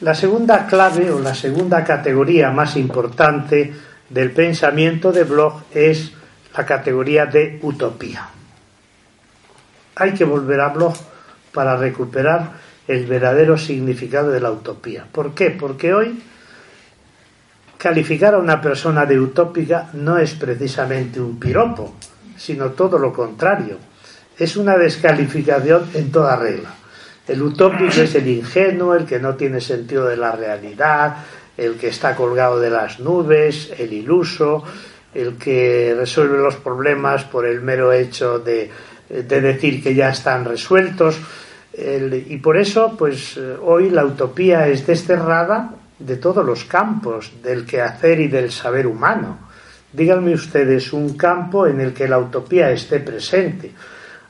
La 0.00 0.14
segunda 0.14 0.66
clave 0.66 1.10
o 1.10 1.20
la 1.20 1.34
segunda 1.34 1.84
categoría 1.84 2.50
más 2.50 2.76
importante 2.76 3.72
del 4.08 4.32
pensamiento 4.32 5.12
de 5.12 5.24
Bloch 5.24 5.62
es 5.72 6.12
la 6.56 6.66
categoría 6.66 7.26
de 7.26 7.58
utopía. 7.62 8.28
Hay 9.94 10.12
que 10.12 10.24
volver 10.24 10.60
a 10.60 10.68
Bloch 10.68 10.96
para 11.52 11.76
recuperar 11.76 12.52
el 12.88 13.06
verdadero 13.06 13.56
significado 13.56 14.30
de 14.30 14.40
la 14.40 14.50
utopía. 14.50 15.06
¿Por 15.10 15.34
qué? 15.34 15.50
Porque 15.50 15.94
hoy 15.94 16.20
calificar 17.82 18.34
a 18.34 18.38
una 18.38 18.60
persona 18.60 19.04
de 19.06 19.18
utópica 19.18 19.90
no 19.94 20.16
es 20.16 20.34
precisamente 20.34 21.20
un 21.20 21.40
piropo, 21.40 21.94
sino 22.36 22.70
todo 22.70 22.96
lo 22.98 23.12
contrario 23.12 23.76
es 24.38 24.56
una 24.56 24.76
descalificación 24.76 25.90
en 25.94 26.10
toda 26.10 26.36
regla. 26.36 26.74
El 27.28 27.42
utópico 27.42 28.00
es 28.00 28.14
el 28.14 28.26
ingenuo, 28.26 28.94
el 28.94 29.06
que 29.06 29.18
no 29.18 29.36
tiene 29.36 29.60
sentido 29.60 30.06
de 30.06 30.16
la 30.16 30.32
realidad, 30.32 31.16
el 31.56 31.74
que 31.74 31.88
está 31.88 32.16
colgado 32.16 32.58
de 32.58 32.70
las 32.70 32.98
nubes, 32.98 33.72
el 33.78 33.92
iluso, 33.92 34.64
el 35.14 35.36
que 35.36 35.94
resuelve 35.96 36.38
los 36.38 36.56
problemas 36.56 37.24
por 37.24 37.46
el 37.46 37.60
mero 37.60 37.92
hecho 37.92 38.38
de, 38.38 38.70
decir 39.08 39.82
que 39.82 39.94
ya 39.94 40.10
están 40.10 40.44
resueltos. 40.44 41.18
y 41.76 42.36
por 42.38 42.56
eso, 42.56 42.96
pues 42.98 43.38
hoy 43.62 43.90
la 43.90 44.04
utopía 44.04 44.68
es 44.68 44.86
desterrada 44.86 45.70
de 46.06 46.16
todos 46.16 46.44
los 46.44 46.64
campos 46.64 47.32
del 47.42 47.64
quehacer 47.64 48.20
y 48.20 48.28
del 48.28 48.50
saber 48.50 48.86
humano. 48.86 49.50
Díganme 49.92 50.34
ustedes 50.34 50.92
un 50.92 51.16
campo 51.16 51.66
en 51.66 51.80
el 51.80 51.92
que 51.92 52.08
la 52.08 52.18
utopía 52.18 52.70
esté 52.70 53.00
presente 53.00 53.72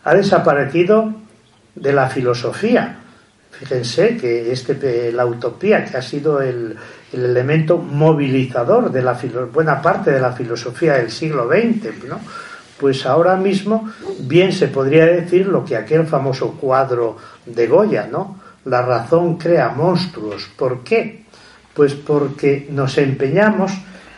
ha 0.04 0.14
desaparecido 0.14 1.12
de 1.74 1.92
la 1.92 2.08
filosofía. 2.08 2.98
Fíjense 3.50 4.16
que 4.16 4.50
este, 4.50 5.12
la 5.12 5.26
utopía, 5.26 5.84
que 5.84 5.96
ha 5.96 6.02
sido 6.02 6.40
el, 6.40 6.76
elemento 7.12 7.76
movilizador 7.76 8.90
de 8.90 9.02
la 9.02 9.18
buena 9.52 9.82
parte 9.82 10.10
de 10.10 10.20
la 10.20 10.32
filosofía 10.32 10.94
del 10.94 11.10
siglo 11.10 11.46
XX, 11.46 12.08
¿no? 12.08 12.18
pues 12.80 13.04
ahora 13.04 13.36
mismo 13.36 13.92
bien 14.20 14.50
se 14.50 14.68
podría 14.68 15.04
decir 15.04 15.46
lo 15.46 15.62
que 15.64 15.76
aquel 15.76 16.06
famoso 16.06 16.52
cuadro 16.52 17.16
de 17.46 17.66
Goya, 17.68 18.08
¿no? 18.10 18.40
La 18.64 18.82
razón 18.82 19.36
crea 19.36 19.68
monstruos. 19.68 20.50
¿Por 20.56 20.82
qué? 20.82 21.21
Pues 21.74 21.94
porque 21.94 22.68
nos 22.70 22.98
empeñamos 22.98 23.72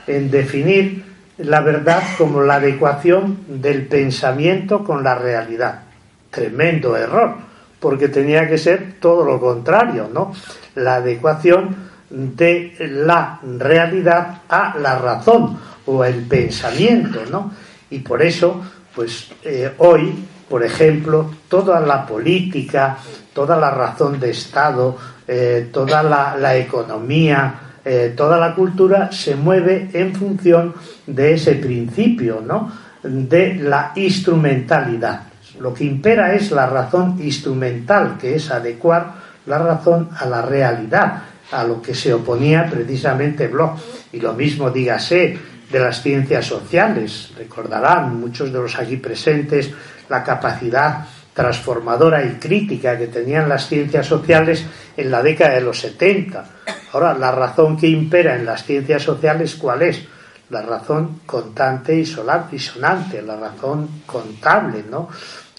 en 0.07 0.31
definir 0.31 1.05
la 1.39 1.61
verdad 1.61 2.03
como 2.17 2.43
la 2.43 2.57
adecuación 2.57 3.39
del 3.49 3.87
pensamiento 3.87 4.85
con 4.85 5.03
la 5.03 5.15
realidad. 5.15 5.83
Tremendo 6.31 6.97
error, 6.97 7.37
porque 7.81 8.09
tenía 8.09 8.49
que 8.49 8.59
ser 8.59 8.95
todo 9.01 9.25
lo 9.25 9.41
contrario, 9.41 10.09
¿no? 10.13 10.33
La 10.77 10.97
adecuación 10.97 11.77
de 12.11 12.75
la 12.81 13.41
realidad 13.59 14.43
a 14.49 14.77
la 14.79 14.99
razón 14.99 15.59
o 15.87 16.05
el 16.05 16.23
pensamiento, 16.23 17.21
¿no? 17.31 17.53
Y 17.91 17.99
por 18.01 18.23
eso, 18.23 18.63
pues 18.95 19.31
eh, 19.45 19.73
hoy, 19.79 20.15
por 20.49 20.63
ejemplo, 20.65 21.31
toda 21.49 21.81
la 21.81 22.07
política, 22.07 22.99
toda 23.33 23.57
la 23.57 23.71
razón 23.71 24.21
de 24.21 24.31
Estado, 24.31 24.97
eh, 25.27 25.69
toda 25.73 26.03
la 26.03 26.57
economía, 26.57 27.61
eh, 27.85 28.15
toda 28.17 28.39
la 28.39 28.55
cultura 28.55 29.13
se 29.13 29.37
mueve 29.37 29.91
en 29.93 30.15
función 30.15 30.75
de 31.07 31.35
ese 31.35 31.57
principio, 31.57 32.43
¿no? 32.45 32.73
De 33.03 33.57
la 33.57 33.93
instrumentalidad. 33.95 35.25
Lo 35.61 35.75
que 35.75 35.85
impera 35.85 36.35
es 36.35 36.51
la 36.51 36.67
razón 36.67 37.19
instrumental, 37.23 38.17
que 38.19 38.37
es 38.37 38.51
adecuar 38.51 39.13
la 39.45 39.59
razón 39.59 40.09
a 40.17 40.25
la 40.25 40.41
realidad, 40.41 41.25
a 41.53 41.63
lo 41.65 41.83
que 41.83 41.95
se 41.95 42.15
oponía 42.15 42.67
precisamente 42.71 43.49
Bloch. 43.49 43.79
Y 44.13 44.21
lo 44.21 44.33
mismo 44.33 44.71
dígase 44.71 45.39
de 45.75 45.81
las 45.81 46.03
ciencias 46.03 46.47
sociales. 46.47 47.33
Recordarán 47.37 48.21
muchos 48.21 48.53
de 48.53 48.61
los 48.61 48.79
aquí 48.79 48.97
presentes 48.97 49.73
la 50.09 50.23
capacidad 50.23 51.05
transformadora 51.35 52.25
y 52.25 52.35
crítica 52.35 52.97
que 52.97 53.09
tenían 53.09 53.49
las 53.49 53.67
ciencias 53.67 54.07
sociales 54.07 54.65
en 54.97 55.11
la 55.11 55.21
década 55.21 55.55
de 55.55 55.63
los 55.63 55.81
70. 55.81 56.45
Ahora, 56.93 57.13
la 57.15 57.33
razón 57.33 57.77
que 57.77 57.89
impera 57.89 58.37
en 58.37 58.47
las 58.47 58.63
ciencias 58.63 59.03
sociales, 59.03 59.57
¿cuál 59.57 59.83
es? 59.83 60.05
La 60.51 60.63
razón 60.63 61.23
contante 61.27 61.97
y 61.97 62.07
sonante, 62.07 63.21
la 63.21 63.35
razón 63.35 64.03
contable, 64.07 64.85
¿no? 64.89 65.09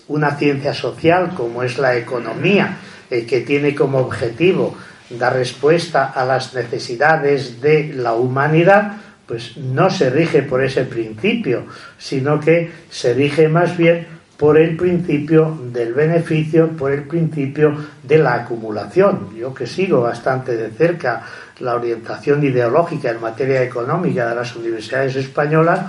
Una 0.07 0.31
ciencia 0.37 0.73
social 0.73 1.33
como 1.35 1.61
es 1.61 1.77
la 1.77 1.97
economía, 1.97 2.77
eh, 3.09 3.25
que 3.25 3.41
tiene 3.41 3.75
como 3.75 3.97
objetivo 3.97 4.77
dar 5.09 5.33
respuesta 5.33 6.05
a 6.05 6.23
las 6.23 6.53
necesidades 6.53 7.59
de 7.59 7.91
la 7.93 8.13
humanidad, 8.13 8.93
pues 9.27 9.57
no 9.57 9.89
se 9.89 10.09
rige 10.09 10.43
por 10.43 10.63
ese 10.63 10.83
principio, 10.85 11.63
sino 11.97 12.39
que 12.39 12.71
se 12.89 13.13
rige 13.13 13.47
más 13.47 13.75
bien 13.77 14.07
por 14.37 14.57
el 14.57 14.75
principio 14.75 15.57
del 15.71 15.93
beneficio, 15.93 16.69
por 16.69 16.91
el 16.91 17.03
principio 17.03 17.75
de 18.03 18.17
la 18.17 18.35
acumulación. 18.35 19.35
Yo 19.35 19.53
que 19.53 19.65
sigo 19.65 20.01
bastante 20.01 20.57
de 20.57 20.69
cerca 20.71 21.23
la 21.59 21.75
orientación 21.75 22.43
ideológica 22.43 23.09
en 23.11 23.21
materia 23.21 23.63
económica 23.63 24.27
de 24.27 24.35
las 24.35 24.55
universidades 24.55 25.15
españolas, 25.15 25.79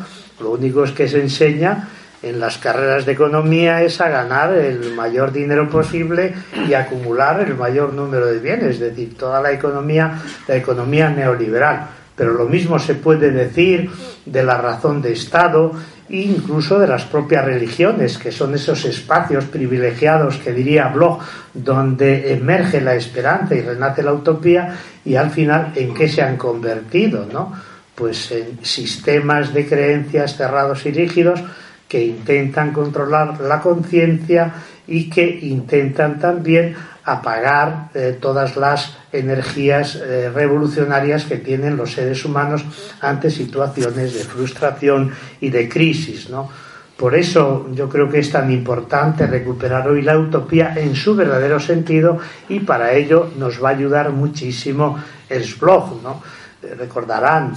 lo 0.40 0.52
único 0.52 0.84
es 0.84 0.92
que 0.92 1.08
se 1.08 1.20
enseña 1.20 1.88
en 2.22 2.40
las 2.40 2.58
carreras 2.58 3.04
de 3.04 3.12
economía 3.12 3.82
es 3.82 4.00
a 4.00 4.08
ganar 4.08 4.54
el 4.54 4.94
mayor 4.94 5.32
dinero 5.32 5.68
posible 5.68 6.34
y 6.68 6.74
acumular 6.74 7.40
el 7.40 7.54
mayor 7.54 7.92
número 7.92 8.26
de 8.26 8.38
bienes, 8.38 8.76
es 8.76 8.80
decir, 8.80 9.16
toda 9.16 9.40
la 9.40 9.52
economía, 9.52 10.18
la 10.48 10.56
economía 10.56 11.10
neoliberal. 11.10 11.88
Pero 12.16 12.32
lo 12.32 12.46
mismo 12.46 12.78
se 12.78 12.94
puede 12.94 13.30
decir 13.30 13.90
de 14.24 14.42
la 14.42 14.56
razón 14.56 15.02
de 15.02 15.12
Estado 15.12 15.72
e 16.08 16.22
incluso 16.22 16.78
de 16.78 16.86
las 16.86 17.04
propias 17.04 17.44
religiones, 17.44 18.16
que 18.16 18.32
son 18.32 18.54
esos 18.54 18.84
espacios 18.84 19.44
privilegiados 19.44 20.36
que 20.38 20.52
diría 20.52 20.88
Bloch, 20.88 21.20
donde 21.52 22.32
emerge 22.32 22.80
la 22.80 22.94
esperanza 22.94 23.54
y 23.54 23.60
renace 23.60 24.02
la 24.02 24.12
utopía, 24.12 24.76
y 25.04 25.16
al 25.16 25.30
final 25.30 25.72
en 25.74 25.92
qué 25.94 26.08
se 26.08 26.22
han 26.22 26.36
convertido, 26.36 27.26
¿no? 27.30 27.52
Pues 27.94 28.30
en 28.30 28.64
sistemas 28.64 29.52
de 29.52 29.66
creencias 29.66 30.36
cerrados 30.36 30.86
y 30.86 30.92
rígidos 30.92 31.40
que 31.88 32.04
intentan 32.04 32.72
controlar 32.72 33.40
la 33.40 33.60
conciencia 33.60 34.52
y 34.86 35.08
que 35.10 35.26
intentan 35.42 36.18
también 36.18 36.74
apagar 37.06 37.90
eh, 37.94 38.18
todas 38.20 38.56
las 38.56 38.98
energías 39.12 39.94
eh, 39.94 40.28
revolucionarias 40.28 41.24
que 41.24 41.36
tienen 41.36 41.76
los 41.76 41.92
seres 41.92 42.24
humanos 42.24 42.64
ante 43.00 43.30
situaciones 43.30 44.12
de 44.12 44.24
frustración 44.24 45.12
y 45.40 45.50
de 45.50 45.68
crisis, 45.68 46.28
¿no? 46.28 46.50
Por 46.96 47.14
eso 47.14 47.68
yo 47.74 47.88
creo 47.88 48.08
que 48.08 48.18
es 48.18 48.32
tan 48.32 48.50
importante 48.50 49.26
recuperar 49.26 49.86
hoy 49.86 50.02
la 50.02 50.18
utopía 50.18 50.74
en 50.76 50.96
su 50.96 51.14
verdadero 51.14 51.60
sentido 51.60 52.18
y 52.48 52.60
para 52.60 52.94
ello 52.94 53.30
nos 53.38 53.62
va 53.62 53.68
a 53.68 53.72
ayudar 53.72 54.10
muchísimo 54.10 54.98
el 55.28 55.44
blog, 55.60 56.02
¿no? 56.02 56.22
Eh, 56.62 56.74
recordarán 56.74 57.54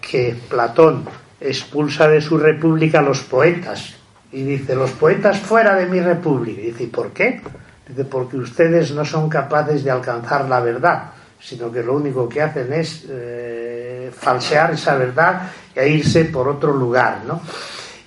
que 0.00 0.36
Platón 0.48 1.04
expulsa 1.40 2.06
de 2.06 2.20
su 2.20 2.38
república 2.38 3.00
a 3.00 3.02
los 3.02 3.18
poetas 3.22 3.94
y 4.30 4.44
dice, 4.44 4.76
los 4.76 4.92
poetas 4.92 5.40
fuera 5.40 5.74
de 5.74 5.86
mi 5.86 5.98
república. 5.98 6.62
Dice, 6.62 6.86
¿por 6.86 7.10
qué? 7.10 7.40
Porque 8.10 8.36
ustedes 8.36 8.92
no 8.92 9.04
son 9.04 9.28
capaces 9.28 9.84
de 9.84 9.90
alcanzar 9.90 10.48
la 10.48 10.60
verdad, 10.60 11.10
sino 11.40 11.70
que 11.70 11.82
lo 11.82 11.94
único 11.94 12.28
que 12.28 12.42
hacen 12.42 12.72
es 12.72 13.06
eh, 13.08 14.10
falsear 14.12 14.72
esa 14.72 14.96
verdad 14.96 15.50
e 15.74 15.88
irse 15.88 16.24
por 16.24 16.48
otro 16.48 16.72
lugar, 16.72 17.22
¿no? 17.26 17.40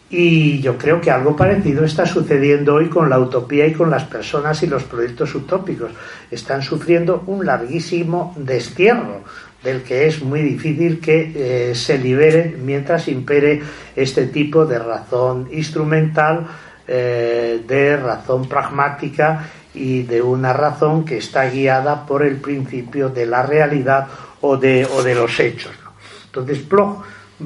Y 0.09 0.59
yo 0.59 0.75
creo 0.77 0.99
que 0.99 1.11
algo 1.11 1.35
parecido 1.35 1.85
está 1.85 2.05
sucediendo 2.05 2.73
hoy 2.73 2.89
con 2.89 3.09
la 3.09 3.19
utopía 3.19 3.67
y 3.67 3.73
con 3.73 3.91
las 3.91 4.05
personas 4.05 4.61
y 4.63 4.67
los 4.67 4.83
proyectos 4.83 5.35
utópicos. 5.35 5.91
Están 6.31 6.63
sufriendo 6.63 7.23
un 7.27 7.45
larguísimo 7.45 8.33
destierro 8.35 9.23
del 9.63 9.83
que 9.83 10.07
es 10.07 10.23
muy 10.23 10.41
difícil 10.41 10.99
que 10.99 11.69
eh, 11.71 11.75
se 11.75 11.97
libere 11.97 12.55
mientras 12.59 13.07
impere 13.07 13.61
este 13.95 14.27
tipo 14.27 14.65
de 14.65 14.79
razón 14.79 15.47
instrumental, 15.51 16.47
eh, 16.87 17.61
de 17.67 17.97
razón 17.97 18.47
pragmática 18.49 19.47
y 19.79 20.03
de 20.03 20.21
una 20.21 20.51
razón 20.51 21.05
que 21.05 21.17
está 21.17 21.49
guiada 21.49 22.05
por 22.05 22.21
el 22.23 22.35
principio 22.35 23.07
de 23.07 23.25
la 23.25 23.43
realidad 23.43 24.07
o 24.41 24.57
de, 24.57 24.85
o 24.85 25.01
de 25.01 25.15
los 25.15 25.39
hechos. 25.39 25.71
Entonces 26.25 26.67
Bloch 26.67 26.97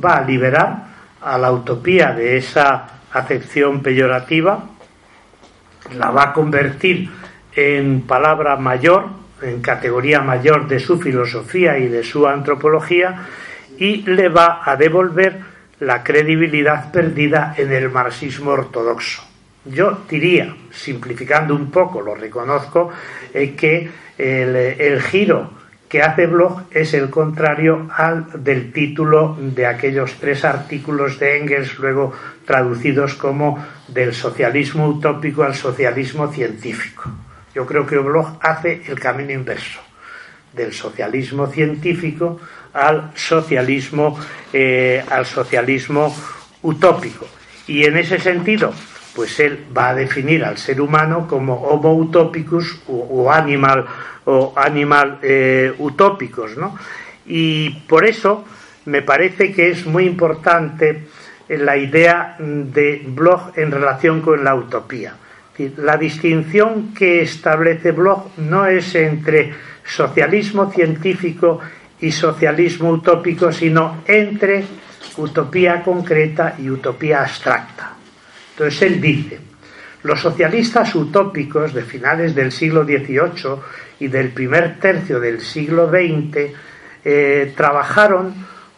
va 0.03 0.17
a 0.17 0.25
liberar 0.25 0.87
a 1.21 1.37
la 1.37 1.51
utopía 1.51 2.11
de 2.11 2.37
esa 2.37 2.89
acepción 3.11 3.83
peyorativa, 3.83 4.65
la 5.95 6.09
va 6.09 6.23
a 6.23 6.33
convertir 6.33 7.09
en 7.55 8.01
palabra 8.01 8.55
mayor, 8.55 9.05
en 9.43 9.61
categoría 9.61 10.21
mayor 10.21 10.67
de 10.67 10.79
su 10.79 10.99
filosofía 10.99 11.77
y 11.77 11.87
de 11.87 12.03
su 12.03 12.27
antropología 12.27 13.27
y 13.77 14.01
le 14.03 14.29
va 14.29 14.61
a 14.65 14.75
devolver 14.75 15.39
la 15.79 16.03
credibilidad 16.03 16.91
perdida 16.91 17.53
en 17.57 17.71
el 17.71 17.91
marxismo 17.91 18.51
ortodoxo. 18.51 19.32
Yo 19.65 20.01
diría, 20.09 20.55
simplificando 20.71 21.55
un 21.55 21.71
poco, 21.71 22.01
lo 22.01 22.15
reconozco, 22.15 22.91
eh, 23.33 23.55
que 23.55 23.89
el, 24.17 25.01
giro 25.01 25.51
que 25.87 26.01
hace 26.01 26.25
Bloch 26.25 26.63
es 26.71 26.93
el 26.93 27.09
contrario 27.09 27.87
al 27.95 28.43
del 28.43 28.73
título 28.73 29.37
de 29.39 29.65
aquellos 29.65 30.15
tres 30.19 30.43
artículos 30.43 31.19
de 31.19 31.37
Engels, 31.37 31.77
luego 31.77 32.13
traducidos 32.45 33.13
como 33.13 33.63
del 33.87 34.13
socialismo 34.13 34.87
utópico 34.87 35.43
al 35.43 35.55
socialismo 35.55 36.31
científico. 36.31 37.09
Yo 37.55 37.65
creo 37.65 37.85
que 37.85 37.97
Bloch 37.99 38.37
hace 38.41 38.81
el 38.87 38.99
camino 38.99 39.31
inverso, 39.31 39.79
del 40.51 40.73
socialismo 40.73 41.47
científico 41.47 42.39
al 42.73 43.11
socialismo, 43.15 44.19
eh, 44.51 45.03
al 45.09 45.25
socialismo 45.25 46.13
utópico. 46.63 47.27
Y 47.67 47.85
en 47.85 47.97
ese 47.97 48.19
sentido, 48.19 48.73
pues 49.15 49.39
él 49.39 49.65
va 49.75 49.89
a 49.89 49.95
definir 49.95 50.43
al 50.43 50.57
ser 50.57 50.81
humano 50.81 51.27
como 51.27 51.55
homo 51.55 51.93
utopicus 51.95 52.79
o, 52.87 53.31
animal 53.31 53.85
o 54.25 54.53
animal 54.55 55.19
eh, 55.21 55.73
utópicos, 55.77 56.57
¿no? 56.57 56.77
Y 57.25 57.69
por 57.87 58.05
eso 58.05 58.45
me 58.85 59.01
parece 59.01 59.53
que 59.53 59.69
es 59.69 59.85
muy 59.85 60.05
importante 60.05 61.03
la 61.47 61.77
idea 61.77 62.35
de 62.39 63.03
Bloch 63.05 63.57
en 63.57 63.71
relación 63.71 64.21
con 64.21 64.43
la 64.43 64.55
utopía. 64.55 65.15
La 65.77 65.97
distinción 65.97 66.93
que 66.93 67.21
establece 67.21 67.91
Bloch 67.91 68.37
no 68.37 68.65
es 68.65 68.95
entre 68.95 69.53
socialismo 69.83 70.71
científico 70.71 71.59
y 71.99 72.11
socialismo 72.11 72.89
utópico, 72.89 73.51
sino 73.51 74.03
entre 74.07 74.63
utopía 75.17 75.83
concreta 75.83 76.55
y 76.57 76.69
utopía 76.69 77.21
abstracta. 77.21 77.92
Entonces 78.53 78.81
él 78.83 79.01
dice, 79.01 79.39
los 80.03 80.19
socialistas 80.19 80.93
utópicos 80.95 81.73
de 81.73 81.83
finales 81.83 82.35
del 82.35 82.51
siglo 82.51 82.83
XVIII 82.83 83.59
y 83.99 84.07
del 84.07 84.29
primer 84.29 84.79
tercio 84.79 85.19
del 85.19 85.41
siglo 85.41 85.89
XX 85.89 86.53
eh, 87.03 87.53
trabajaron 87.55 88.33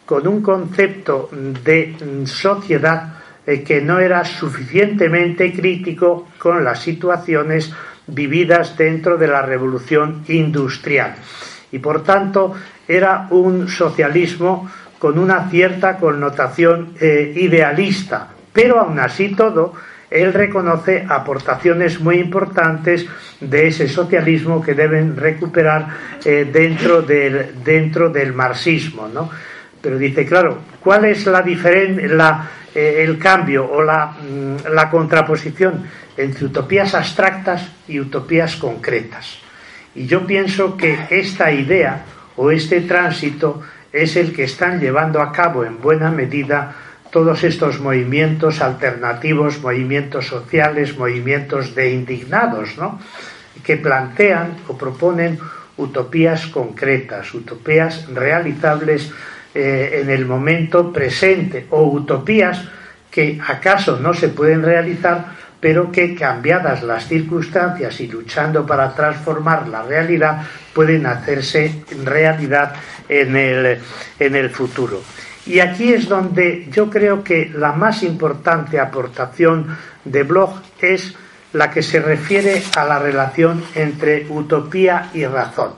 con 0.06 0.28
un 0.28 0.42
concepto 0.42 1.30
de 1.32 1.96
sociedad 2.26 3.16
eh, 3.46 3.64
que 3.64 3.82
no 3.82 4.00
era 4.00 4.24
suficientemente 4.24 5.52
crítico 5.52 6.30
con 6.38 6.64
las 6.64 6.82
situaciones 6.82 7.72
vividas 8.08 8.78
dentro 8.78 9.18
de 9.18 9.28
la 9.28 9.42
revolución 9.42 10.24
industrial. 10.28 11.16
Y 11.72 11.80
por 11.80 12.04
tanto 12.04 12.54
era 12.88 13.28
un 13.32 13.68
socialismo 13.68 14.70
con 15.00 15.18
una 15.18 15.50
cierta 15.50 15.98
connotación 15.98 16.94
eh, 17.00 17.34
idealista, 17.36 18.35
pero 18.56 18.80
aún 18.80 18.98
así 19.00 19.36
todo, 19.36 19.74
él 20.10 20.34
reconoce 20.34 21.06
aportaciones 21.08 22.00
muy 22.00 22.20
importantes 22.20 23.06
de 23.42 23.68
ese 23.68 23.88
socialismo 23.88 24.62
que 24.62 24.74
deben 24.74 25.18
recuperar 25.18 25.88
eh, 26.24 26.50
dentro, 26.52 27.02
del, 27.02 27.64
dentro 27.64 28.10
del 28.10 28.34
marxismo. 28.34 29.08
¿no? 29.08 29.30
Pero 29.82 29.98
dice, 29.98 30.26
claro, 30.26 30.60
¿cuál 30.82 31.06
es 31.06 31.28
la, 31.28 31.44
la 31.44 32.50
eh, 32.76 33.04
el 33.06 33.18
cambio 33.18 33.64
o 33.64 33.82
mm, 33.82 34.74
la, 34.74 34.90
contraposición 34.90 35.86
entre 36.18 36.46
utopías 36.46 36.94
abstractas 36.94 37.72
y 37.88 38.02
utopías 38.02 38.58
concretas. 38.58 39.38
Y 39.96 40.06
yo 40.08 40.28
pienso 40.28 40.76
que 40.76 41.08
esta 41.10 41.54
idea 41.54 42.04
o 42.36 42.52
este 42.52 42.82
tránsito 42.82 43.62
es 43.94 44.18
el 44.18 44.34
que 44.34 44.44
están 44.44 44.82
llevando 44.82 45.22
a 45.22 45.32
cabo 45.32 45.64
en 45.64 45.80
buena 45.80 46.12
medida 46.12 46.76
todos 47.16 47.46
estos 47.46 47.80
movimientos 47.80 48.60
alternativos, 48.60 49.62
movimientos 49.62 50.28
sociales, 50.28 50.98
movimientos 50.98 51.74
de 51.74 51.94
indignados, 51.94 52.78
¿no? 52.78 53.00
que 53.64 53.78
plantean 53.78 54.58
o 54.68 54.78
proponen 54.78 55.40
utopías 55.78 56.48
concretas, 56.48 57.34
utopías 57.34 58.06
realizables 58.14 59.14
eh, 59.54 60.02
en 60.04 60.10
el 60.10 60.26
momento 60.26 60.92
presente 60.92 61.68
o 61.70 61.84
utopías 61.84 62.68
que 63.10 63.40
acaso 63.48 63.98
no 63.98 64.14
se 64.14 64.28
pueden 64.28 64.62
realizar, 64.62 65.38
pero 65.62 65.94
que 65.94 66.16
cambiadas 66.16 66.84
las 66.84 67.08
circunstancias 67.08 67.98
y 68.02 68.08
luchando 68.10 68.66
para 68.66 68.94
transformar 68.94 69.70
la 69.70 69.84
realidad 69.84 70.42
pueden 70.74 71.06
hacerse 71.06 71.82
realidad 72.04 72.76
en 73.08 73.38
el, 73.38 73.80
en 74.20 74.36
el 74.36 74.50
futuro. 74.50 75.02
Y 75.46 75.60
aquí 75.60 75.94
es 75.94 76.10
donde 76.10 76.68
yo 76.72 76.90
creo 76.90 77.24
que 77.24 77.52
la 77.54 77.72
más 77.72 78.04
importante 78.04 78.80
aportación 78.80 79.78
de 80.04 80.24
Bloch 80.24 80.56
es 80.82 81.14
la 81.54 81.72
que 81.72 81.84
se 81.84 82.00
refiere 82.00 82.62
a 82.76 82.84
la 82.86 83.00
relación 83.00 83.64
entre 83.76 84.26
utopía 84.30 85.12
y 85.14 85.26
razón. 85.26 85.74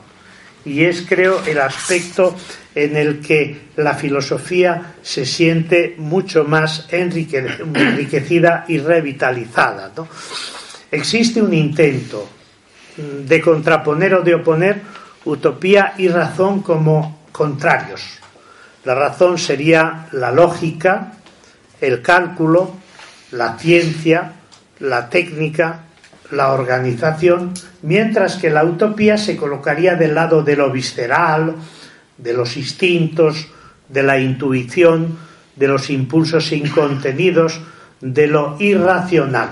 Y 0.65 0.83
es, 0.83 1.05
creo, 1.07 1.41
el 1.45 1.59
aspecto 1.59 2.35
en 2.75 2.95
el 2.95 3.19
que 3.21 3.69
la 3.77 3.93
filosofía 3.93 4.95
se 5.01 5.25
siente 5.25 5.95
mucho 5.97 6.43
más 6.43 6.87
enriquecida 6.91 8.65
y 8.67 8.79
revitalizada. 8.79 9.91
Existe 10.91 11.41
un 11.41 11.53
intento 11.53 12.27
de 12.97 13.41
contraponer 13.41 14.15
o 14.15 14.21
de 14.21 14.35
oponer 14.35 14.81
utopía 15.25 15.93
y 15.97 16.07
razón 16.07 16.61
como 16.61 17.21
contrarios. 17.31 18.19
La 18.87 18.95
razón 18.95 19.37
sería 19.37 20.07
la 20.13 20.31
lógica, 20.31 21.11
el 21.81 22.01
cálculo, 22.01 22.71
la 23.31 23.57
ciencia, 23.59 24.31
la 24.79 25.09
técnica, 25.09 25.81
la 26.31 26.53
organización, 26.53 27.51
mientras 27.81 28.37
que 28.37 28.49
la 28.49 28.63
utopía 28.63 29.17
se 29.17 29.35
colocaría 29.35 29.95
del 29.95 30.15
lado 30.15 30.41
de 30.41 30.55
lo 30.55 30.71
visceral, 30.71 31.55
de 32.17 32.31
los 32.31 32.55
instintos, 32.55 33.49
de 33.89 34.03
la 34.03 34.19
intuición, 34.19 35.17
de 35.57 35.67
los 35.67 35.89
impulsos 35.89 36.53
incontenidos, 36.53 37.59
de 37.99 38.27
lo 38.27 38.55
irracional. 38.57 39.49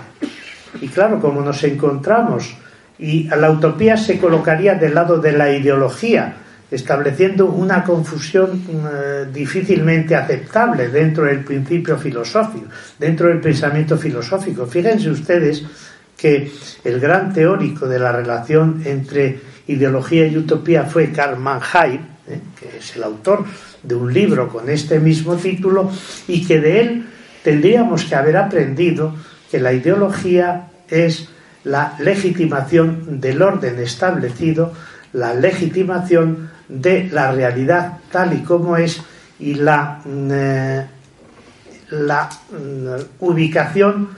Y 0.79 0.87
claro, 0.87 1.19
como 1.19 1.41
nos 1.41 1.61
encontramos, 1.65 2.55
y 2.97 3.23
la 3.23 3.51
utopía 3.51 3.97
se 3.97 4.17
colocaría 4.17 4.75
del 4.75 4.95
lado 4.95 5.17
de 5.17 5.33
la 5.33 5.51
ideología, 5.51 6.37
estableciendo 6.71 7.45
una 7.47 7.83
confusión 7.83 8.63
eh, 8.67 9.25
difícilmente 9.31 10.15
aceptable 10.15 10.89
dentro 10.89 11.25
del 11.25 11.43
principio 11.43 11.97
filosófico, 11.97 12.67
dentro 12.97 13.27
del 13.27 13.39
pensamiento 13.39 13.97
filosófico. 13.97 14.65
Fíjense 14.65 15.09
ustedes 15.09 15.63
que 16.17 16.51
el 16.83 16.99
gran 16.99 17.33
teórico 17.33 17.87
de 17.87 17.99
la 17.99 18.11
relación 18.11 18.81
entre 18.85 19.39
ideología 19.67 20.25
y 20.27 20.37
utopía 20.37 20.83
fue 20.85 21.11
Karl 21.11 21.37
Mannheim, 21.37 22.01
¿eh? 22.27 22.39
que 22.59 22.77
es 22.77 22.95
el 22.95 23.03
autor 23.03 23.45
de 23.83 23.95
un 23.95 24.11
libro 24.11 24.47
con 24.47 24.69
este 24.69 24.99
mismo 24.99 25.35
título, 25.35 25.91
y 26.27 26.45
que 26.45 26.59
de 26.59 26.81
él 26.81 27.05
tendríamos 27.43 28.05
que 28.05 28.15
haber 28.15 28.37
aprendido 28.37 29.13
que 29.51 29.59
la 29.59 29.73
ideología 29.73 30.67
es 30.89 31.29
la 31.63 31.95
legitimación 31.99 33.19
del 33.19 33.41
orden 33.41 33.79
establecido, 33.79 34.73
la 35.13 35.33
legitimación 35.33 36.49
de 36.67 37.09
la 37.11 37.31
realidad 37.31 37.99
tal 38.11 38.33
y 38.33 38.43
como 38.43 38.77
es 38.77 39.01
y 39.39 39.55
la, 39.55 40.01
mm, 40.03 40.29
eh, 40.31 40.85
la 41.91 42.29
mm, 42.29 43.25
ubicación 43.25 44.09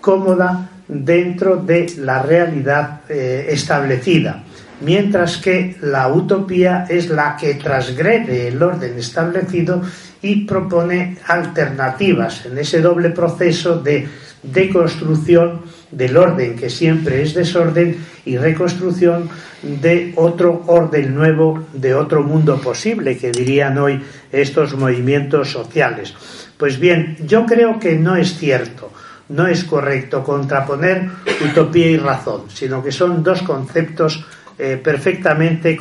cómoda 0.00 0.70
dentro 0.86 1.56
de 1.56 1.86
la 1.98 2.22
realidad 2.22 3.00
eh, 3.08 3.46
establecida, 3.50 4.42
mientras 4.80 5.36
que 5.36 5.76
la 5.82 6.08
utopía 6.08 6.86
es 6.88 7.10
la 7.10 7.36
que 7.36 7.54
transgrede 7.54 8.48
el 8.48 8.62
orden 8.62 8.98
establecido 8.98 9.82
y 10.22 10.46
propone 10.46 11.18
alternativas 11.26 12.46
en 12.46 12.58
ese 12.58 12.80
doble 12.80 13.10
proceso 13.10 13.80
de 13.80 14.08
deconstrucción 14.42 15.62
del 15.90 16.16
orden 16.16 16.56
que 16.56 16.70
siempre 16.70 17.22
es 17.22 17.34
desorden 17.34 18.04
y 18.24 18.36
reconstrucción 18.36 19.28
de 19.62 20.12
otro 20.16 20.62
orden 20.66 21.14
nuevo, 21.14 21.66
de 21.72 21.94
otro 21.94 22.22
mundo 22.22 22.60
posible, 22.60 23.16
que 23.16 23.30
dirían 23.32 23.78
hoy 23.78 24.02
estos 24.30 24.74
movimientos 24.74 25.50
sociales. 25.50 26.14
Pues 26.56 26.78
bien, 26.78 27.16
yo 27.26 27.46
creo 27.46 27.78
que 27.78 27.96
no 27.96 28.16
es 28.16 28.36
cierto 28.36 28.90
no 29.28 29.46
es 29.46 29.64
correcto 29.64 30.24
contraponer 30.24 31.10
utopía 31.44 31.86
y 31.86 31.96
razón, 31.98 32.44
sino 32.48 32.82
que 32.82 32.92
son 32.92 33.22
dos 33.22 33.42
conceptos 33.42 34.24
eh, 34.58 34.80
perfectamente 34.82 35.76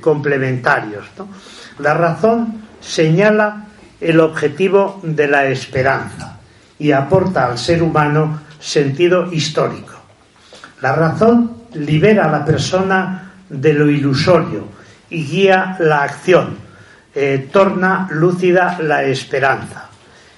complementarios. 0.00 1.06
La 1.78 1.94
razón 1.94 2.62
señala 2.80 3.66
el 4.00 4.20
objetivo 4.20 5.00
de 5.02 5.28
la 5.28 5.46
esperanza 5.46 6.38
y 6.78 6.92
aporta 6.92 7.46
al 7.46 7.58
ser 7.58 7.82
humano 7.82 8.40
sentido 8.60 9.32
histórico. 9.32 9.94
La 10.80 10.92
razón 10.92 11.64
libera 11.74 12.26
a 12.26 12.30
la 12.30 12.44
persona 12.44 13.32
de 13.48 13.72
lo 13.72 13.90
ilusorio 13.90 14.68
y 15.10 15.24
guía 15.24 15.76
la 15.80 16.02
acción, 16.02 16.56
eh, 17.14 17.48
torna 17.52 18.08
lúcida 18.10 18.78
la 18.80 19.02
esperanza. 19.02 19.88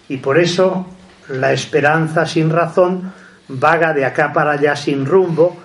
Y 0.08 0.16
por 0.16 0.38
eso 0.38 0.86
la 1.28 1.52
esperanza 1.52 2.26
sin 2.26 2.50
razón 2.50 3.12
vaga 3.48 3.92
de 3.92 4.04
acá 4.04 4.32
para 4.32 4.52
allá 4.52 4.74
sin 4.76 5.04
rumbo, 5.04 5.60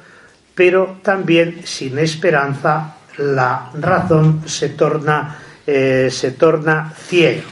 pero 0.54 0.98
también 1.02 1.62
sin 1.64 1.98
esperanza 2.00 2.96
la 3.18 3.70
razón 3.80 4.44
se 4.46 4.70
torna, 4.70 5.38
eh, 5.66 6.10
se 6.12 6.32
torna 6.32 6.94
ciega. 6.96 7.44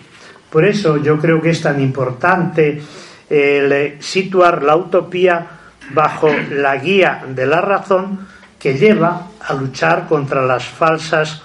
Por 0.50 0.66
eso 0.66 0.98
yo 0.98 1.20
creo 1.20 1.42
que 1.42 1.50
es 1.50 1.62
tan 1.62 1.82
importante 1.82 2.82
el 3.30 4.02
situar 4.02 4.64
la 4.64 4.76
utopía 4.76 5.48
bajo 5.92 6.30
la 6.52 6.78
guía 6.78 7.24
de 7.28 7.46
la 7.46 7.62
razón 7.62 8.28
que 8.60 8.76
lleva 8.76 9.28
a 9.40 9.54
luchar 9.54 10.08
contra 10.08 10.42
las 10.46 10.66
falsas 10.66 11.42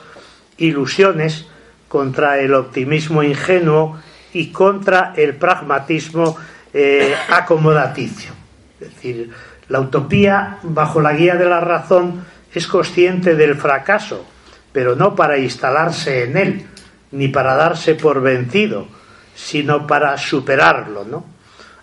ilusiones, 0.57 1.47
contra 1.89 2.39
el 2.39 2.55
optimismo 2.55 3.23
ingenuo 3.23 3.99
y 4.33 4.51
contra 4.53 5.13
el 5.17 5.37
pragmatismo 5.37 6.37
eh, 6.73 7.15
acomodaticio. 7.31 8.33
Es 8.81 8.95
decir, 8.95 9.31
la 9.69 9.81
utopía, 9.81 10.59
bajo 10.63 11.01
la 11.01 11.13
guía 11.13 11.37
de 11.37 11.47
la 11.47 11.61
razón, 11.61 12.25
es 12.55 12.67
consciente 12.67 13.35
del 13.35 13.57
fracaso, 13.57 14.25
pero 14.73 14.97
no 14.97 15.15
para 15.15 15.39
instalarse 15.39 16.25
en 16.25 16.37
él, 16.37 16.67
ni 17.13 17.29
para 17.29 17.55
darse 17.55 17.95
por 17.95 18.21
vencido, 18.23 18.87
sino 19.35 19.87
para 19.87 20.17
superarlo, 20.17 21.05
¿no? 21.05 21.40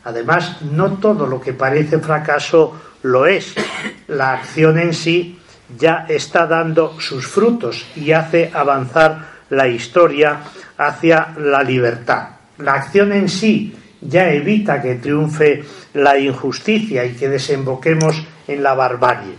Además, 0.07 0.61
no 0.61 0.93
todo 0.99 1.27
lo 1.27 1.41
que 1.41 1.51
parece 1.51 1.99
fracaso 1.99 2.79
lo 3.03 3.25
es. 3.25 3.53
La 4.07 4.31
acción 4.31 4.79
en 4.79 4.93
sí 4.93 5.37
ya 5.77 6.05
está 6.07 6.47
dando 6.47 6.97
sus 6.97 7.27
frutos 7.27 7.85
y 7.93 8.13
hace 8.13 8.49
avanzar 8.53 9.19
la 9.49 9.67
historia 9.67 10.39
hacia 10.77 11.35
la 11.37 11.61
libertad. 11.61 12.29
La 12.59 12.75
acción 12.75 13.11
en 13.11 13.27
sí 13.27 13.75
ya 13.99 14.31
evita 14.31 14.81
que 14.81 14.95
triunfe 14.95 15.65
la 15.95 16.17
injusticia 16.17 17.03
y 17.03 17.11
que 17.11 17.27
desemboquemos 17.27 18.23
en 18.47 18.63
la 18.63 18.75
barbarie. 18.75 19.35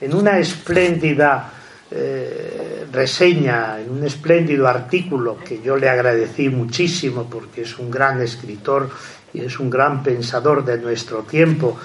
En 0.00 0.12
una 0.12 0.40
espléndida 0.40 1.52
eh, 1.88 2.59
reseña, 2.92 3.80
en 3.80 3.90
un 3.90 4.04
espléndido 4.04 4.66
artículo 4.68 5.38
que 5.38 5.60
yo 5.62 5.76
le 5.76 5.88
agradecí 5.88 6.48
muchísimo 6.48 7.28
porque 7.30 7.62
es 7.62 7.78
un 7.78 7.90
gran 7.90 8.20
escritor 8.20 8.90
y 9.32 9.40
es 9.40 9.60
un 9.60 9.70
gran 9.70 10.02
pensador 10.02 10.64
de 10.64 10.78
nuestro 10.78 11.20
tiempo, 11.22 11.78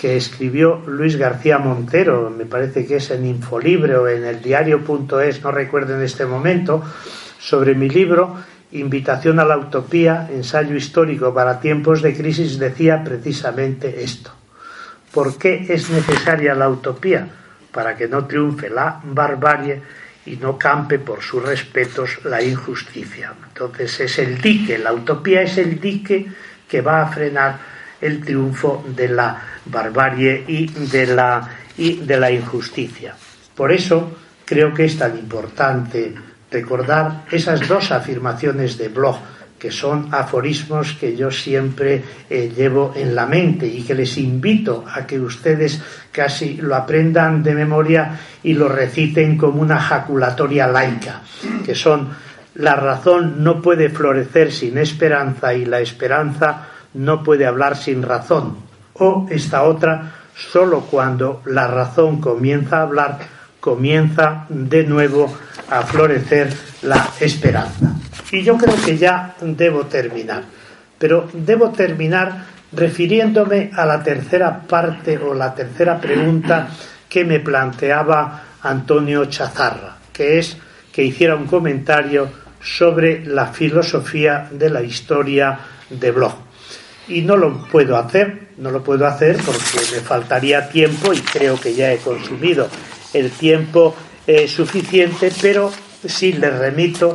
que 0.00 0.16
escribió 0.16 0.80
Luis 0.86 1.16
García 1.16 1.58
Montero, 1.58 2.30
me 2.30 2.46
parece 2.46 2.86
que 2.86 2.96
es 2.96 3.10
en 3.10 3.26
Infolibre 3.26 3.96
o 3.96 4.06
en 4.06 4.24
el 4.24 4.40
diario.es, 4.40 5.42
no 5.42 5.50
recuerdo 5.50 5.96
en 5.96 6.02
este 6.02 6.24
momento, 6.24 6.82
sobre 7.38 7.74
mi 7.74 7.88
libro 7.88 8.36
Invitación 8.70 9.40
a 9.40 9.44
la 9.44 9.56
Utopía, 9.56 10.28
ensayo 10.30 10.76
histórico 10.76 11.32
para 11.32 11.58
tiempos 11.58 12.02
de 12.02 12.14
crisis, 12.14 12.58
decía 12.58 13.02
precisamente 13.02 14.02
esto. 14.04 14.30
¿Por 15.12 15.38
qué 15.38 15.66
es 15.68 15.88
necesaria 15.90 16.54
la 16.54 16.68
utopía? 16.68 17.26
Para 17.72 17.96
que 17.96 18.08
no 18.08 18.26
triunfe 18.26 18.68
la 18.68 19.00
barbarie 19.02 19.80
y 20.28 20.36
no 20.36 20.58
campe 20.58 20.98
por 20.98 21.22
sus 21.22 21.42
respetos 21.42 22.24
la 22.24 22.42
injusticia. 22.42 23.32
Entonces 23.48 24.00
es 24.00 24.18
el 24.18 24.40
dique, 24.40 24.78
la 24.78 24.92
utopía 24.92 25.42
es 25.42 25.56
el 25.58 25.80
dique 25.80 26.26
que 26.68 26.80
va 26.80 27.02
a 27.02 27.08
frenar 27.08 27.58
el 28.00 28.24
triunfo 28.24 28.84
de 28.94 29.08
la 29.08 29.42
barbarie 29.64 30.44
y 30.46 30.66
de 30.66 31.06
la, 31.06 31.48
y 31.76 31.96
de 31.96 32.16
la 32.18 32.30
injusticia. 32.30 33.14
Por 33.54 33.72
eso 33.72 34.18
creo 34.44 34.72
que 34.72 34.84
es 34.84 34.98
tan 34.98 35.18
importante 35.18 36.14
recordar 36.50 37.24
esas 37.30 37.66
dos 37.66 37.90
afirmaciones 37.90 38.78
de 38.78 38.88
Bloch, 38.88 39.18
que 39.58 39.70
son 39.70 40.08
aforismos 40.12 40.92
que 40.92 41.16
yo 41.16 41.30
siempre 41.30 42.02
eh, 42.30 42.52
llevo 42.56 42.92
en 42.94 43.14
la 43.14 43.26
mente 43.26 43.66
y 43.66 43.82
que 43.82 43.94
les 43.94 44.16
invito 44.18 44.84
a 44.86 45.06
que 45.06 45.18
ustedes 45.18 45.80
casi 46.12 46.56
lo 46.56 46.76
aprendan 46.76 47.42
de 47.42 47.54
memoria 47.54 48.18
y 48.42 48.54
lo 48.54 48.68
reciten 48.68 49.36
como 49.36 49.60
una 49.60 49.80
jaculatoria 49.80 50.66
laica, 50.68 51.22
que 51.64 51.74
son 51.74 52.08
la 52.54 52.74
razón 52.74 53.44
no 53.44 53.62
puede 53.62 53.88
florecer 53.88 54.52
sin 54.52 54.78
esperanza 54.78 55.54
y 55.54 55.64
la 55.64 55.80
esperanza 55.80 56.66
no 56.94 57.22
puede 57.22 57.46
hablar 57.46 57.76
sin 57.76 58.02
razón. 58.02 58.56
O 58.94 59.26
esta 59.30 59.62
otra, 59.62 60.12
solo 60.34 60.80
cuando 60.80 61.42
la 61.46 61.68
razón 61.68 62.20
comienza 62.20 62.78
a 62.78 62.82
hablar, 62.82 63.18
comienza 63.60 64.46
de 64.48 64.84
nuevo 64.84 65.32
a 65.70 65.82
florecer 65.82 66.52
la 66.82 67.08
esperanza. 67.20 67.97
Y 68.30 68.42
yo 68.42 68.56
creo 68.56 68.74
que 68.84 68.96
ya 68.96 69.34
debo 69.40 69.86
terminar, 69.86 70.44
pero 70.98 71.28
debo 71.32 71.70
terminar 71.70 72.44
refiriéndome 72.72 73.70
a 73.74 73.86
la 73.86 74.02
tercera 74.02 74.60
parte 74.60 75.16
o 75.16 75.34
la 75.34 75.54
tercera 75.54 75.98
pregunta 75.98 76.68
que 77.08 77.24
me 77.24 77.40
planteaba 77.40 78.42
Antonio 78.62 79.24
Chazarra, 79.26 79.96
que 80.12 80.38
es 80.38 80.56
que 80.92 81.04
hiciera 81.04 81.36
un 81.36 81.46
comentario 81.46 82.28
sobre 82.60 83.24
la 83.24 83.46
filosofía 83.46 84.48
de 84.50 84.70
la 84.70 84.82
historia 84.82 85.58
de 85.88 86.10
Bloch. 86.10 86.34
Y 87.08 87.22
no 87.22 87.36
lo 87.36 87.62
puedo 87.64 87.96
hacer, 87.96 88.48
no 88.58 88.70
lo 88.70 88.82
puedo 88.82 89.06
hacer 89.06 89.36
porque 89.36 89.78
me 89.94 90.00
faltaría 90.00 90.68
tiempo 90.68 91.12
y 91.12 91.20
creo 91.20 91.58
que 91.58 91.74
ya 91.74 91.92
he 91.92 91.98
consumido 91.98 92.68
el 93.14 93.30
tiempo 93.30 93.94
eh, 94.26 94.46
suficiente, 94.46 95.32
pero 95.40 95.72
sí 96.04 96.34
le 96.34 96.50
remito 96.50 97.14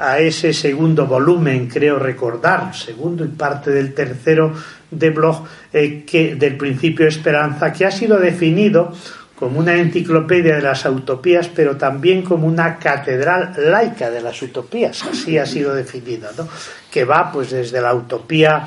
a 0.00 0.18
ese 0.18 0.52
segundo 0.54 1.06
volumen, 1.06 1.68
creo 1.68 1.98
recordar, 1.98 2.74
segundo 2.74 3.24
y 3.24 3.28
parte 3.28 3.70
del 3.70 3.92
tercero 3.92 4.54
de 4.90 5.10
blog 5.10 5.44
eh, 5.72 6.04
que, 6.06 6.36
del 6.36 6.56
principio 6.56 7.06
Esperanza, 7.06 7.72
que 7.72 7.84
ha 7.84 7.90
sido 7.90 8.18
definido 8.18 8.92
como 9.36 9.58
una 9.58 9.74
enciclopedia 9.74 10.56
de 10.56 10.62
las 10.62 10.84
utopías, 10.86 11.48
pero 11.48 11.76
también 11.76 12.22
como 12.22 12.46
una 12.46 12.78
catedral 12.78 13.54
laica 13.58 14.10
de 14.10 14.20
las 14.20 14.40
utopías, 14.42 15.02
así 15.04 15.38
ha 15.38 15.46
sido 15.46 15.74
definida, 15.74 16.30
¿no? 16.36 16.48
que 16.90 17.04
va 17.04 17.30
pues 17.30 17.50
desde 17.50 17.80
la 17.80 17.94
utopía 17.94 18.66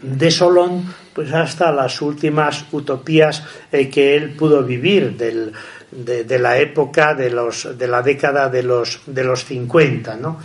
de 0.00 0.30
Solón 0.30 0.94
pues 1.14 1.32
hasta 1.32 1.70
las 1.70 2.02
últimas 2.02 2.64
utopías 2.72 3.42
eh, 3.70 3.88
que 3.88 4.16
él 4.16 4.30
pudo 4.30 4.62
vivir 4.62 5.16
del, 5.16 5.52
de, 5.94 6.38
la 6.38 6.58
época 6.58 7.14
de, 7.14 7.30
los, 7.30 7.76
de 7.78 7.86
la 7.86 8.02
década 8.02 8.48
de 8.48 8.62
los, 8.62 9.00
de 9.06 9.24
los 9.24 9.44
50. 9.44 10.16
¿no? 10.16 10.38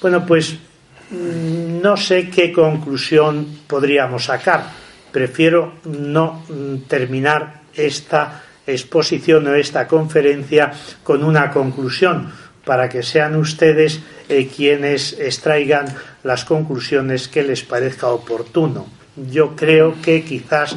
Bueno, 0.00 0.24
pues 0.24 0.54
mm, 1.10 1.80
no 1.80 1.96
sé 1.96 2.30
qué 2.30 2.52
conclusión 2.52 3.60
podríamos 3.66 4.24
sacar. 4.24 4.64
Prefiero 5.10 5.74
no 5.84 6.44
mm, 6.48 6.88
terminar 6.88 7.62
esta 7.74 8.42
exposición 8.66 9.46
o 9.48 9.54
esta 9.54 9.86
conferencia 9.86 10.72
con 11.02 11.22
una 11.24 11.50
conclusión 11.50 12.32
para 12.64 12.88
que 12.88 13.02
sean 13.02 13.36
ustedes 13.36 14.00
eh, 14.28 14.48
quienes 14.48 15.18
extraigan 15.20 15.86
las 16.22 16.46
conclusiones 16.46 17.28
que 17.28 17.42
les 17.42 17.62
parezca 17.62 18.08
oportuno 18.08 19.03
yo 19.16 19.54
creo 19.54 19.94
que 20.02 20.24
quizás 20.24 20.76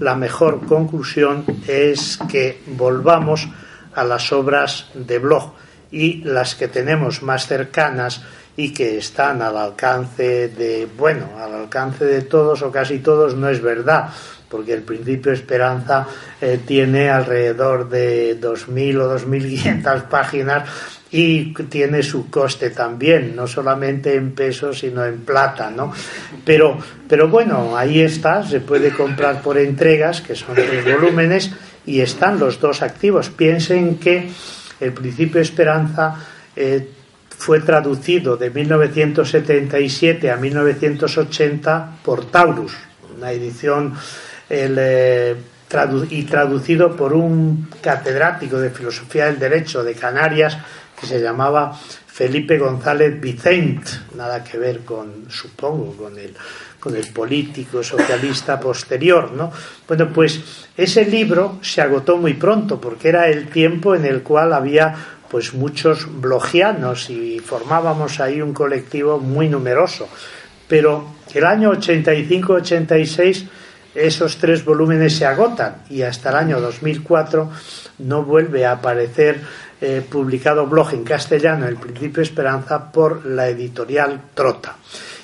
la 0.00 0.14
mejor 0.14 0.66
conclusión 0.66 1.44
es 1.66 2.18
que 2.28 2.60
volvamos 2.66 3.48
a 3.94 4.04
las 4.04 4.32
obras 4.32 4.88
de 4.94 5.18
Bloch 5.18 5.52
y 5.90 6.24
las 6.24 6.54
que 6.54 6.68
tenemos 6.68 7.22
más 7.22 7.46
cercanas 7.46 8.22
y 8.56 8.72
que 8.72 8.98
están 8.98 9.42
al 9.42 9.56
alcance 9.56 10.48
de, 10.48 10.88
bueno, 10.96 11.28
al 11.38 11.54
alcance 11.54 12.04
de 12.04 12.22
todos 12.22 12.62
o 12.62 12.72
casi 12.72 12.98
todos 12.98 13.34
no 13.34 13.48
es 13.48 13.62
verdad, 13.62 14.10
porque 14.48 14.72
el 14.72 14.82
principio 14.82 15.32
Esperanza 15.32 16.06
eh, 16.40 16.60
tiene 16.64 17.10
alrededor 17.10 17.88
de 17.88 18.40
2.000 18.40 19.00
o 19.00 19.18
2.500 19.18 20.02
páginas 20.08 20.68
y 21.10 21.54
tiene 21.64 22.02
su 22.02 22.28
coste 22.28 22.70
también, 22.70 23.34
no 23.36 23.46
solamente 23.46 24.14
en 24.14 24.32
pesos, 24.32 24.80
sino 24.80 25.04
en 25.04 25.20
plata, 25.20 25.70
¿no? 25.70 25.92
Pero, 26.44 26.78
pero 27.08 27.28
bueno, 27.28 27.76
ahí 27.76 28.00
está, 28.00 28.42
se 28.42 28.60
puede 28.60 28.90
comprar 28.90 29.40
por 29.40 29.56
entregas, 29.56 30.20
que 30.20 30.34
son 30.34 30.54
tres 30.54 30.84
volúmenes, 30.84 31.52
y 31.86 32.00
están 32.00 32.38
los 32.38 32.60
dos 32.60 32.82
activos. 32.82 33.30
Piensen 33.30 33.98
que 33.98 34.28
el 34.80 34.92
principio 34.92 35.40
Esperanza 35.40 36.16
eh, 36.56 36.88
fue 37.30 37.60
traducido 37.60 38.36
de 38.36 38.50
1977 38.50 40.30
a 40.30 40.36
1980 40.36 41.98
por 42.04 42.26
Taurus, 42.26 42.72
una 43.16 43.30
edición 43.30 43.94
eh, 44.48 45.36
y 46.10 46.22
traducido 46.22 46.96
por 46.96 47.12
un 47.12 47.68
catedrático 47.80 48.58
de 48.58 48.70
filosofía 48.70 49.26
del 49.26 49.38
derecho 49.38 49.82
de 49.82 49.94
Canarias 49.94 50.56
que 50.98 51.06
se 51.06 51.20
llamaba 51.20 51.78
Felipe 52.06 52.56
González 52.56 53.20
Vicent, 53.20 54.14
nada 54.14 54.42
que 54.42 54.56
ver 54.56 54.80
con, 54.80 55.26
supongo, 55.28 55.94
con 55.96 56.18
el, 56.18 56.34
con 56.80 56.96
el 56.96 57.06
político 57.12 57.82
socialista 57.82 58.58
posterior, 58.58 59.32
¿no? 59.32 59.52
Bueno, 59.86 60.10
pues 60.10 60.40
ese 60.76 61.04
libro 61.04 61.58
se 61.60 61.82
agotó 61.82 62.16
muy 62.16 62.34
pronto 62.34 62.80
porque 62.80 63.10
era 63.10 63.28
el 63.28 63.48
tiempo 63.48 63.94
en 63.94 64.06
el 64.06 64.22
cual 64.22 64.54
había 64.54 64.94
pues 65.28 65.52
muchos 65.52 66.06
blogianos 66.20 67.10
y 67.10 67.40
formábamos 67.40 68.20
ahí 68.20 68.40
un 68.40 68.54
colectivo 68.54 69.18
muy 69.18 69.48
numeroso. 69.48 70.08
Pero 70.68 71.16
el 71.34 71.44
año 71.44 71.72
85-86 71.72 73.46
esos 73.96 74.36
tres 74.38 74.64
volúmenes 74.64 75.16
se 75.16 75.26
agotan 75.26 75.82
y 75.88 76.02
hasta 76.02 76.30
el 76.30 76.36
año 76.36 76.60
2004 76.60 77.50
no 77.98 78.22
vuelve 78.22 78.66
a 78.66 78.72
aparecer 78.72 79.40
eh, 79.80 80.02
publicado 80.08 80.66
blog 80.66 80.94
en 80.94 81.04
castellano, 81.04 81.66
El 81.66 81.76
Principio 81.76 82.22
Esperanza, 82.22 82.90
por 82.90 83.26
la 83.26 83.48
editorial 83.48 84.20
Trota. 84.34 84.76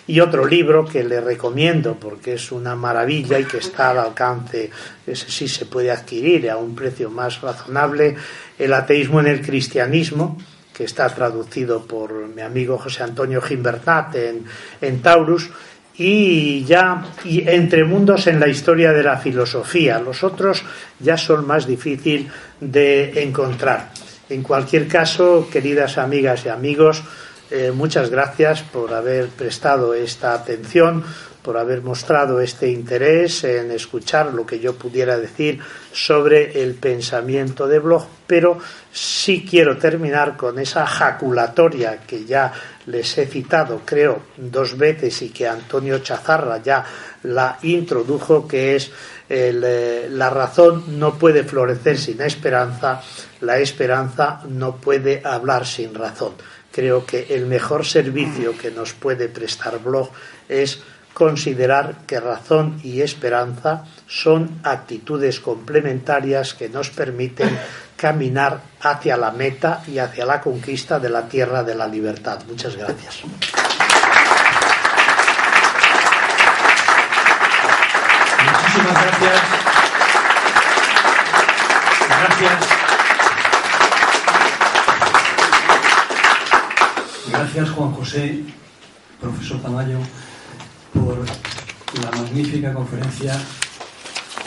Y 0.06 0.20
otro 0.20 0.44
libro 0.44 0.84
que 0.84 1.04
le 1.04 1.20
recomiendo 1.20 1.94
porque 1.98 2.34
es 2.34 2.52
una 2.52 2.74
maravilla 2.74 3.38
y 3.38 3.44
que 3.44 3.58
está 3.58 3.90
al 3.90 3.98
alcance, 3.98 4.70
ese 5.06 5.30
sí 5.30 5.48
se 5.48 5.66
puede 5.66 5.90
adquirir 5.90 6.50
a 6.50 6.56
un 6.56 6.74
precio 6.74 7.08
más 7.10 7.40
razonable, 7.40 8.16
El 8.58 8.74
ateísmo 8.74 9.20
en 9.20 9.28
el 9.28 9.40
cristianismo, 9.40 10.38
que 10.72 10.84
está 10.84 11.08
traducido 11.08 11.84
por 11.86 12.12
mi 12.28 12.42
amigo 12.42 12.78
José 12.78 13.02
Antonio 13.02 13.40
Gimbernat 13.40 14.14
en, 14.16 14.44
en 14.80 15.02
Taurus, 15.02 15.50
y 15.96 16.64
ya 16.64 17.04
y 17.24 17.48
entre 17.48 17.84
mundos 17.84 18.26
en 18.26 18.40
la 18.40 18.48
historia 18.48 18.92
de 18.92 19.02
la 19.02 19.18
filosofía. 19.18 19.98
Los 19.98 20.24
otros 20.24 20.62
ya 20.98 21.16
son 21.16 21.46
más 21.46 21.66
difícil 21.66 22.30
de 22.60 23.22
encontrar. 23.22 23.90
En 24.28 24.42
cualquier 24.42 24.88
caso, 24.88 25.48
queridas 25.52 25.98
amigas 25.98 26.46
y 26.46 26.48
amigos, 26.48 27.02
eh, 27.50 27.70
muchas 27.70 28.08
gracias 28.08 28.62
por 28.62 28.94
haber 28.94 29.28
prestado 29.28 29.92
esta 29.92 30.32
atención, 30.32 31.04
por 31.42 31.58
haber 31.58 31.82
mostrado 31.82 32.40
este 32.40 32.70
interés 32.70 33.44
en 33.44 33.72
escuchar 33.72 34.32
lo 34.32 34.46
que 34.46 34.58
yo 34.58 34.74
pudiera 34.74 35.18
decir 35.18 35.58
sobre 35.92 36.62
el 36.62 36.74
pensamiento 36.74 37.66
de 37.66 37.80
Bloch, 37.80 38.06
pero 38.26 38.58
sí 38.90 39.46
quiero 39.48 39.76
terminar 39.76 40.36
con 40.36 40.58
esa 40.58 40.86
jaculatoria 40.86 41.98
que 42.06 42.24
ya 42.24 42.52
les 42.86 43.18
he 43.18 43.26
citado, 43.26 43.82
creo, 43.84 44.22
dos 44.36 44.76
veces 44.76 45.22
y 45.22 45.30
que 45.30 45.46
Antonio 45.46 45.98
Chazarra 45.98 46.62
ya 46.62 46.84
la 47.24 47.58
introdujo, 47.62 48.46
que 48.46 48.76
es 48.76 48.90
eh, 49.28 50.08
la 50.10 50.30
razón 50.30 50.98
no 50.98 51.18
puede 51.18 51.44
florecer 51.44 51.98
sin 51.98 52.20
esperanza, 52.20 53.00
la 53.40 53.58
esperanza 53.58 54.40
no 54.48 54.76
puede 54.76 55.22
hablar 55.24 55.66
sin 55.66 55.94
razón. 55.94 56.32
Creo 56.70 57.04
que 57.04 57.26
el 57.30 57.46
mejor 57.46 57.84
servicio 57.84 58.56
que 58.56 58.70
nos 58.70 58.94
puede 58.94 59.28
prestar 59.28 59.78
Blog 59.78 60.10
es 60.48 60.80
considerar 61.12 62.06
que 62.06 62.18
razón 62.18 62.80
y 62.82 63.02
esperanza 63.02 63.84
son 64.12 64.60
actitudes 64.62 65.40
complementarias 65.40 66.52
que 66.52 66.68
nos 66.68 66.90
permiten 66.90 67.58
caminar 67.96 68.60
hacia 68.82 69.16
la 69.16 69.30
meta 69.30 69.82
y 69.88 69.98
hacia 69.98 70.26
la 70.26 70.38
conquista 70.38 70.98
de 71.00 71.08
la 71.08 71.26
tierra 71.26 71.62
de 71.62 71.74
la 71.74 71.86
libertad. 71.88 72.38
Muchas 72.46 72.76
gracias. 72.76 73.22
Muchísimas 78.44 79.02
gracias. 79.02 79.40
Gracias. 82.08 82.68
Gracias 87.30 87.70
Juan 87.70 87.92
José, 87.92 88.44
profesor 89.18 89.62
Tamayo, 89.62 89.98
por 90.92 91.18
la 92.04 92.10
magnífica 92.18 92.74
conferencia 92.74 93.40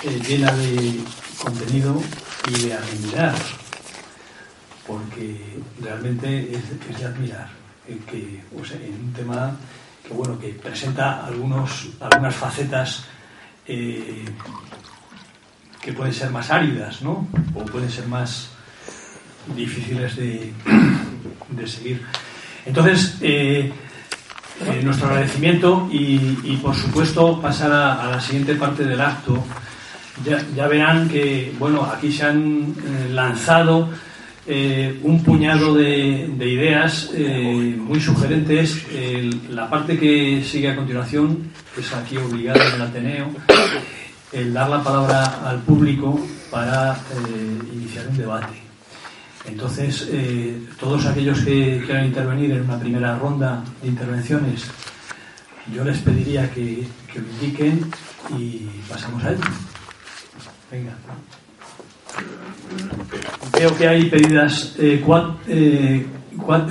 eh, 0.06 0.22
llena 0.28 0.52
de 0.52 1.00
contenido 1.42 2.00
y 2.48 2.68
de 2.68 2.74
admirar, 2.76 3.34
porque 4.86 5.58
realmente 5.82 6.56
es, 6.56 7.00
de 7.00 7.06
admirar 7.06 7.50
eh, 7.88 7.98
que 8.06 8.44
en 8.86 8.94
un 9.04 9.14
tema 9.14 9.58
que 10.08 10.14
bueno 10.14 10.38
que 10.38 10.50
presenta 10.50 11.26
algunos, 11.26 11.88
algunas 12.00 12.36
facetas 12.36 13.06
eh, 13.66 14.26
que 15.82 15.92
pueden 15.92 16.14
ser 16.14 16.30
más 16.30 16.52
áridas, 16.52 17.02
¿no? 17.02 17.28
O 17.56 17.66
pueden 17.66 17.90
ser 17.90 18.08
más 18.08 18.50
difíciles 19.56 20.16
de, 20.18 20.54
seguir. 21.66 22.06
Entonces, 22.64 23.18
nuestro 24.84 25.08
agradecimiento 25.08 25.90
y, 25.92 26.58
por 26.58 26.76
supuesto, 26.76 27.42
pasar 27.42 27.72
a, 27.72 28.12
la 28.12 28.22
siguiente 28.22 28.54
parte 28.54 28.86
del 28.86 29.02
acto. 29.02 29.44
Ya, 30.24 30.68
verán 30.68 31.10
que, 31.10 31.54
bueno, 31.60 31.84
aquí 31.84 32.12
se 32.12 32.26
han 32.26 32.74
lanzado 33.12 33.90
un 34.48 35.24
puñado 35.24 35.74
de, 35.74 36.30
de 36.38 36.48
ideas 36.48 37.12
muy 37.78 38.00
sugerentes. 38.00 38.86
la 39.50 39.70
parte 39.70 39.98
que 40.00 40.42
sigue 40.44 40.70
a 40.70 40.76
continuación 40.76 41.52
es 41.78 41.94
aquí 41.94 42.18
obligada 42.18 42.66
en 42.68 42.76
el 42.76 42.82
Ateneo, 42.82 43.32
el 44.32 44.54
dar 44.54 44.70
la 44.70 44.84
palabra 44.84 45.50
al 45.50 45.62
público 45.62 46.20
para 46.50 46.94
eh, 46.94 47.74
iniciar 47.74 48.08
un 48.08 48.18
debate. 48.18 48.62
Entonces, 49.46 50.08
eh, 50.12 50.68
todos 50.80 51.06
aquellos 51.06 51.40
que 51.42 51.82
quieran 51.86 52.06
intervenir 52.06 52.52
en 52.52 52.62
una 52.62 52.80
primera 52.80 53.18
ronda 53.18 53.64
de 53.82 53.88
intervenciones, 53.90 54.66
yo 55.74 55.84
les 55.84 56.00
pediría 56.00 56.50
que, 56.50 56.88
que 57.12 57.20
lo 57.20 57.28
indiquen 57.30 57.92
y 58.38 58.68
pasamos 58.90 59.24
a 59.24 59.32
él. 59.32 59.38
Venga. 60.72 60.94
Veo 63.58 63.76
que 63.78 63.88
hay 63.88 64.10
pedidas 64.10 64.76
eh, 64.80 65.04
eh, 65.48 66.06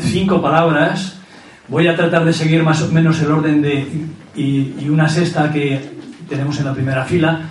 cinco 0.01 0.43
palabras. 0.43 1.17
Voy 1.69 1.87
a 1.89 1.97
tratar 1.97 2.25
de 2.25 2.33
seguir 2.33 2.63
más 2.63 2.83
o 2.83 2.89
menos 2.91 3.21
el 3.21 3.31
orden 3.31 3.63
de 3.63 3.87
y, 4.35 4.89
una 4.89 5.09
sexta 5.09 5.53
que 5.53 5.81
tenemos 6.29 6.59
en 6.59 6.65
la 6.67 6.75
primera 6.75 7.05
fila. 7.05 7.43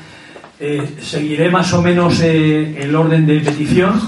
Eh, 0.60 0.98
seguiré 1.02 1.50
más 1.50 1.74
o 1.74 1.82
menos 1.82 2.20
el 2.22 2.96
orden 2.96 3.26
de 3.26 3.40
petición. 3.40 4.00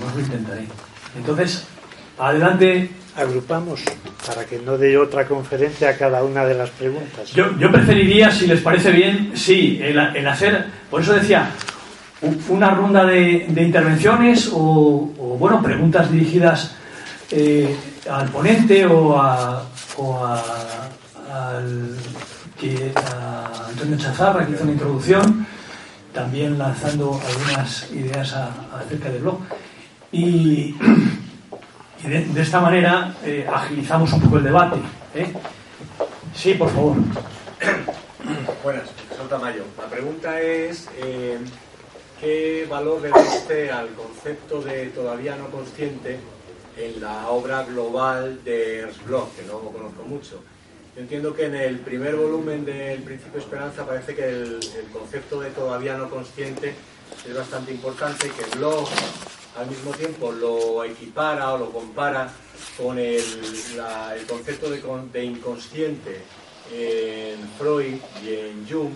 Pues 0.00 0.14
lo 0.14 0.20
intentaré. 0.20 0.66
Entonces, 1.16 1.66
adelante. 2.18 2.90
Agrupamos 3.14 3.84
para 4.26 4.44
que 4.44 4.58
no 4.58 4.78
dé 4.78 4.96
otra 4.96 5.26
conferencia 5.26 5.90
a 5.90 5.96
cada 5.96 6.22
una 6.22 6.44
de 6.44 6.54
las 6.54 6.70
preguntas. 6.70 7.30
Yo, 7.32 7.56
yo 7.58 7.70
preferiría, 7.70 8.30
si 8.30 8.46
les 8.46 8.60
parece 8.60 8.92
bien, 8.92 9.32
sí, 9.34 9.80
el, 9.82 9.98
el 9.98 10.26
hacer, 10.28 10.66
por 10.90 11.00
eso 11.00 11.14
decía, 11.14 11.50
una 12.48 12.70
ronda 12.70 13.04
de, 13.04 13.46
intervenciones 13.56 14.50
o, 14.52 15.36
bueno, 15.38 15.62
preguntas 15.62 16.10
dirigidas 16.10 16.74
eh, 17.30 17.74
al 18.08 18.28
ponente 18.28 18.86
o 18.86 19.20
a, 19.20 19.64
al, 21.32 21.96
que, 22.60 22.92
a 22.94 23.68
Antonio 23.68 23.96
Chazarra, 23.96 24.46
que 24.46 24.52
hizo 24.52 24.62
una 24.62 24.72
introducción, 24.72 25.46
también 26.12 26.58
lanzando 26.58 27.20
algunas 27.26 27.90
ideas 27.90 28.34
acerca 28.34 29.10
del 29.10 29.22
blog. 29.22 29.40
Y, 30.12 30.76
de, 32.02 32.40
esta 32.40 32.60
manera 32.60 33.14
eh, 33.24 33.46
agilizamos 33.52 34.12
un 34.12 34.20
poco 34.22 34.38
el 34.38 34.44
debate. 34.44 34.76
¿eh? 35.14 35.32
Sí, 36.34 36.54
por 36.54 36.70
favor. 36.70 36.96
Buenas, 38.62 38.88
soy 39.16 39.26
Tamayo. 39.28 39.64
La 39.78 39.86
pregunta 39.86 40.40
es... 40.40 40.88
¿Qué 42.22 42.68
valor 42.70 43.02
le 43.02 43.10
diste 43.10 43.72
al 43.72 43.88
concepto 43.94 44.62
de 44.62 44.90
todavía 44.90 45.34
no 45.34 45.48
consciente 45.50 46.20
en 46.76 47.00
la 47.00 47.28
obra 47.30 47.64
global 47.64 48.44
de 48.44 48.78
Ernst 48.78 49.04
Bloch, 49.04 49.34
que 49.34 49.42
no 49.42 49.58
conozco 49.58 50.04
mucho? 50.04 50.40
Yo 50.94 51.02
entiendo 51.02 51.34
que 51.34 51.46
en 51.46 51.56
el 51.56 51.80
primer 51.80 52.14
volumen 52.14 52.64
del 52.64 53.02
Principio 53.02 53.40
Esperanza 53.40 53.84
parece 53.84 54.14
que 54.14 54.24
el, 54.24 54.60
concepto 54.92 55.40
de 55.40 55.50
todavía 55.50 55.96
no 55.96 56.08
consciente 56.08 56.76
es 57.28 57.36
bastante 57.36 57.72
importante, 57.72 58.30
que 58.30 58.56
Bloch 58.56 58.88
al 59.56 59.66
mismo 59.66 59.92
tiempo 59.92 60.32
lo 60.32 60.84
equipara 60.84 61.52
o 61.52 61.58
lo 61.58 61.70
compara 61.70 62.32
con 62.76 62.98
el, 62.98 63.24
concepto 64.28 64.70
de, 64.70 64.82
de 65.12 65.24
inconsciente 65.24 66.22
en 66.72 67.48
Freud 67.58 67.98
y 68.24 68.34
en 68.34 68.66
Jung, 68.68 68.92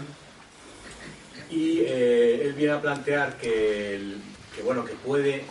y 1.51 1.81
eh, 1.81 2.47
él 2.47 2.55
viene 2.55 2.73
a 2.73 2.81
plantear 2.81 3.37
que, 3.37 4.17
bueno, 4.65 4.85
que 4.85 4.95
puede 4.95 5.45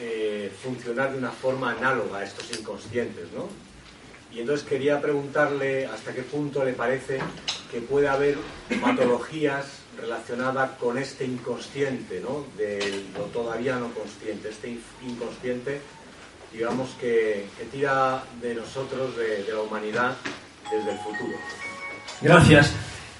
eh, 0.00 0.50
funcionar 0.62 1.12
de 1.12 1.18
una 1.18 1.30
forma 1.30 1.72
análoga 1.72 2.18
a 2.18 2.24
estos 2.24 2.50
inconscientes, 2.58 3.26
¿no? 3.34 3.48
Y 4.32 4.40
entonces 4.40 4.66
quería 4.66 5.00
preguntarle 5.00 5.86
hasta 5.86 6.12
qué 6.12 6.22
punto 6.22 6.64
le 6.64 6.72
parece 6.72 7.20
que 7.70 7.80
puede 7.80 8.08
haber 8.08 8.36
patologías 8.80 9.66
relacionadas 9.96 10.72
con 10.78 10.98
este 10.98 11.24
inconsciente, 11.24 12.20
¿no? 12.20 12.44
De 12.56 13.04
lo 13.16 13.24
todavía 13.24 13.76
no 13.76 13.92
consciente, 13.92 14.50
este 14.50 14.78
inconsciente, 15.02 15.80
digamos, 16.52 16.90
que, 17.00 17.46
tira 17.70 18.22
de 18.40 18.54
nosotros, 18.54 19.16
de, 19.16 19.52
la 19.52 19.60
humanidad, 19.60 20.16
desde 20.70 20.92
el 20.92 20.98
futuro. 20.98 21.36
Gracias. 22.20 22.72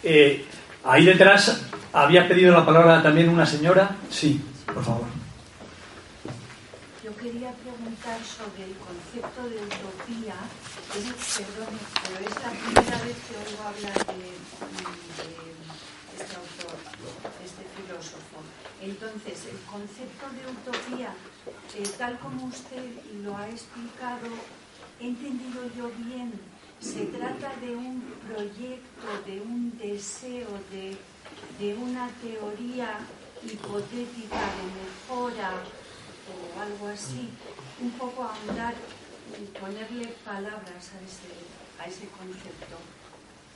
Eh, 0.02 0.44
Ahí 0.86 1.04
detrás 1.04 1.62
había 1.92 2.28
pedido 2.28 2.52
la 2.52 2.64
palabra 2.64 3.02
también 3.02 3.28
una 3.28 3.44
señora. 3.44 3.96
Sí, 4.08 4.40
por 4.66 4.84
favor. 4.84 5.06
Yo 7.02 7.10
quería 7.16 7.50
preguntar 7.50 8.20
sobre 8.22 8.70
el 8.70 8.76
concepto 8.78 9.42
de 9.50 9.56
utopía. 9.66 10.38
perdón, 10.94 11.74
pero 12.06 12.22
es 12.22 12.34
la 12.38 12.50
primera 12.54 13.02
vez 13.02 13.16
que 13.26 13.34
oigo 13.34 13.62
hablar 13.66 13.98
de, 14.14 14.30
este 16.14 16.36
autor, 16.38 16.78
de 17.34 17.44
este 17.44 17.64
filósofo. 17.74 18.38
Entonces, 18.86 19.46
el 19.50 19.58
concepto 19.68 20.26
de 20.30 20.46
utopía, 20.46 21.12
eh, 21.74 21.82
tal 21.98 22.16
como 22.20 22.46
usted 22.46 22.86
lo 23.24 23.36
ha 23.36 23.48
explicado, 23.48 24.28
he 25.00 25.08
entendido 25.08 25.62
yo 25.76 25.90
bien 26.06 26.32
se 26.80 27.06
trata 27.06 27.52
de 27.56 27.74
un 27.74 28.00
proyecto, 28.28 29.08
de 29.26 29.40
un 29.40 29.76
deseo, 29.76 30.46
de, 30.70 30.96
de 31.58 31.74
una 31.74 32.08
teoría 32.22 32.98
hipotética 33.42 34.40
de 34.56 34.64
mejora 34.78 35.50
o 36.30 36.60
algo 36.60 36.86
así, 36.86 37.28
un 37.80 37.90
poco 37.90 38.22
ahondar 38.22 38.74
y 39.40 39.58
ponerle 39.58 40.14
palabras 40.24 40.92
a 40.94 40.98
ese, 41.02 41.34
a 41.80 41.86
ese 41.86 42.06
concepto. 42.10 42.76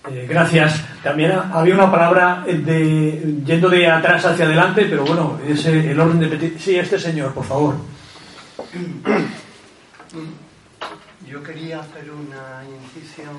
Eh, 0.08 0.26
gracias. 0.28 0.82
También 1.02 1.32
había 1.32 1.74
una 1.74 1.90
palabra 1.90 2.42
de 2.46 3.42
yendo 3.44 3.68
de 3.68 3.86
atrás 3.86 4.24
hacia 4.24 4.46
adelante, 4.46 4.86
pero 4.88 5.04
bueno, 5.04 5.38
es 5.46 5.66
el 5.66 5.98
orden 5.98 6.20
de 6.20 6.58
Sí, 6.58 6.76
este 6.76 6.98
señor, 6.98 7.34
por 7.34 7.44
favor. 7.44 7.74
Yo 11.28 11.42
quería 11.42 11.80
hacer 11.80 12.10
una 12.10 12.64
incisión 12.64 13.36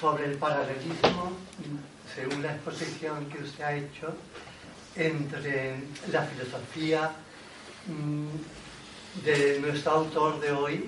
sobre 0.00 0.26
el 0.26 0.36
paralelismo, 0.36 1.32
según 2.14 2.42
la 2.42 2.52
exposición 2.52 3.26
que 3.26 3.42
usted 3.42 3.64
ha 3.64 3.74
hecho, 3.74 4.14
entre 4.96 5.76
la 6.10 6.22
filosofía 6.22 7.10
mm, 7.86 9.24
de 9.24 9.60
nuestro 9.60 9.92
autor 9.92 10.40
de 10.40 10.52
hoy 10.52 10.84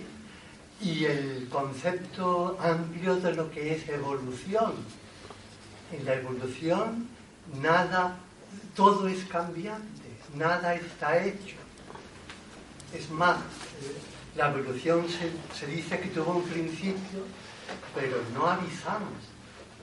y 0.82 1.04
el 1.04 1.48
concepto 1.48 2.58
amplio 2.60 3.16
de 3.16 3.34
lo 3.34 3.50
que 3.50 3.74
es 3.74 3.88
evolución. 3.88 4.72
En 5.92 6.04
la 6.04 6.14
evolución 6.14 7.08
nada, 7.60 8.16
todo 8.74 9.06
es 9.08 9.24
cambiante, 9.24 10.08
nada 10.34 10.74
está 10.74 11.22
hecho. 11.22 11.56
Es 12.92 13.08
más, 13.10 13.38
la 14.36 14.50
evolución 14.50 15.06
se, 15.54 15.66
dice 15.66 16.00
que 16.00 16.08
tuvo 16.08 16.36
un 16.36 16.44
principio, 16.44 17.20
pero 17.94 18.18
no 18.34 18.46
avisamos 18.46 19.12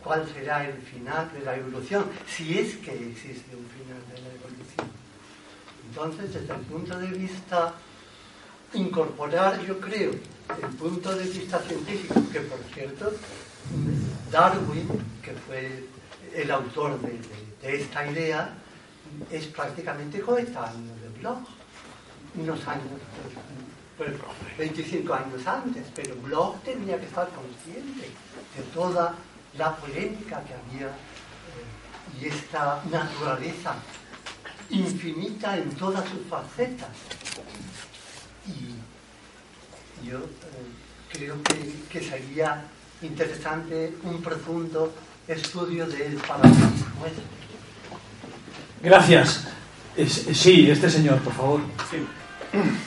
cuál 0.03 0.27
será 0.33 0.67
el 0.67 0.81
final 0.81 1.31
de 1.33 1.41
la 1.41 1.55
evolución, 1.55 2.05
si 2.27 2.57
es 2.57 2.75
que 2.77 2.91
existe 2.91 3.55
un 3.55 3.67
final 3.67 4.01
de 4.11 4.21
la 4.21 4.29
evolución. 4.35 4.87
Entonces, 5.89 6.33
desde 6.33 6.53
el 6.53 6.61
punto 6.61 6.97
de 6.97 7.07
vista 7.07 7.73
incorporar, 8.73 9.59
yo 9.65 9.79
creo, 9.79 10.11
el 10.57 10.75
punto 10.75 11.15
de 11.15 11.23
vista 11.25 11.59
científico, 11.59 12.21
que 12.31 12.39
por 12.41 12.59
cierto, 12.73 13.13
Darwin, 14.31 14.87
que 15.21 15.33
fue 15.47 15.85
el 16.33 16.51
autor 16.51 16.99
de, 17.01 17.19
esta 17.61 18.09
idea, 18.09 18.53
es 19.31 19.47
prácticamente 19.47 20.21
coetáneo 20.21 20.95
de 21.01 21.19
Bloch, 21.19 21.47
unos 22.35 22.67
años 22.67 22.85
25 24.57 25.13
años 25.13 25.45
antes, 25.45 25.85
pero 25.93 26.15
Bloch 26.17 26.61
tenía 26.63 26.97
que 26.99 27.05
estar 27.05 27.27
consciente 27.29 28.07
de 28.55 28.63
toda 28.73 29.13
la 29.57 29.75
polémica 29.75 30.41
que 30.43 30.53
había 30.53 30.87
eh, 30.87 32.21
y 32.21 32.27
esta 32.27 32.81
naturaleza 32.89 33.75
infinita 34.69 35.57
en 35.57 35.69
todas 35.71 36.07
sus 36.07 36.21
facetas. 36.29 36.89
Y 38.47 38.78
yo 40.03 40.17
eh, 40.17 41.11
creo 41.11 41.35
que, 41.43 42.01
sería 42.01 42.65
interesante 43.01 43.93
un 44.03 44.21
profundo 44.21 44.93
estudio 45.27 45.87
del 45.87 46.15
paradigma 46.17 46.71
Gracias. 48.81 49.47
sí, 50.33 50.69
este 50.71 50.89
señor, 50.89 51.19
por 51.19 51.33
favor. 51.33 51.61
Sí. 51.89 51.97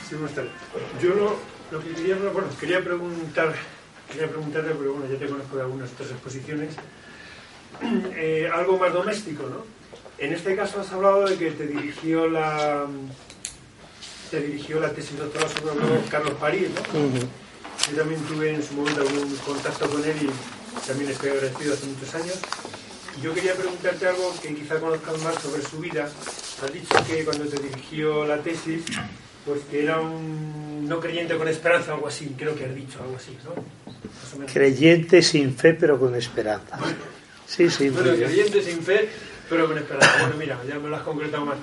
Sí, 0.09 0.15
buenas 0.15 0.35
tardes. 0.35 0.51
Yo 1.01 1.37
lo, 1.71 1.79
que 1.79 1.91
quería, 1.91 2.15
bueno, 2.15 2.47
quería 2.59 2.83
preguntar, 2.83 3.53
quería 4.11 4.27
preguntarle, 4.27 4.71
porque 4.73 4.89
bueno, 4.89 5.05
ya 5.11 5.19
te 5.19 5.27
conozco 5.27 5.55
de 5.55 5.61
algunas 5.61 5.91
otras 5.91 6.11
exposiciones, 6.11 6.75
eh, 8.15 8.49
algo 8.53 8.77
más 8.77 8.91
doméstico, 8.91 9.43
¿no? 9.43 9.63
En 10.17 10.33
este 10.33 10.55
caso 10.55 10.81
has 10.81 10.91
hablado 10.91 11.25
de 11.25 11.37
que 11.37 11.51
te 11.51 11.67
dirigió 11.67 12.27
la 12.27 12.85
te 14.33 14.41
dirigió 14.41 14.79
la 14.79 14.89
tesis 14.89 15.15
doctoral 15.15 15.47
sobre 15.47 16.09
Carlos 16.09 16.33
París, 16.39 16.67
¿no? 16.73 16.81
Yo 17.91 17.97
también 17.97 18.19
tuve 18.21 18.55
en 18.55 18.63
su 18.63 18.73
momento 18.73 19.01
algún 19.01 19.35
contacto 19.45 19.87
con 19.87 20.03
él 20.03 20.15
y 20.23 20.87
también 20.87 21.11
estoy 21.11 21.29
agradecido 21.29 21.75
hace 21.75 21.85
muchos 21.85 22.15
años. 22.15 22.39
Yo 23.21 23.31
quería 23.31 23.53
preguntarte 23.53 24.07
algo 24.07 24.33
que 24.41 24.55
quizá 24.55 24.79
conozcas 24.79 25.21
más 25.21 25.35
sobre 25.35 25.61
su 25.61 25.77
vida, 25.77 26.05
has 26.63 26.73
dicho 26.73 26.95
que 27.07 27.23
cuando 27.23 27.45
te 27.45 27.61
dirigió 27.61 28.25
la 28.25 28.39
tesis, 28.39 28.81
pues 29.45 29.61
que 29.69 29.83
era 29.83 30.01
un 30.01 30.87
no 30.87 30.99
creyente 30.99 31.37
con 31.37 31.47
esperanza, 31.47 31.93
algo 31.93 32.07
así, 32.07 32.33
creo 32.35 32.55
que 32.55 32.65
has 32.65 32.73
dicho 32.73 33.03
algo 33.03 33.17
así, 33.17 33.37
¿no? 33.45 34.47
Creyente 34.51 35.21
sin 35.21 35.55
fe, 35.55 35.75
pero 35.75 35.99
con 35.99 36.15
esperanza. 36.15 36.79
Sí, 37.45 37.69
sí. 37.69 37.89
Bueno, 37.89 38.15
creyente 38.15 38.63
sin 38.63 38.81
fe, 38.81 39.09
pero 39.47 39.67
con 39.67 39.77
esperanza. 39.77 40.17
Bueno, 40.21 40.37
mira, 40.39 40.59
ya 40.67 40.79
me 40.79 40.89
lo 40.89 40.95
has 40.95 41.03
concretado 41.03 41.45
más. 41.45 41.57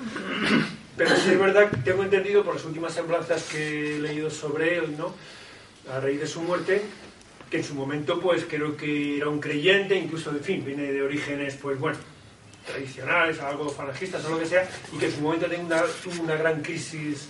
Pero 0.97 1.15
sí 1.15 1.31
es 1.31 1.39
verdad 1.39 1.69
que 1.69 1.77
tengo 1.77 2.03
entendido 2.03 2.43
por 2.43 2.55
las 2.55 2.65
últimas 2.65 2.93
semblanzas 2.93 3.43
que 3.43 3.95
he 3.95 3.99
leído 3.99 4.29
sobre 4.29 4.77
él, 4.77 4.95
¿no? 4.97 5.13
A 5.91 5.99
raíz 5.99 6.19
de 6.19 6.27
su 6.27 6.41
muerte, 6.41 6.81
que 7.49 7.57
en 7.57 7.63
su 7.63 7.73
momento, 7.75 8.19
pues 8.19 8.45
creo 8.49 8.75
que 8.75 9.17
era 9.17 9.29
un 9.29 9.39
creyente, 9.39 9.95
incluso, 9.95 10.31
en 10.31 10.41
fin, 10.41 10.63
viene 10.65 10.91
de 10.91 11.01
orígenes, 11.01 11.55
pues 11.61 11.79
bueno, 11.79 11.97
tradicionales, 12.65 13.39
algo 13.39 13.69
falangistas 13.69 14.23
o 14.25 14.29
lo 14.29 14.39
que 14.39 14.45
sea, 14.45 14.69
y 14.93 14.97
que 14.97 15.07
en 15.07 15.11
su 15.11 15.21
momento 15.21 15.47
tuvo 16.03 16.23
una 16.23 16.35
gran 16.35 16.61
crisis 16.61 17.29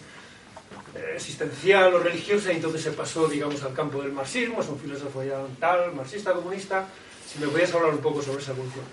eh, 0.95 1.13
existencial 1.15 1.93
o 1.93 1.99
religiosa, 1.99 2.51
y 2.51 2.57
entonces 2.57 2.81
se 2.81 2.91
pasó, 2.91 3.27
digamos, 3.27 3.63
al 3.63 3.73
campo 3.73 4.01
del 4.01 4.11
marxismo, 4.11 4.61
es 4.61 4.67
un 4.67 4.79
filósofo 4.79 5.23
ya 5.23 5.39
tal, 5.59 5.93
marxista, 5.95 6.33
comunista. 6.33 6.87
Si 7.27 7.39
me 7.39 7.47
podías 7.47 7.73
hablar 7.73 7.91
un 7.91 7.99
poco 7.99 8.21
sobre 8.21 8.41
esa 8.41 8.51
evolución. 8.51 8.83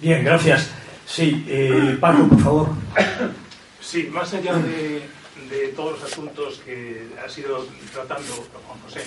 Bien, 0.00 0.24
gracias. 0.24 0.70
Sí, 1.06 1.44
eh, 1.48 1.96
Paco, 2.00 2.28
por 2.28 2.40
favor. 2.40 2.68
Sí, 3.86 4.08
más 4.12 4.34
allá 4.34 4.54
de, 4.54 5.68
todos 5.76 6.00
los 6.00 6.12
asuntos 6.12 6.58
que 6.64 7.06
ha 7.24 7.28
sido 7.28 7.64
tratando 7.92 8.32
Juan 8.66 8.80
José 8.80 9.02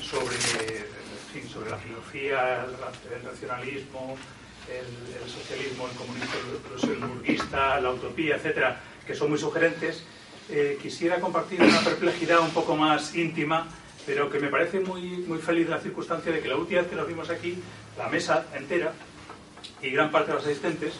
sobre, 0.00 0.36
la 1.68 1.76
filosofía, 1.76 2.64
el 2.64 3.22
racionalismo, 3.24 4.16
el, 4.70 5.30
socialismo, 5.30 5.86
el 5.86 5.96
comunismo, 5.98 6.32
el 6.82 7.08
burguista, 7.08 7.78
la 7.78 7.90
utopía, 7.90 8.36
etcétera, 8.36 8.80
que 9.06 9.14
son 9.14 9.28
muy 9.28 9.38
sugerentes, 9.38 10.02
eh, 10.48 10.78
quisiera 10.80 11.20
compartir 11.20 11.60
una 11.60 11.80
perplejidad 11.80 12.40
un 12.40 12.52
poco 12.52 12.74
más 12.74 13.14
íntima, 13.14 13.68
pero 14.06 14.30
que 14.30 14.38
me 14.40 14.48
parece 14.48 14.80
muy, 14.80 15.18
muy 15.28 15.40
feliz 15.40 15.68
la 15.68 15.78
circunstancia 15.78 16.32
de 16.32 16.40
que 16.40 16.48
la 16.48 16.56
última 16.56 16.80
vez 16.80 16.88
que 16.88 16.96
nos 16.96 17.06
vimos 17.06 17.28
aquí, 17.28 17.58
la 17.98 18.08
mesa 18.08 18.46
entera 18.56 18.94
y 19.82 19.90
gran 19.90 20.10
parte 20.10 20.28
de 20.28 20.38
los 20.38 20.46
asistentes, 20.46 20.94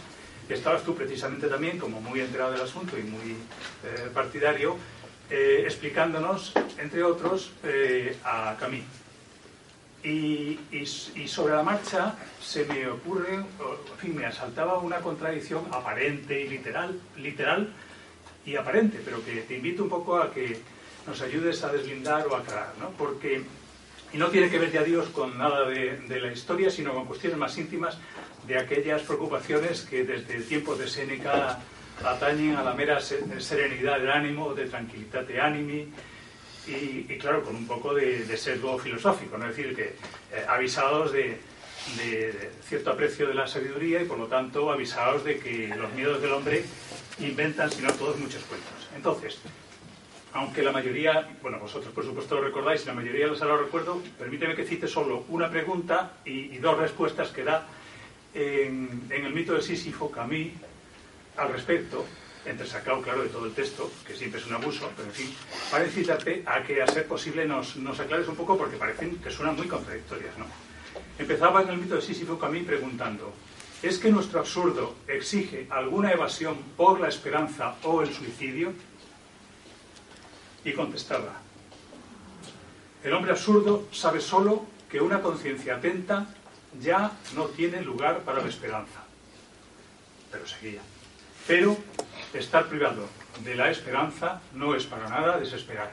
estabas 0.54 0.82
tú 0.82 0.94
precisamente 0.94 1.48
también, 1.48 1.78
como 1.78 2.00
muy 2.00 2.20
enterado 2.20 2.52
del 2.52 2.62
asunto 2.62 2.98
y 2.98 3.02
muy 3.02 3.32
eh, 3.84 4.10
partidario, 4.12 4.76
eh, 5.30 5.62
explicándonos, 5.64 6.52
entre 6.78 7.02
otros, 7.02 7.52
a 8.24 8.56
Camille. 8.58 8.84
Y, 10.04 10.58
sobre 11.26 11.54
la 11.54 11.62
marcha 11.62 12.16
se 12.40 12.64
me 12.64 12.88
ocurre, 12.88 13.34
en 13.34 13.98
fin, 13.98 14.16
me 14.16 14.26
asaltaba 14.26 14.78
una 14.78 14.98
contradicción 14.98 15.64
aparente 15.70 16.40
y 16.40 16.48
literal, 16.48 17.00
literal 17.16 17.72
y 18.44 18.56
aparente, 18.56 19.00
pero 19.04 19.24
que 19.24 19.42
te 19.42 19.56
invito 19.56 19.84
un 19.84 19.88
poco 19.88 20.18
a 20.18 20.32
que 20.32 20.58
nos 21.06 21.20
ayudes 21.22 21.62
a 21.62 21.72
deslindar 21.72 22.26
o 22.26 22.34
a 22.34 22.40
aclarar, 22.40 22.74
¿no? 22.80 22.90
Porque, 22.90 23.44
y 24.12 24.18
no 24.18 24.28
tiene 24.28 24.50
que 24.50 24.58
ver 24.58 24.72
ya 24.72 24.82
Dios 24.82 25.08
con 25.10 25.38
nada 25.38 25.68
de, 25.68 25.98
de, 25.98 26.20
la 26.20 26.32
historia, 26.32 26.70
sino 26.70 26.92
con 26.92 27.06
cuestiones 27.06 27.38
más 27.38 27.56
íntimas 27.56 27.96
de 28.47 28.59
aquellas 28.59 29.02
preocupaciones 29.02 29.82
que 29.82 30.05
desde 30.05 30.40
tiempos 30.43 30.78
de 30.78 30.89
Séneca 30.89 31.60
atañen 32.05 32.56
a 32.56 32.62
la 32.62 32.74
mera 32.74 33.01
serenidad 33.01 33.98
del 33.98 34.10
ánimo, 34.10 34.55
de 34.55 34.66
tranquilidad 34.66 35.24
de 35.24 35.40
ánimo, 35.40 35.86
y, 36.66 37.19
claro, 37.19 37.43
con 37.43 37.56
un 37.56 37.66
poco 37.66 37.93
de, 37.93 38.24
de 38.24 38.36
sesgo 38.36 38.78
filosófico, 38.78 39.36
¿no? 39.36 39.48
es 39.48 39.56
decir, 39.56 39.74
que 39.74 39.82
eh, 39.82 40.44
avisados 40.48 41.10
de, 41.12 41.40
de, 41.97 42.51
cierto 42.62 42.93
aprecio 42.93 43.27
de 43.27 43.35
la 43.35 43.47
sabiduría 43.47 44.01
y 44.01 44.05
por 44.05 44.19
lo 44.19 44.27
tanto 44.27 44.70
avisados 44.70 45.24
de 45.24 45.39
que 45.39 45.69
los 45.77 45.93
miedos 45.93 46.23
del 46.23 46.32
hombre 46.32 46.64
inventan, 47.19 47.70
si 47.70 47.82
no 47.82 47.93
todos, 47.93 48.19
muchos 48.19 48.43
cuentos. 48.44 48.89
Entonces, 48.94 49.39
aunque 50.35 50.62
la 50.62 50.73
mayoría, 50.73 51.28
bueno, 51.43 51.59
vosotros 51.59 51.93
por 51.93 52.05
supuesto 52.05 52.36
lo 52.36 52.43
recordáis 52.43 52.86
la 52.86 52.94
mayoría 52.94 53.27
los 53.27 53.40
lo 53.40 53.56
recuerdo, 53.59 54.01
permíteme 54.19 54.55
que 54.55 54.64
cite 54.64 54.89
solo 54.89 55.24
una 55.28 55.51
pregunta 55.51 56.12
y, 56.24 56.56
dos 56.59 56.78
respuestas 56.78 57.31
que 57.31 57.44
da 57.44 57.66
en, 58.34 59.06
en 59.10 59.24
el 59.24 59.32
mito 59.32 59.54
de 59.54 59.62
Sísifo 59.62 60.10
Camille 60.10 60.54
al 61.36 61.52
respecto, 61.52 62.04
entresacado, 62.44 63.00
claro, 63.02 63.22
de 63.22 63.28
todo 63.28 63.46
el 63.46 63.52
texto, 63.52 63.90
que 64.06 64.14
siempre 64.14 64.40
es 64.40 64.46
un 64.46 64.54
abuso, 64.54 64.90
pero 64.96 65.09
en 65.09 65.14
fin, 65.14 65.34
para 65.70 65.86
incitarte 65.86 66.42
a 66.46 66.62
que, 66.62 66.82
a 66.82 66.86
ser 66.86 67.06
posible, 67.06 67.44
nos, 67.46 67.76
nos 67.76 67.98
aclares 68.00 68.28
un 68.28 68.36
poco 68.36 68.56
porque 68.56 68.76
parecen 68.76 69.16
que 69.16 69.30
suenan 69.30 69.56
muy 69.56 69.68
contradictorias, 69.68 70.36
¿no? 70.38 70.46
Empezaba 71.18 71.62
en 71.62 71.68
el 71.68 71.78
mito 71.78 71.94
de 71.94 72.02
Sísifo 72.02 72.38
Camille 72.38 72.66
preguntando, 72.66 73.32
¿es 73.82 73.98
que 73.98 74.10
nuestro 74.10 74.40
absurdo 74.40 74.96
exige 75.06 75.66
alguna 75.70 76.12
evasión 76.12 76.56
por 76.76 77.00
la 77.00 77.09
esperanza 77.09 77.76
o 77.84 78.02
el 78.02 78.12
suicidio? 78.12 78.72
Y 80.64 80.72
contestaba, 80.72 81.40
el 83.02 83.12
hombre 83.12 83.32
absurdo 83.32 83.88
sabe 83.92 84.20
solo 84.20 84.66
que 84.90 85.00
una 85.00 85.20
conciencia 85.20 85.76
atenta 85.76 86.26
ya 86.81 87.12
no 87.35 87.47
tiene 87.47 87.82
lugar 87.82 88.20
para 88.20 88.43
la 88.43 88.49
esperanza. 88.49 89.03
Pero 90.31 90.47
seguía. 90.47 90.81
Pero 91.47 91.77
estar 92.32 92.66
privado 92.69 93.09
de 93.44 93.55
la 93.55 93.70
esperanza 93.70 94.40
no 94.55 94.74
es 94.74 94.86
para 94.86 95.09
nada 95.09 95.39
desesperar, 95.39 95.93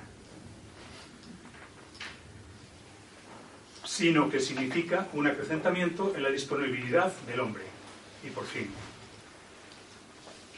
sino 3.83 4.29
que 4.29 4.39
significa 4.39 5.07
un 5.13 5.27
acrecentamiento 5.27 6.13
en 6.15 6.23
la 6.23 6.29
disponibilidad 6.29 7.11
del 7.27 7.39
hombre. 7.39 7.63
Y 8.23 8.29
por 8.29 8.45
fin, 8.45 8.69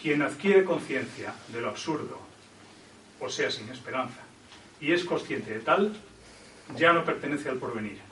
quien 0.01 0.21
adquiere 0.21 0.65
conciencia 0.65 1.33
de 1.47 1.61
lo 1.61 1.69
absurdo, 1.69 2.19
o 3.19 3.29
sea, 3.29 3.51
sin 3.51 3.69
esperanza, 3.69 4.19
y 4.79 4.91
es 4.91 5.05
consciente 5.05 5.53
de 5.53 5.59
tal, 5.59 5.95
ya 6.75 6.91
no 6.91 7.05
pertenece 7.05 7.49
al 7.49 7.57
porvenir. 7.57 8.10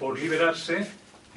Por 0.00 0.18
liberarse 0.18 0.90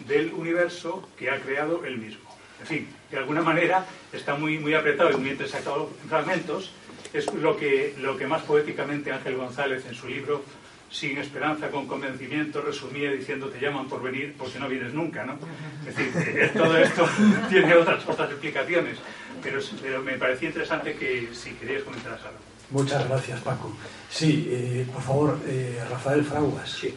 del 0.07 0.33
universo 0.33 1.07
que 1.17 1.29
ha 1.29 1.39
creado 1.39 1.85
él 1.85 1.99
mismo 1.99 2.33
en 2.63 2.67
fin, 2.67 2.87
de 3.11 3.17
alguna 3.17 3.41
manera 3.41 3.85
está 4.13 4.35
muy, 4.35 4.57
muy 4.57 4.73
apretado 4.73 5.11
y 5.11 5.17
muy 5.17 5.31
entresacado 5.31 5.91
en 6.01 6.09
fragmentos. 6.09 6.71
Es 7.11 7.31
lo 7.33 7.57
que, 7.57 7.93
lo 7.99 8.15
que 8.15 8.25
más 8.25 8.41
poéticamente 8.43 9.11
Ángel 9.11 9.35
González 9.35 9.85
en 9.85 9.93
su 9.93 10.07
libro 10.07 10.43
sin 10.89 11.17
esperanza, 11.17 11.69
con 11.69 11.87
convencimiento, 11.87 12.61
resumía 12.61 13.11
diciendo 13.11 13.49
te 13.49 13.59
llaman 13.59 13.89
por 13.89 14.01
venir 14.01 14.35
porque 14.37 14.59
no 14.59 14.69
vienes 14.69 14.93
nunca, 14.93 15.25
¿no? 15.25 15.37
Es 15.85 15.95
decir, 15.97 16.51
todo 16.53 16.77
esto 16.77 17.05
tiene 17.49 17.75
otras, 17.75 18.07
otras 18.07 18.29
explicaciones, 18.29 18.97
pero, 19.41 19.59
pero 19.81 20.01
me 20.01 20.13
parecía 20.13 20.47
interesante 20.49 20.95
que 20.95 21.29
si 21.33 21.51
querías 21.55 21.83
comentar 21.83 22.13
algo. 22.13 22.52
Muchas 22.69 23.07
gracias, 23.07 23.39
Paco. 23.41 23.71
Sí, 24.09 24.47
eh, 24.49 24.87
por 24.91 25.01
favor, 25.01 25.39
eh, 25.45 25.83
Rafael 25.89 26.23
Fraguas. 26.23 26.69
Sí. 26.69 26.95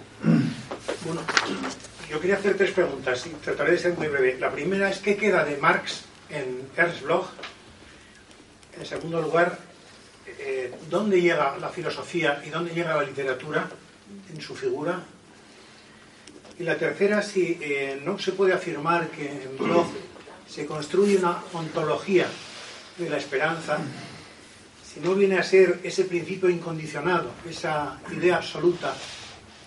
Bueno, 1.05 1.20
yo 2.10 2.20
quería 2.20 2.36
hacer 2.36 2.56
tres 2.56 2.70
preguntas 2.70 3.26
y 3.26 3.30
trataré 3.30 3.72
de 3.72 3.78
ser 3.78 3.94
muy 3.94 4.09
breve. 4.09 4.38
La 4.38 4.51
primera 4.51 4.90
es, 4.90 4.98
¿qué 4.98 5.16
queda 5.16 5.44
de 5.44 5.56
Marx 5.56 6.02
en 6.30 6.68
Ernst 6.76 7.02
Bloch? 7.02 7.26
En 8.78 8.86
segundo 8.86 9.20
lugar, 9.20 9.59
eh, 10.38 10.74
¿dónde 10.90 11.20
llega 11.20 11.56
la 11.59 11.68
filosofía 11.68 12.43
y 12.47 12.51
dónde 12.51 12.72
llega 12.74 12.94
la 12.94 13.02
literatura 13.02 13.68
en 14.32 14.40
su 14.40 14.55
figura? 14.55 15.02
Y 16.59 16.62
la 16.62 16.76
tercera, 16.76 17.22
si 17.22 17.59
eh, 17.60 18.01
no 18.05 18.18
se 18.18 18.32
puede 18.32 18.52
afirmar 18.52 19.09
que 19.09 19.28
en 19.28 19.59
Bloch 19.59 19.88
se 20.48 20.64
construye 20.64 21.16
una 21.16 21.43
ontología 21.52 22.26
de 22.98 23.10
la 23.10 23.18
esperanza, 23.18 23.78
si 24.97 25.06
no 25.06 25.14
viene 25.14 25.39
a 25.39 25.43
ser 25.43 25.81
ese 25.82 26.05
principio 26.05 26.48
incondicionado, 26.48 27.31
esa 27.48 28.01
idea 28.16 28.36
absoluta 28.36 28.94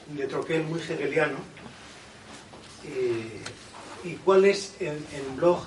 de 0.07 0.25
Troquel 0.25 0.63
muy 0.63 0.79
hegeliano, 0.79 1.37
eh, 2.83 3.39
y 4.05 4.13
cuál 4.15 4.45
es 4.45 4.75
en, 4.79 4.97
blog 5.37 5.61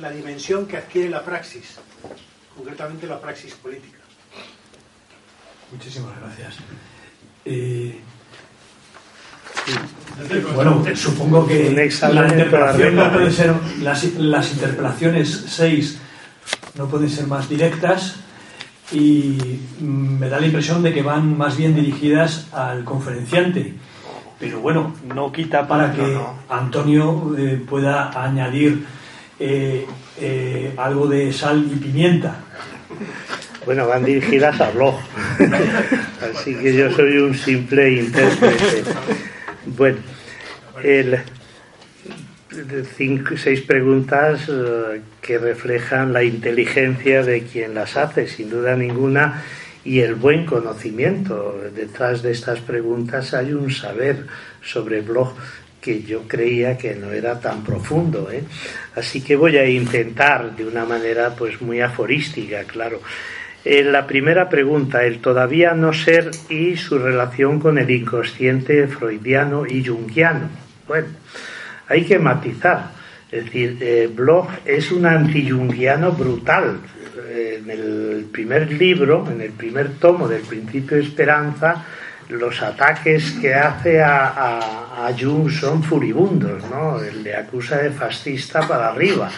la 0.00 0.10
dimensión 0.12 0.66
que 0.66 0.76
adquiere 0.76 1.10
la 1.10 1.24
praxis, 1.24 1.80
concretamente 2.56 3.08
la 3.08 3.20
praxis 3.20 3.54
política. 3.54 3.98
Muchísimas 5.72 6.16
gracias. 6.20 6.58
Eh, 7.44 7.98
bueno, 10.54 10.84
supongo 10.94 11.48
que 11.48 11.70
la 11.72 12.28
interpelación 12.28 12.94
no 12.94 13.12
puede 13.12 13.32
ser, 13.32 13.54
las, 13.80 14.04
las 14.14 14.52
interpelaciones 14.52 15.46
6 15.48 15.98
no 16.76 16.88
pueden 16.88 17.10
ser 17.10 17.26
más 17.26 17.48
directas 17.48 18.20
y 18.92 19.60
me 19.80 20.28
da 20.28 20.40
la 20.40 20.46
impresión 20.46 20.82
de 20.82 20.92
que 20.92 21.02
van 21.02 21.36
más 21.36 21.56
bien 21.56 21.74
dirigidas 21.74 22.52
al 22.52 22.84
conferenciante 22.84 23.74
pero 24.38 24.60
bueno, 24.60 24.94
no 25.14 25.32
quita 25.32 25.66
para 25.66 25.92
que 25.92 26.16
Antonio 26.48 27.34
eh, 27.36 27.60
pueda 27.68 28.10
añadir 28.22 28.84
eh, 29.40 29.84
eh, 30.20 30.74
algo 30.76 31.08
de 31.08 31.32
sal 31.32 31.66
y 31.72 31.76
pimienta. 31.76 32.36
Bueno, 33.66 33.86
van 33.86 34.04
dirigidas 34.04 34.60
a 34.60 34.70
blog, 34.70 34.94
así 36.34 36.54
que 36.54 36.72
yo 36.72 36.90
soy 36.92 37.18
un 37.18 37.34
simple 37.34 37.94
intérprete. 37.94 38.84
Bueno, 39.66 39.98
cinco, 42.96 43.36
seis 43.36 43.62
preguntas 43.62 44.48
eh, 44.48 45.00
que 45.20 45.38
reflejan 45.38 46.12
la 46.12 46.22
inteligencia 46.22 47.22
de 47.22 47.42
quien 47.42 47.74
las 47.74 47.96
hace, 47.96 48.26
sin 48.26 48.50
duda 48.50 48.76
ninguna, 48.76 49.42
y 49.84 50.00
el 50.00 50.14
buen 50.14 50.44
conocimiento. 50.46 51.60
Detrás 51.74 52.22
de 52.22 52.32
estas 52.32 52.60
preguntas 52.60 53.34
hay 53.34 53.52
un 53.52 53.70
saber 53.70 54.26
sobre 54.62 55.00
blog 55.00 55.34
que 55.80 56.02
yo 56.02 56.22
creía 56.26 56.76
que 56.76 56.94
no 56.94 57.12
era 57.12 57.40
tan 57.40 57.64
profundo. 57.64 58.30
¿eh? 58.30 58.42
Así 58.94 59.22
que 59.22 59.36
voy 59.36 59.56
a 59.56 59.68
intentar 59.68 60.54
de 60.56 60.66
una 60.66 60.84
manera 60.84 61.34
pues 61.34 61.60
muy 61.62 61.80
aforística, 61.80 62.64
claro. 62.64 63.00
En 63.64 63.92
la 63.92 64.06
primera 64.06 64.48
pregunta, 64.48 65.04
el 65.04 65.20
todavía 65.20 65.74
no 65.74 65.92
ser 65.92 66.30
y 66.48 66.76
su 66.76 66.98
relación 66.98 67.58
con 67.60 67.78
el 67.78 67.90
inconsciente 67.90 68.86
freudiano 68.86 69.66
y 69.66 69.84
jungiano. 69.84 70.48
Bueno, 70.86 71.08
hay 71.88 72.04
que 72.04 72.18
matizar. 72.18 72.90
Es 73.30 73.44
decir, 73.44 73.78
eh, 73.80 74.10
Bloch 74.12 74.48
es 74.64 74.90
un 74.90 75.06
anti-jungiano 75.06 76.12
brutal. 76.12 76.80
En 77.30 77.68
el 77.70 78.28
primer 78.32 78.72
libro, 78.72 79.26
en 79.30 79.40
el 79.40 79.52
primer 79.52 79.96
tomo 79.96 80.28
del 80.28 80.42
Principio 80.42 80.96
de 80.96 81.02
Esperanza, 81.02 81.84
los 82.28 82.62
ataques 82.62 83.32
que 83.40 83.54
hace 83.54 84.00
a, 84.00 85.06
a, 85.06 85.12
Jung 85.18 85.50
son 85.50 85.82
furibundos, 85.82 86.62
¿no? 86.70 86.98
le 87.00 87.34
acusa 87.34 87.78
de 87.78 87.90
fascista 87.90 88.66
para 88.66 88.88
arriba. 88.88 89.30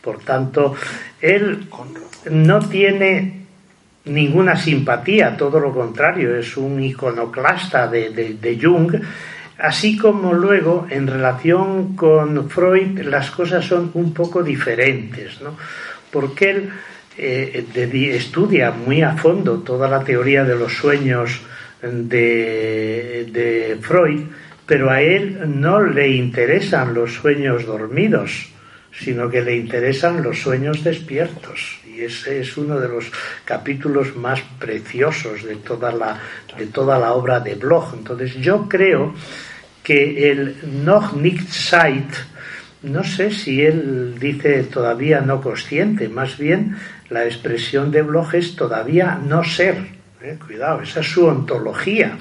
Por 0.00 0.20
tanto, 0.20 0.74
él 1.20 1.68
no 2.30 2.60
tiene 2.60 3.38
ninguna 4.06 4.56
simpatía, 4.56 5.36
todo 5.36 5.60
lo 5.60 5.72
contrario, 5.72 6.36
es 6.36 6.56
un 6.56 6.82
iconoclasta 6.82 7.86
de, 7.88 8.10
de, 8.40 8.58
Jung, 8.60 8.94
así 9.58 9.96
como 9.96 10.32
luego 10.32 10.86
en 10.90 11.06
relación 11.06 11.96
con 11.96 12.48
Freud 12.48 13.00
las 13.00 13.30
cosas 13.30 13.64
son 13.64 13.90
un 13.94 14.14
poco 14.14 14.42
diferentes, 14.42 15.40
¿no? 15.40 15.56
porque 16.10 16.50
él 16.50 16.70
eh, 17.16 17.66
estudia 18.14 18.70
muy 18.70 19.02
a 19.02 19.16
fondo 19.16 19.58
toda 19.58 19.88
la 19.88 20.04
teoría 20.04 20.44
de 20.44 20.54
los 20.54 20.72
sueños 20.72 21.40
de, 21.82 23.76
Freud, 23.80 24.22
pero 24.66 24.90
a 24.90 25.00
él 25.00 25.38
no 25.46 25.82
le 25.82 26.08
interesan 26.08 26.94
los 26.94 27.14
sueños 27.14 27.64
dormidos, 27.66 28.48
sino 28.92 29.30
que 29.30 29.42
le 29.42 29.56
interesan 29.56 30.22
los 30.22 30.40
sueños 30.40 30.82
despiertos. 30.82 31.78
Y 31.86 32.02
ese 32.02 32.40
es 32.40 32.56
uno 32.56 32.78
de 32.78 32.88
los 32.88 33.10
capítulos 33.44 34.16
más 34.16 34.40
preciosos 34.58 35.42
de 35.44 35.56
toda 35.56 35.92
la, 35.92 36.20
de 36.56 36.66
toda 36.66 36.98
la 36.98 37.12
obra 37.12 37.40
de 37.40 37.54
Bloch. 37.54 37.94
Entonces 37.94 38.34
yo 38.34 38.68
creo 38.68 39.14
que 39.88 40.30
el 40.30 40.54
Noch 40.84 41.14
nicht 41.14 41.48
Zeit, 41.48 42.12
no 42.82 43.02
sé 43.02 43.30
si 43.30 43.64
él 43.64 44.18
dice 44.20 44.64
todavía 44.64 45.22
no 45.22 45.40
consciente, 45.40 46.10
más 46.10 46.36
bien 46.36 46.76
la 47.08 47.24
expresión 47.24 47.90
de 47.90 48.02
Bloch 48.02 48.34
es 48.34 48.54
todavía 48.54 49.18
no 49.26 49.42
ser 49.42 49.78
eh, 50.20 50.36
cuidado, 50.44 50.82
esa 50.82 51.00
es 51.00 51.06
su 51.06 51.24
ontología. 51.24 52.18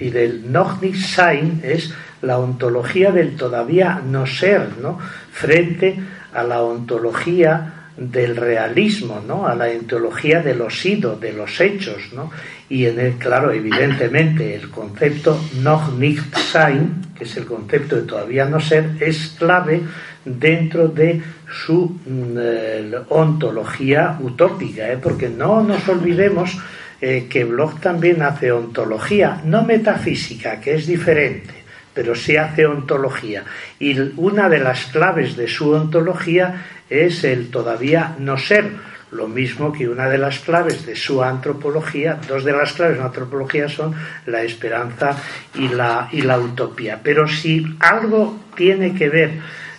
Y 0.00 0.08
el 0.08 0.50
noch 0.50 0.82
nicht 0.82 1.00
sein 1.00 1.60
es 1.62 1.94
la 2.22 2.38
ontología 2.38 3.12
del 3.12 3.36
todavía 3.36 4.02
no 4.04 4.26
ser, 4.26 4.76
¿no? 4.82 4.98
Frente 5.30 5.96
a 6.34 6.42
la 6.42 6.60
ontología 6.60 7.75
del 7.96 8.36
realismo, 8.36 9.22
¿no? 9.26 9.46
A 9.46 9.54
la 9.54 9.66
ontología 9.66 10.42
de 10.42 10.54
los 10.54 10.84
ido, 10.84 11.16
de 11.16 11.32
los 11.32 11.60
hechos, 11.60 12.12
¿no? 12.12 12.30
Y 12.68 12.86
en 12.86 12.98
el, 13.00 13.12
claro, 13.14 13.52
evidentemente, 13.52 14.54
el 14.54 14.70
concepto 14.70 15.40
noch 15.62 15.96
nicht 15.96 16.36
sein, 16.36 17.02
que 17.16 17.24
es 17.24 17.36
el 17.36 17.46
concepto 17.46 17.96
de 17.96 18.02
todavía 18.02 18.44
no 18.44 18.60
ser, 18.60 18.90
es 19.00 19.34
clave 19.38 19.82
dentro 20.24 20.88
de 20.88 21.22
su 21.48 21.98
mm, 22.04 23.10
ontología 23.10 24.18
utópica, 24.20 24.92
¿eh? 24.92 24.98
porque 25.00 25.28
no 25.28 25.62
nos 25.62 25.88
olvidemos 25.88 26.58
eh, 27.00 27.26
que 27.30 27.44
Bloch 27.44 27.78
también 27.80 28.22
hace 28.22 28.50
ontología, 28.50 29.40
no 29.44 29.62
metafísica, 29.62 30.60
que 30.60 30.74
es 30.74 30.86
diferente, 30.86 31.65
pero 31.96 32.14
sí 32.14 32.36
hace 32.36 32.66
ontología. 32.66 33.42
Y 33.78 33.98
una 34.16 34.50
de 34.50 34.60
las 34.60 34.84
claves 34.84 35.34
de 35.34 35.48
su 35.48 35.70
ontología 35.70 36.62
es 36.90 37.24
el 37.24 37.48
todavía 37.48 38.14
no 38.18 38.36
ser, 38.36 38.70
lo 39.12 39.28
mismo 39.28 39.72
que 39.72 39.88
una 39.88 40.06
de 40.10 40.18
las 40.18 40.40
claves 40.40 40.84
de 40.84 40.94
su 40.94 41.22
antropología, 41.22 42.20
dos 42.28 42.44
de 42.44 42.52
las 42.52 42.74
claves 42.74 42.96
de 42.96 43.00
la 43.00 43.06
antropología 43.06 43.66
son 43.66 43.94
la 44.26 44.42
esperanza 44.42 45.16
y 45.54 45.68
la, 45.68 46.10
y 46.12 46.20
la 46.20 46.38
utopía. 46.38 47.00
Pero 47.02 47.26
si 47.26 47.64
algo 47.80 48.40
tiene 48.54 48.94
que 48.94 49.08
ver 49.08 49.30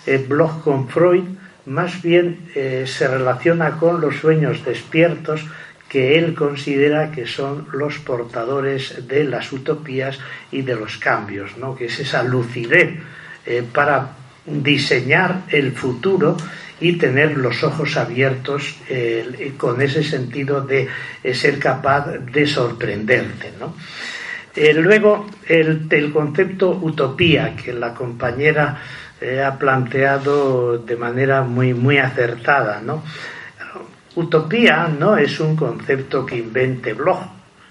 eh, 0.08 0.26
Bloch 0.28 0.64
con 0.64 0.90
Freud, 0.90 1.24
más 1.68 2.02
bien 2.02 2.50
eh, 2.56 2.86
se 2.88 3.08
relaciona 3.08 3.78
con 3.78 4.02
los 4.02 4.16
sueños 4.16 4.66
despiertos, 4.66 5.46
que 5.90 6.18
él 6.18 6.34
considera 6.34 7.12
que 7.12 7.26
son 7.26 7.68
los 7.72 8.00
portadores 8.00 9.08
de 9.08 9.24
las 9.24 9.52
utopías 9.52 10.20
y 10.52 10.62
de 10.62 10.76
los 10.76 10.98
cambios, 10.98 11.58
¿no? 11.58 11.76
que 11.76 11.86
es 11.86 12.00
esa 12.00 12.24
lucidez 12.24 13.00
eh, 13.46 13.64
para 13.72 14.12
diseñar 14.46 15.44
el 15.50 15.72
futuro 15.72 16.36
y 16.80 16.94
tener 16.94 17.38
los 17.38 17.64
ojos 17.64 17.98
abiertos 17.98 18.78
eh, 18.90 19.54
con 19.58 19.82
ese 19.82 20.04
sentido 20.04 20.62
de 20.62 20.88
eh, 21.24 21.34
ser 21.34 21.58
capaz 21.58 22.08
de 22.18 22.46
sorprenderte. 22.46 23.54
¿no? 23.60 23.76
luego, 24.82 25.28
el, 25.48 25.88
el, 25.90 26.12
concepto 26.12 26.72
utopía 26.72 27.56
que 27.56 27.74
la 27.74 27.94
compañera 27.94 28.82
ha 29.44 29.58
planteado 29.58 30.78
de 30.78 30.96
manera 30.96 31.42
muy, 31.42 31.74
muy 31.74 31.98
acertada, 31.98 32.82
¿no? 32.82 33.04
Utopía 34.18 34.88
no 34.88 35.16
es 35.16 35.40
un 35.40 35.56
concepto 35.56 36.26
que 36.26 36.38
invente 36.38 36.94
Bloch, 36.94 37.22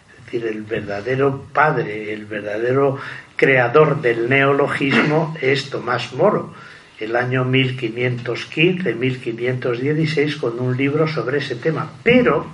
es 0.08 0.24
decir, 0.24 0.46
el 0.46 0.62
verdadero 0.62 1.46
padre, 1.52 2.12
el 2.12 2.24
verdadero 2.24 3.00
creador 3.34 4.00
del 4.00 4.28
neologismo 4.28 5.36
es 5.40 5.68
Tomás 5.70 6.12
Moro, 6.12 6.54
el 7.00 7.16
año 7.16 7.44
1515-1516, 7.46 10.38
con 10.38 10.60
un 10.60 10.76
libro 10.76 11.08
sobre 11.08 11.38
ese 11.38 11.56
tema. 11.56 11.90
Pero 12.04 12.46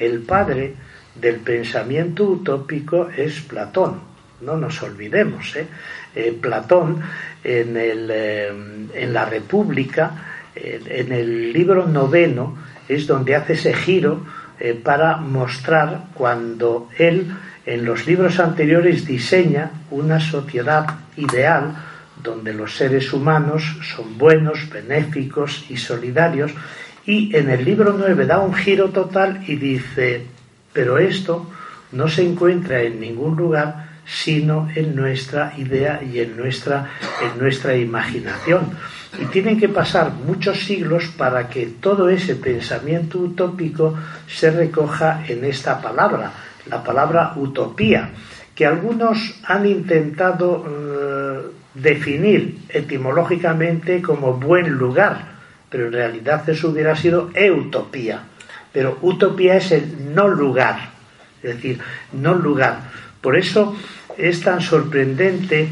el 0.00 0.22
padre 0.22 0.74
del 1.14 1.36
pensamiento 1.36 2.24
utópico 2.24 3.08
es 3.08 3.40
Platón, 3.42 4.00
no 4.40 4.56
nos 4.56 4.82
olvidemos. 4.82 5.54
¿eh? 5.54 5.68
Eh, 6.16 6.36
Platón 6.40 7.00
en, 7.44 7.76
el, 7.76 8.10
eh, 8.12 8.52
en 8.94 9.12
la 9.12 9.26
República, 9.26 10.40
en 10.56 11.12
el 11.12 11.52
libro 11.52 11.86
noveno, 11.86 12.71
es 12.94 13.06
donde 13.06 13.34
hace 13.34 13.54
ese 13.54 13.74
giro 13.74 14.24
eh, 14.60 14.74
para 14.74 15.16
mostrar 15.16 16.04
cuando 16.14 16.88
él 16.98 17.32
en 17.64 17.84
los 17.84 18.06
libros 18.06 18.40
anteriores 18.40 19.06
diseña 19.06 19.70
una 19.90 20.20
sociedad 20.20 20.86
ideal 21.16 21.76
donde 22.22 22.52
los 22.52 22.76
seres 22.76 23.12
humanos 23.12 23.78
son 23.94 24.18
buenos, 24.18 24.68
benéficos 24.70 25.64
y 25.68 25.76
solidarios 25.76 26.52
y 27.04 27.34
en 27.36 27.50
el 27.50 27.64
libro 27.64 27.94
9 27.98 28.26
da 28.26 28.38
un 28.38 28.54
giro 28.54 28.90
total 28.90 29.42
y 29.46 29.56
dice, 29.56 30.26
pero 30.72 30.98
esto 30.98 31.50
no 31.90 32.08
se 32.08 32.22
encuentra 32.22 32.82
en 32.82 33.00
ningún 33.00 33.36
lugar 33.36 33.92
sino 34.04 34.68
en 34.74 34.96
nuestra 34.96 35.54
idea 35.56 36.00
y 36.02 36.20
en 36.20 36.36
nuestra, 36.36 36.90
en 37.22 37.38
nuestra 37.38 37.76
imaginación. 37.76 38.72
Y 39.20 39.26
tienen 39.26 39.60
que 39.60 39.68
pasar 39.68 40.10
muchos 40.12 40.64
siglos 40.64 41.08
para 41.16 41.48
que 41.48 41.66
todo 41.80 42.08
ese 42.08 42.36
pensamiento 42.36 43.18
utópico 43.18 43.94
se 44.26 44.50
recoja 44.50 45.24
en 45.28 45.44
esta 45.44 45.80
palabra, 45.80 46.32
la 46.70 46.82
palabra 46.82 47.34
utopía, 47.36 48.10
que 48.54 48.64
algunos 48.64 49.40
han 49.44 49.66
intentado 49.66 50.64
eh, 50.66 51.40
definir 51.74 52.60
etimológicamente 52.68 54.00
como 54.00 54.34
buen 54.34 54.70
lugar, 54.70 55.32
pero 55.68 55.86
en 55.86 55.92
realidad 55.92 56.48
eso 56.48 56.70
hubiera 56.70 56.94
sido 56.96 57.30
eutopía. 57.34 58.24
Pero 58.72 58.98
utopía 59.02 59.56
es 59.56 59.72
el 59.72 60.14
no 60.14 60.28
lugar, 60.28 60.90
es 61.42 61.56
decir, 61.56 61.78
no 62.12 62.34
lugar. 62.34 62.80
Por 63.20 63.36
eso 63.36 63.76
es 64.16 64.40
tan 64.40 64.60
sorprendente 64.60 65.68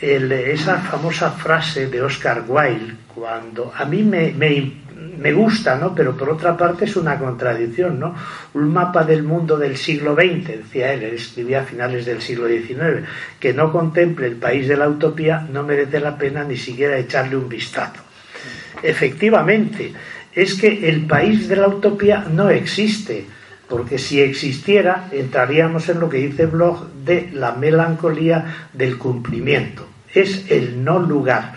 esa 0.00 0.78
famosa 0.78 1.30
frase 1.30 1.86
de 1.86 2.02
Oscar 2.02 2.44
Wilde, 2.46 2.94
cuando 3.14 3.72
a 3.74 3.84
mí 3.86 4.02
me, 4.02 4.32
me, 4.32 5.32
gusta, 5.32 5.76
¿no? 5.76 5.94
pero 5.94 6.16
por 6.16 6.30
otra 6.30 6.56
parte 6.56 6.84
es 6.84 6.96
una 6.96 7.18
contradicción, 7.18 7.98
¿no? 7.98 8.14
Un 8.54 8.72
mapa 8.72 9.04
del 9.04 9.22
mundo 9.22 9.56
del 9.56 9.76
siglo 9.76 10.14
XX, 10.14 10.48
decía 10.48 10.92
él, 10.92 11.02
él 11.02 11.14
escribía 11.14 11.60
a 11.60 11.64
finales 11.64 12.04
del 12.04 12.20
siglo 12.20 12.46
XIX, 12.46 13.06
que 13.40 13.54
no 13.54 13.72
contemple 13.72 14.26
el 14.26 14.36
país 14.36 14.68
de 14.68 14.76
la 14.76 14.88
utopía 14.88 15.46
no 15.50 15.62
merece 15.62 16.00
la 16.00 16.16
pena 16.16 16.44
ni 16.44 16.56
siquiera 16.56 16.98
echarle 16.98 17.36
un 17.36 17.48
vistazo. 17.48 18.02
Efectivamente, 18.82 19.92
es 20.34 20.54
que 20.54 20.88
el 20.88 21.06
país 21.06 21.48
de 21.48 21.56
la 21.56 21.68
utopía 21.68 22.26
no 22.30 22.50
existe, 22.50 23.24
porque 23.68 23.98
si 23.98 24.20
existiera 24.20 25.08
entraríamos 25.12 25.88
en 25.88 26.00
lo 26.00 26.08
que 26.08 26.18
dice 26.18 26.46
Bloch 26.46 26.84
de 27.04 27.30
la 27.32 27.52
melancolía 27.52 28.68
del 28.72 28.98
cumplimiento. 28.98 29.86
Es 30.12 30.50
el 30.50 30.82
no 30.84 30.98
lugar. 30.98 31.54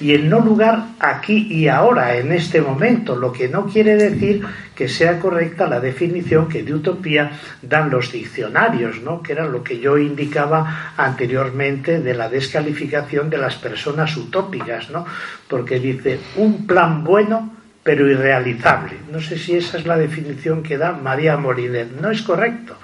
y 0.00 0.14
el 0.14 0.28
no 0.28 0.40
lugar 0.40 0.86
aquí 0.98 1.46
y 1.48 1.68
ahora, 1.68 2.16
en 2.16 2.32
este 2.32 2.60
momento, 2.60 3.14
lo 3.14 3.30
que 3.30 3.48
no 3.48 3.66
quiere 3.66 3.94
decir 3.94 4.44
que 4.74 4.88
sea 4.88 5.20
correcta 5.20 5.68
la 5.68 5.78
definición 5.78 6.48
que 6.48 6.64
de 6.64 6.74
utopía 6.74 7.38
dan 7.62 7.88
los 7.88 8.10
diccionarios, 8.10 9.00
¿no? 9.02 9.22
que 9.22 9.30
era 9.30 9.46
lo 9.46 9.62
que 9.62 9.78
yo 9.78 9.98
indicaba 9.98 10.94
anteriormente 10.96 12.00
de 12.00 12.14
la 12.14 12.28
descalificación 12.28 13.30
de 13.30 13.38
las 13.38 13.54
personas 13.54 14.16
utópicas, 14.16 14.90
¿no? 14.90 15.06
porque 15.46 15.78
dice 15.78 16.18
un 16.34 16.66
plan 16.66 17.04
bueno 17.04 17.61
pero 17.82 18.08
irrealizable. 18.08 18.94
No 19.10 19.20
sé 19.20 19.38
si 19.38 19.56
esa 19.56 19.78
es 19.78 19.86
la 19.86 19.96
definición 19.96 20.62
que 20.62 20.78
da 20.78 20.92
María 20.92 21.36
Morinet. 21.36 22.00
No 22.00 22.10
es 22.10 22.22
correcto. 22.22 22.76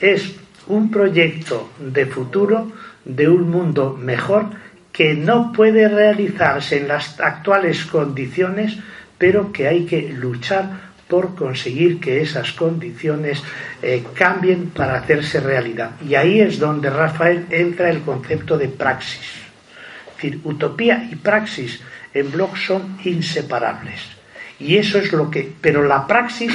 Es 0.00 0.36
un 0.66 0.90
proyecto 0.90 1.70
de 1.78 2.06
futuro 2.06 2.72
de 3.04 3.28
un 3.28 3.50
mundo 3.50 3.96
mejor 3.98 4.46
que 4.92 5.14
no 5.14 5.52
puede 5.52 5.88
realizarse 5.88 6.78
en 6.78 6.88
las 6.88 7.18
actuales 7.20 7.84
condiciones, 7.86 8.78
pero 9.18 9.52
que 9.52 9.66
hay 9.66 9.86
que 9.86 10.08
luchar 10.10 10.94
por 11.08 11.34
conseguir 11.34 12.00
que 12.00 12.22
esas 12.22 12.52
condiciones 12.52 13.42
eh, 13.82 14.04
cambien 14.14 14.70
para 14.70 14.98
hacerse 14.98 15.40
realidad. 15.40 15.92
Y 16.06 16.14
ahí 16.14 16.40
es 16.40 16.58
donde 16.58 16.90
Rafael 16.90 17.46
entra 17.50 17.90
el 17.90 18.00
concepto 18.02 18.56
de 18.56 18.68
praxis. 18.68 19.20
Es 19.20 20.14
decir, 20.16 20.40
utopía 20.44 21.08
y 21.10 21.16
praxis 21.16 21.80
en 22.14 22.30
Bloch 22.30 22.56
son 22.56 22.98
inseparables. 23.04 24.13
Y 24.58 24.76
eso 24.76 24.98
es 24.98 25.12
lo 25.12 25.30
que. 25.30 25.52
Pero 25.60 25.84
la 25.84 26.06
praxis 26.06 26.52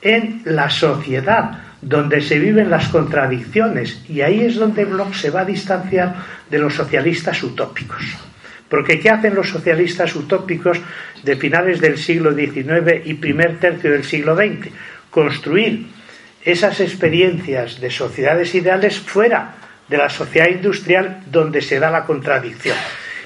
en 0.00 0.42
la 0.44 0.70
sociedad, 0.70 1.58
donde 1.80 2.20
se 2.20 2.38
viven 2.38 2.70
las 2.70 2.88
contradicciones, 2.88 4.04
y 4.08 4.20
ahí 4.20 4.40
es 4.40 4.56
donde 4.56 4.84
Bloch 4.84 5.14
se 5.14 5.30
va 5.30 5.42
a 5.42 5.44
distanciar 5.44 6.14
de 6.50 6.58
los 6.58 6.74
socialistas 6.74 7.42
utópicos. 7.42 8.02
Porque 8.68 8.98
¿qué 8.98 9.10
hacen 9.10 9.34
los 9.34 9.50
socialistas 9.50 10.16
utópicos 10.16 10.80
de 11.22 11.36
finales 11.36 11.80
del 11.80 11.98
siglo 11.98 12.34
XIX 12.34 13.04
y 13.04 13.14
primer 13.14 13.58
tercio 13.58 13.90
del 13.90 14.04
siglo 14.04 14.34
XX? 14.34 14.72
Construir 15.10 15.86
esas 16.42 16.80
experiencias 16.80 17.80
de 17.80 17.90
sociedades 17.90 18.54
ideales 18.54 18.98
fuera 18.98 19.54
de 19.88 19.98
la 19.98 20.08
sociedad 20.08 20.48
industrial 20.48 21.20
donde 21.30 21.60
se 21.60 21.78
da 21.78 21.90
la 21.90 22.04
contradicción. 22.04 22.76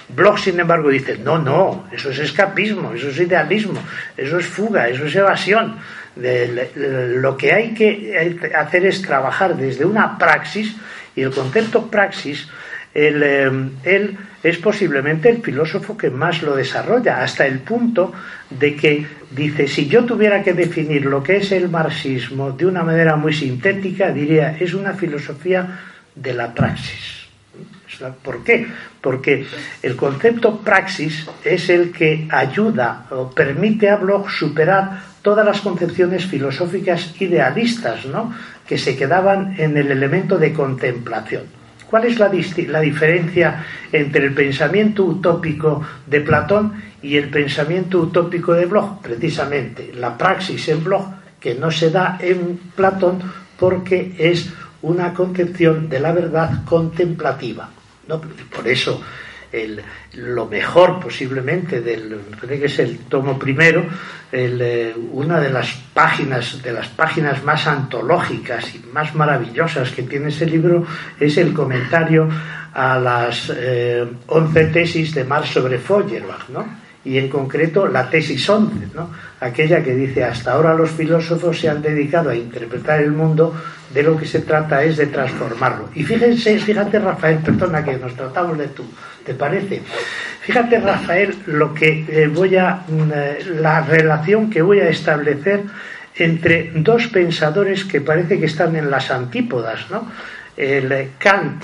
Bloch, 0.08 0.38
sin 0.38 0.60
embargo, 0.60 0.88
dice, 0.88 1.18
no, 1.18 1.38
no, 1.38 1.88
eso 1.92 2.10
es 2.10 2.18
escapismo, 2.20 2.92
eso 2.92 3.08
es 3.08 3.18
idealismo, 3.18 3.80
eso 4.16 4.38
es 4.38 4.46
fuga, 4.46 4.88
eso 4.88 5.06
es 5.06 5.16
evasión. 5.16 5.76
lo 6.16 7.36
que 7.36 7.52
hay 7.52 7.74
que 7.74 8.50
hacer 8.56 8.86
es 8.86 9.02
trabajar 9.02 9.56
desde 9.56 9.84
una 9.84 10.16
praxis, 10.16 10.76
y 11.16 11.22
el 11.22 11.30
concepto 11.30 11.90
praxis, 11.90 12.48
él, 12.94 13.22
eh, 13.22 13.50
él 13.84 14.16
es 14.42 14.58
posiblemente 14.58 15.28
el 15.28 15.42
filósofo 15.42 15.96
que 15.96 16.08
más 16.08 16.42
lo 16.42 16.54
desarrolla, 16.54 17.22
hasta 17.22 17.46
el 17.46 17.58
punto 17.58 18.12
de 18.48 18.76
que 18.76 19.06
dice, 19.32 19.66
si 19.66 19.88
yo 19.88 20.04
tuviera 20.04 20.42
que 20.42 20.54
definir 20.54 21.04
lo 21.04 21.22
que 21.22 21.38
es 21.38 21.50
el 21.52 21.68
marxismo 21.68 22.52
de 22.52 22.64
una 22.64 22.82
manera 22.82 23.16
muy 23.16 23.32
sintética, 23.32 24.10
diría, 24.12 24.56
es 24.58 24.72
una 24.72 24.94
filosofía 24.94 25.80
de 26.14 26.32
la 26.32 26.54
praxis. 26.54 27.25
¿Por 28.22 28.42
qué? 28.42 28.66
Porque 29.00 29.46
el 29.82 29.96
concepto 29.96 30.58
praxis 30.58 31.26
es 31.44 31.68
el 31.68 31.92
que 31.92 32.26
ayuda 32.30 33.06
o 33.10 33.30
permite 33.30 33.88
a 33.88 33.96
Bloch 33.96 34.28
superar 34.28 35.00
todas 35.22 35.46
las 35.46 35.60
concepciones 35.60 36.26
filosóficas 36.26 37.20
idealistas, 37.20 38.06
¿no? 38.06 38.34
que 38.66 38.78
se 38.78 38.96
quedaban 38.96 39.54
en 39.58 39.76
el 39.76 39.90
elemento 39.90 40.38
de 40.38 40.52
contemplación. 40.52 41.44
¿Cuál 41.88 42.06
es 42.06 42.18
la, 42.18 42.30
la, 42.68 42.80
diferencia 42.80 43.64
entre 43.92 44.26
el 44.26 44.34
pensamiento 44.34 45.04
utópico 45.04 45.86
de 46.04 46.20
Platón 46.20 46.72
y 47.00 47.16
el 47.16 47.30
pensamiento 47.30 48.00
utópico 48.00 48.54
de 48.54 48.66
Bloch? 48.66 49.00
Precisamente 49.00 49.92
la 49.94 50.18
praxis 50.18 50.68
en 50.68 50.82
Bloch, 50.82 51.06
que 51.38 51.54
no 51.54 51.70
se 51.70 51.90
da 51.90 52.18
en 52.20 52.58
Platón 52.74 53.22
porque 53.56 54.14
es 54.18 54.52
una 54.82 55.14
concepción 55.14 55.88
de 55.88 56.00
la 56.00 56.12
verdad 56.12 56.64
contemplativa. 56.64 57.70
Por 58.08 58.68
eso 58.68 59.02
lo 60.14 60.46
mejor 60.46 61.00
posiblemente 61.00 61.80
del 61.80 62.20
creo 62.40 62.60
que 62.60 62.66
es 62.66 62.78
el 62.78 62.98
tomo 62.98 63.38
primero 63.38 63.86
eh, 64.32 64.94
una 65.12 65.40
de 65.40 65.50
las 65.50 65.72
páginas 65.94 66.62
de 66.62 66.72
las 66.72 66.88
páginas 66.88 67.42
más 67.44 67.66
antológicas 67.66 68.74
y 68.74 68.80
más 68.92 69.14
maravillosas 69.14 69.90
que 69.92 70.02
tiene 70.02 70.28
ese 70.28 70.46
libro 70.46 70.84
es 71.18 71.36
el 71.38 71.52
comentario 71.52 72.28
a 72.74 72.98
las 72.98 73.52
eh, 73.54 74.06
once 74.26 74.66
tesis 74.66 75.14
de 75.14 75.24
Marx 75.24 75.50
sobre 75.50 75.78
Feuerbach 75.78 76.48
¿no? 76.48 76.85
Y 77.06 77.18
en 77.18 77.28
concreto 77.28 77.86
la 77.86 78.10
tesis 78.10 78.48
11, 78.50 78.88
¿no? 78.94 79.10
aquella 79.40 79.82
que 79.82 79.94
dice 79.94 80.24
hasta 80.24 80.52
ahora 80.52 80.74
los 80.74 80.90
filósofos 80.90 81.60
se 81.60 81.68
han 81.68 81.80
dedicado 81.80 82.30
a 82.30 82.34
interpretar 82.34 83.00
el 83.00 83.12
mundo, 83.12 83.54
de 83.94 84.02
lo 84.02 84.16
que 84.16 84.26
se 84.26 84.40
trata 84.40 84.82
es 84.82 84.96
de 84.96 85.06
transformarlo. 85.06 85.88
Y 85.94 86.02
fíjense, 86.02 86.58
fíjate 86.58 86.98
Rafael, 86.98 87.38
perdona 87.38 87.84
que 87.84 87.96
nos 87.96 88.14
tratamos 88.14 88.58
de 88.58 88.66
tú, 88.68 88.84
¿te 89.24 89.34
parece? 89.34 89.80
Fíjate 90.40 90.80
Rafael 90.80 91.34
lo 91.46 91.72
que 91.72 92.04
eh, 92.08 92.26
voy 92.26 92.56
a, 92.56 92.82
mm, 92.86 93.12
eh, 93.14 93.38
la 93.60 93.82
relación 93.82 94.50
que 94.50 94.60
voy 94.60 94.80
a 94.80 94.88
establecer 94.88 95.62
entre 96.16 96.72
dos 96.74 97.06
pensadores 97.06 97.84
que 97.84 98.00
parece 98.00 98.40
que 98.40 98.46
están 98.46 98.74
en 98.74 98.90
las 98.90 99.10
antípodas, 99.10 99.90
¿no? 99.90 100.10
El 100.56 101.10
Kant, 101.18 101.62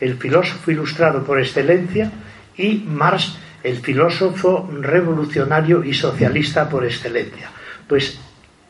el 0.00 0.18
filósofo 0.18 0.70
ilustrado 0.70 1.24
por 1.24 1.40
excelencia, 1.40 2.10
y 2.56 2.84
Marx, 2.86 3.38
el 3.62 3.78
filósofo 3.78 4.68
revolucionario 4.80 5.84
y 5.84 5.94
socialista 5.94 6.68
por 6.68 6.84
excelencia. 6.84 7.50
Pues 7.86 8.18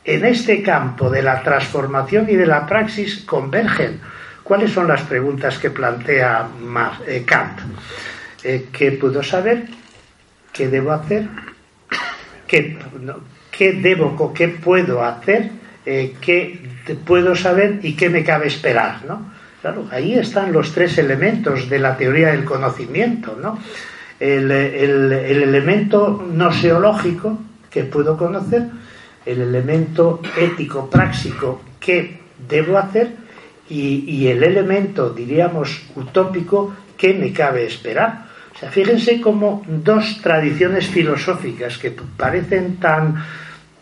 en 0.05 0.24
este 0.24 0.62
campo 0.62 1.09
de 1.10 1.23
la 1.23 1.43
transformación 1.43 2.27
y 2.28 2.35
de 2.35 2.47
la 2.47 2.66
praxis 2.66 3.23
convergen. 3.24 4.01
¿Cuáles 4.43 4.73
son 4.73 4.89
las 4.89 5.02
preguntas 5.02 5.59
que 5.59 5.70
plantea 5.70 6.48
eh, 7.06 7.23
Kant? 7.24 7.60
Eh, 8.43 8.66
¿Qué 8.73 8.93
puedo 8.93 9.23
saber? 9.23 9.66
¿Qué 10.52 10.69
debo 10.69 10.93
hacer? 10.93 11.28
¿Qué, 12.47 12.77
debo, 13.81 14.35
qué 14.35 14.48
puedo 14.48 15.02
hacer? 15.05 15.51
Eh, 15.86 16.16
¿Qué 16.20 16.60
puedo 17.06 17.35
saber 17.36 17.78
y 17.82 17.94
qué 17.94 18.10
me 18.10 18.24
cabe 18.24 18.48
esperar? 18.48 19.05
¿no? 19.06 19.32
Claro, 19.62 19.86
ahí 19.93 20.19
están 20.19 20.52
los 20.52 20.73
tres 20.74 20.98
elementos 20.98 21.70
de 21.70 21.78
la 21.78 21.97
teoría 21.97 22.32
del 22.32 22.44
conocimiento, 22.44 23.39
¿no? 23.40 23.59
El, 24.23 25.12
elemento 25.12 26.24
noseológico 26.32 27.39
que 27.69 27.82
puedo 27.85 28.16
conocer, 28.16 28.69
el 29.27 29.40
elemento 29.40 30.20
ético 30.39 30.89
práctico 30.89 31.62
que 31.81 32.20
debo 32.49 32.78
hacer 32.78 33.16
y, 33.69 34.27
el 34.27 34.43
elemento, 34.44 35.11
diríamos, 35.11 35.82
utópico 35.97 36.74
que 36.97 37.15
me 37.15 37.32
cabe 37.32 37.65
esperar. 37.65 38.27
O 38.55 38.59
sea, 38.59 38.70
fíjense 38.70 39.20
cómo 39.20 39.65
dos 39.66 40.20
tradiciones 40.23 40.86
filosóficas 40.86 41.78
que 41.78 41.90
parecen 41.90 42.77
tan 42.77 43.24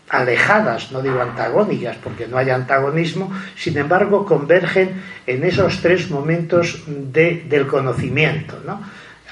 alejadas, 0.09 0.91
no 0.91 1.01
digo 1.01 1.21
antagónicas, 1.21 1.97
porque 1.97 2.27
no 2.27 2.37
hay 2.37 2.49
antagonismo, 2.49 3.31
sin 3.55 3.77
embargo 3.77 4.25
convergen 4.25 5.01
en 5.27 5.43
esos 5.43 5.81
tres 5.81 6.09
momentos 6.09 6.83
del 6.87 7.67
conocimiento. 7.67 8.59
¿no? 8.65 8.81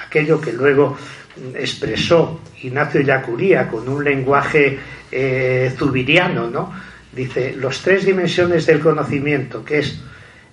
Aquello 0.09 0.41
que 0.41 0.51
luego 0.51 0.97
expresó 1.53 2.41
Ignacio 2.63 3.01
Yacuría 3.01 3.67
con 3.67 3.87
un 3.87 4.03
lenguaje 4.03 4.79
eh, 5.11 5.71
zubiriano, 5.77 6.49
¿no? 6.49 6.73
Dice, 7.11 7.53
los 7.55 7.81
tres 7.81 8.05
dimensiones 8.05 8.65
del 8.65 8.79
conocimiento, 8.79 9.63
que 9.63 9.79
es 9.79 9.99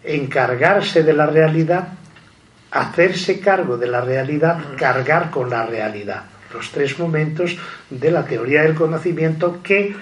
encargarse 0.04 1.02
de 1.02 1.12
la 1.14 1.26
realidad, 1.26 1.88
hacerse 2.70 3.40
cargo 3.40 3.78
de 3.78 3.86
la 3.86 4.02
realidad, 4.02 4.58
cargar 4.76 5.30
con 5.30 5.48
la 5.48 5.64
realidad. 5.64 6.24
Los 6.52 6.70
tres 6.70 6.98
momentos 6.98 7.56
de 7.88 8.10
la 8.10 8.24
teoría 8.24 8.62
del 8.62 8.74
conocimiento 8.74 9.60
que 9.62 9.96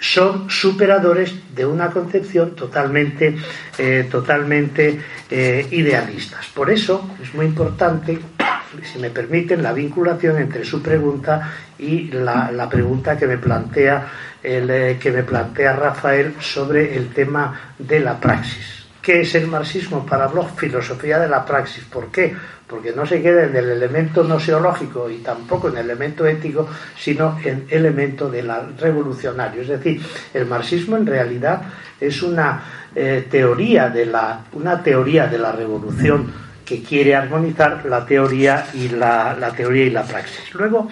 son 0.00 0.48
superadores 0.48 1.54
de 1.54 1.66
una 1.66 1.90
concepción 1.90 2.56
totalmente, 2.56 3.36
eh, 3.78 4.08
totalmente 4.10 4.98
eh, 5.30 5.66
idealistas. 5.70 6.46
Por 6.46 6.70
eso 6.70 7.10
es 7.22 7.34
muy 7.34 7.46
importante 7.46 8.18
si 8.82 8.98
me 8.98 9.10
permiten, 9.10 9.62
la 9.62 9.72
vinculación 9.72 10.38
entre 10.38 10.64
su 10.64 10.82
pregunta 10.82 11.52
y 11.78 12.10
la, 12.12 12.68
pregunta 12.70 13.18
que 13.18 13.26
me 13.26 13.38
plantea 13.38 14.06
eh, 14.42 14.96
que 15.00 15.10
me 15.10 15.22
plantea 15.22 15.74
Rafael 15.74 16.34
sobre 16.40 16.96
el 16.96 17.08
tema 17.08 17.74
de 17.78 18.00
la 18.00 18.18
praxis. 18.18 18.79
¿Qué 19.02 19.22
es 19.22 19.34
el 19.34 19.46
marxismo 19.46 20.04
para 20.04 20.26
Bloch? 20.26 20.54
Filosofía 20.56 21.18
de 21.18 21.28
la 21.28 21.44
praxis. 21.44 21.84
¿Por 21.84 22.10
qué? 22.10 22.34
Porque 22.66 22.92
no 22.92 23.06
se 23.06 23.22
queda 23.22 23.44
en 23.44 23.56
el 23.56 23.70
elemento 23.70 24.22
noseológico 24.22 25.08
y 25.08 25.18
tampoco 25.18 25.68
en 25.68 25.78
el 25.78 25.86
elemento 25.86 26.26
ético, 26.26 26.68
sino 26.96 27.38
en 27.42 27.66
el 27.70 27.86
elemento 27.86 28.30
de 28.30 28.42
la 28.42 28.68
revolucionario. 28.78 29.62
Es 29.62 29.68
decir, 29.68 30.02
el 30.34 30.46
marxismo 30.46 30.96
en 30.98 31.06
realidad 31.06 31.62
es 31.98 32.22
una 32.22 32.62
eh, 32.94 33.26
teoría 33.30 33.88
de 33.88 34.06
la 34.06 34.44
una 34.52 34.82
teoría 34.82 35.26
de 35.26 35.38
la 35.38 35.52
revolución 35.52 36.32
que 36.64 36.82
quiere 36.82 37.16
armonizar 37.16 37.84
la 37.86 38.04
teoría 38.06 38.66
y 38.74 38.88
la, 38.90 39.52
teoría 39.56 39.86
y 39.86 39.90
la 39.90 40.04
praxis. 40.04 40.54
Luego, 40.54 40.88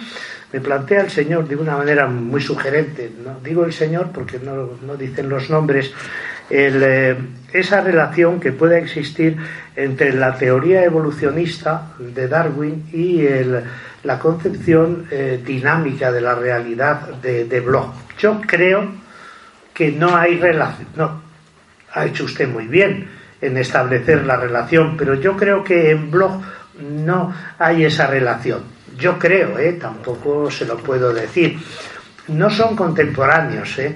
me 0.51 0.59
plantea 0.59 1.01
el 1.01 1.09
Señor 1.09 1.47
de 1.47 1.55
una 1.55 1.77
manera 1.77 2.07
muy 2.07 2.41
sugerente, 2.41 3.09
¿no? 3.23 3.39
digo 3.41 3.63
el 3.63 3.71
Señor 3.71 4.09
porque 4.11 4.39
no, 4.39 4.71
no 4.85 4.97
dicen 4.97 5.29
los 5.29 5.49
nombres, 5.49 5.93
el, 6.49 6.83
eh, 6.83 7.17
esa 7.53 7.81
relación 7.81 8.39
que 8.39 8.51
puede 8.51 8.77
existir 8.79 9.37
entre 9.75 10.13
la 10.13 10.35
teoría 10.35 10.83
evolucionista 10.83 11.93
de 11.99 12.27
Darwin 12.27 12.89
y 12.91 13.25
el, 13.25 13.63
la 14.03 14.19
concepción 14.19 15.07
eh, 15.11 15.41
dinámica 15.43 16.11
de 16.11 16.21
la 16.21 16.35
realidad 16.35 17.01
de, 17.21 17.45
de 17.45 17.59
Bloch. 17.59 17.93
Yo 18.17 18.41
creo 18.45 18.91
que 19.73 19.91
no 19.91 20.15
hay 20.15 20.37
relación, 20.37 20.87
no, 20.95 21.21
ha 21.93 22.05
hecho 22.05 22.25
usted 22.25 22.47
muy 22.47 22.67
bien 22.67 23.07
en 23.41 23.57
establecer 23.57 24.25
la 24.25 24.35
relación, 24.35 24.97
pero 24.97 25.15
yo 25.15 25.35
creo 25.37 25.63
que 25.63 25.91
en 25.91 26.11
Bloch 26.11 26.41
no 26.79 27.33
hay 27.57 27.85
esa 27.85 28.07
relación. 28.07 28.63
Yo 28.97 29.17
creo, 29.17 29.57
¿eh? 29.59 29.73
tampoco 29.73 30.51
se 30.51 30.65
lo 30.65 30.77
puedo 30.77 31.13
decir. 31.13 31.57
No 32.27 32.49
son 32.49 32.75
contemporáneos. 32.75 33.77
¿eh? 33.79 33.95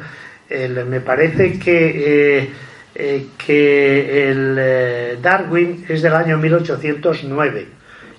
Me 0.87 1.01
parece 1.01 1.59
que, 1.59 2.49
eh, 2.95 3.15
eh 3.17 3.27
que 3.37 4.29
el 4.29 4.57
eh, 4.59 5.17
Darwin 5.21 5.85
es 5.87 6.01
del 6.01 6.13
año 6.13 6.37
1809 6.37 7.67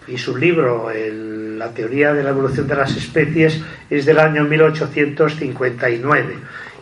y 0.06 0.18
su 0.18 0.36
libro, 0.36 0.90
La 0.92 1.70
teoría 1.70 2.12
de 2.12 2.22
la 2.22 2.30
evolución 2.30 2.66
de 2.66 2.74
las 2.74 2.94
especies, 2.94 3.60
es 3.88 4.04
del 4.04 4.18
año 4.18 4.44
1859 4.44 6.34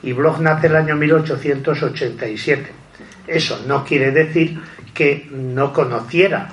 y 0.02 0.12
Bloch 0.12 0.38
nace 0.40 0.66
el 0.66 0.76
año 0.76 0.96
1887. 0.96 2.66
Eso 3.26 3.64
no 3.66 3.84
quiere 3.84 4.10
decir 4.10 4.58
que 4.92 5.28
no 5.30 5.72
conociera 5.72 6.48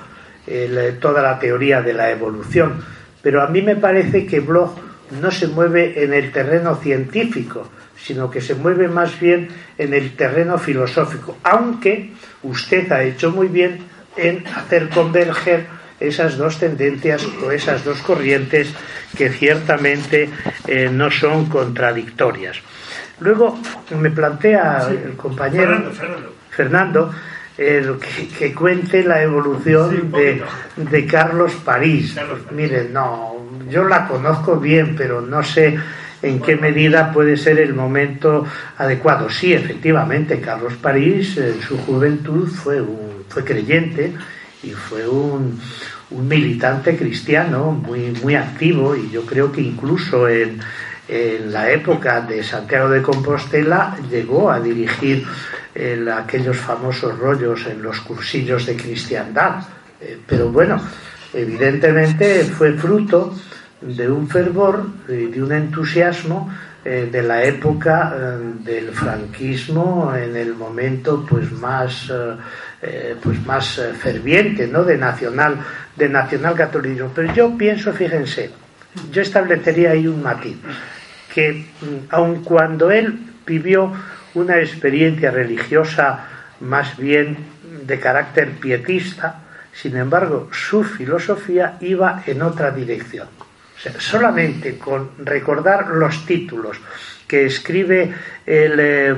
el, 0.46 0.98
toda 0.98 1.22
la 1.22 1.38
teoría 1.38 1.82
de 1.82 1.92
la 1.92 2.10
evolución, 2.10 2.82
pero 3.22 3.42
a 3.42 3.48
mí 3.48 3.62
me 3.62 3.76
parece 3.76 4.26
que 4.26 4.40
Bloch 4.40 4.72
no 5.20 5.30
se 5.30 5.48
mueve 5.48 6.04
en 6.04 6.14
el 6.14 6.30
terreno 6.30 6.76
científico, 6.76 7.68
sino 8.02 8.30
que 8.30 8.40
se 8.40 8.54
mueve 8.54 8.88
más 8.88 9.18
bien 9.20 9.48
en 9.78 9.94
el 9.94 10.16
terreno 10.16 10.58
filosófico, 10.58 11.38
aunque 11.42 12.12
usted 12.42 12.90
ha 12.92 13.02
hecho 13.02 13.30
muy 13.30 13.48
bien 13.48 13.78
en 14.16 14.46
hacer 14.46 14.88
converger 14.88 15.66
esas 15.98 16.36
dos 16.38 16.58
tendencias 16.58 17.26
o 17.44 17.50
esas 17.50 17.84
dos 17.84 18.00
corrientes 18.00 18.72
que 19.16 19.28
ciertamente 19.28 20.30
eh, 20.66 20.88
no 20.90 21.10
son 21.10 21.46
contradictorias. 21.46 22.56
Luego 23.20 23.58
me 23.98 24.10
plantea 24.10 24.80
sí. 24.88 24.98
el 25.04 25.12
compañero 25.16 25.66
Fernando, 25.66 25.92
Fernando. 25.92 26.34
Fernando 26.50 27.14
el 27.58 27.98
que, 27.98 28.28
que, 28.28 28.54
cuente 28.54 29.04
la 29.04 29.22
evolución 29.22 29.90
sí, 29.90 30.16
de, 30.16 30.42
de, 30.76 31.06
Carlos 31.06 31.52
París. 31.62 32.12
Carlos 32.14 32.40
París. 32.40 32.56
Miren, 32.56 32.92
no, 32.94 33.36
yo 33.68 33.84
la 33.84 34.08
conozco 34.08 34.56
bien, 34.56 34.96
pero 34.96 35.20
no 35.20 35.42
sé 35.42 35.78
en 36.22 36.40
qué 36.40 36.56
medida 36.56 37.12
puede 37.12 37.36
ser 37.36 37.58
el 37.58 37.74
momento 37.74 38.44
adecuado. 38.76 39.30
Sí, 39.30 39.52
efectivamente, 39.52 40.40
Carlos 40.40 40.74
París 40.74 41.36
en 41.36 41.60
su 41.60 41.78
juventud 41.78 42.48
fue, 42.48 42.80
un, 42.80 43.24
fue 43.28 43.44
creyente 43.44 44.12
y 44.62 44.70
fue 44.70 45.08
un, 45.08 45.58
un 46.10 46.28
militante 46.28 46.96
cristiano 46.96 47.72
muy, 47.72 48.12
muy 48.22 48.34
activo 48.34 48.94
y 48.94 49.10
yo 49.10 49.24
creo 49.24 49.50
que 49.50 49.62
incluso 49.62 50.28
en, 50.28 50.60
en 51.08 51.52
la 51.52 51.70
época 51.70 52.20
de 52.20 52.42
Santiago 52.42 52.88
de 52.88 53.02
Compostela 53.02 53.96
llegó 54.10 54.50
a 54.50 54.60
dirigir 54.60 55.26
el, 55.74 56.08
aquellos 56.08 56.56
famosos 56.56 57.18
rollos 57.18 57.66
en 57.66 57.82
los 57.82 58.00
cursillos 58.00 58.66
de 58.66 58.76
cristiandad. 58.76 59.62
Eh, 60.00 60.18
pero 60.26 60.50
bueno, 60.50 60.80
evidentemente 61.32 62.44
fue 62.44 62.72
fruto 62.74 63.34
de 63.80 64.10
un 64.10 64.28
fervor 64.28 64.86
y 65.08 65.26
de 65.26 65.42
un 65.42 65.52
entusiasmo 65.52 66.52
eh, 66.84 67.08
de 67.10 67.22
la 67.22 67.44
época 67.44 68.14
eh, 68.14 68.38
del 68.64 68.90
franquismo 68.90 70.14
en 70.14 70.36
el 70.36 70.54
momento 70.54 71.26
pues 71.28 71.50
más 71.52 72.10
eh, 72.82 73.16
pues 73.22 73.44
más 73.44 73.80
ferviente 73.98 74.66
¿no? 74.66 74.84
de 74.84 74.96
nacional 74.96 75.58
de 75.96 76.08
nacional 76.08 76.54
catolicismo 76.54 77.10
pero 77.14 77.32
yo 77.34 77.56
pienso 77.56 77.92
fíjense 77.92 78.50
yo 79.10 79.22
establecería 79.22 79.90
ahí 79.90 80.06
un 80.06 80.22
matiz 80.22 80.56
que 81.34 81.66
aun 82.10 82.42
cuando 82.42 82.90
él 82.90 83.18
vivió 83.46 83.92
una 84.34 84.58
experiencia 84.58 85.30
religiosa 85.30 86.26
más 86.60 86.96
bien 86.96 87.36
de 87.86 87.98
carácter 87.98 88.50
pietista, 88.52 89.40
sin 89.72 89.96
embargo, 89.96 90.48
su 90.52 90.84
filosofía 90.84 91.76
iba 91.80 92.22
en 92.26 92.42
otra 92.42 92.70
dirección. 92.70 93.28
Solamente 93.98 94.76
con 94.76 95.10
recordar 95.18 95.88
los 95.88 96.26
títulos 96.26 96.78
que 97.26 97.46
escribe 97.46 98.12
eh, 98.44 99.14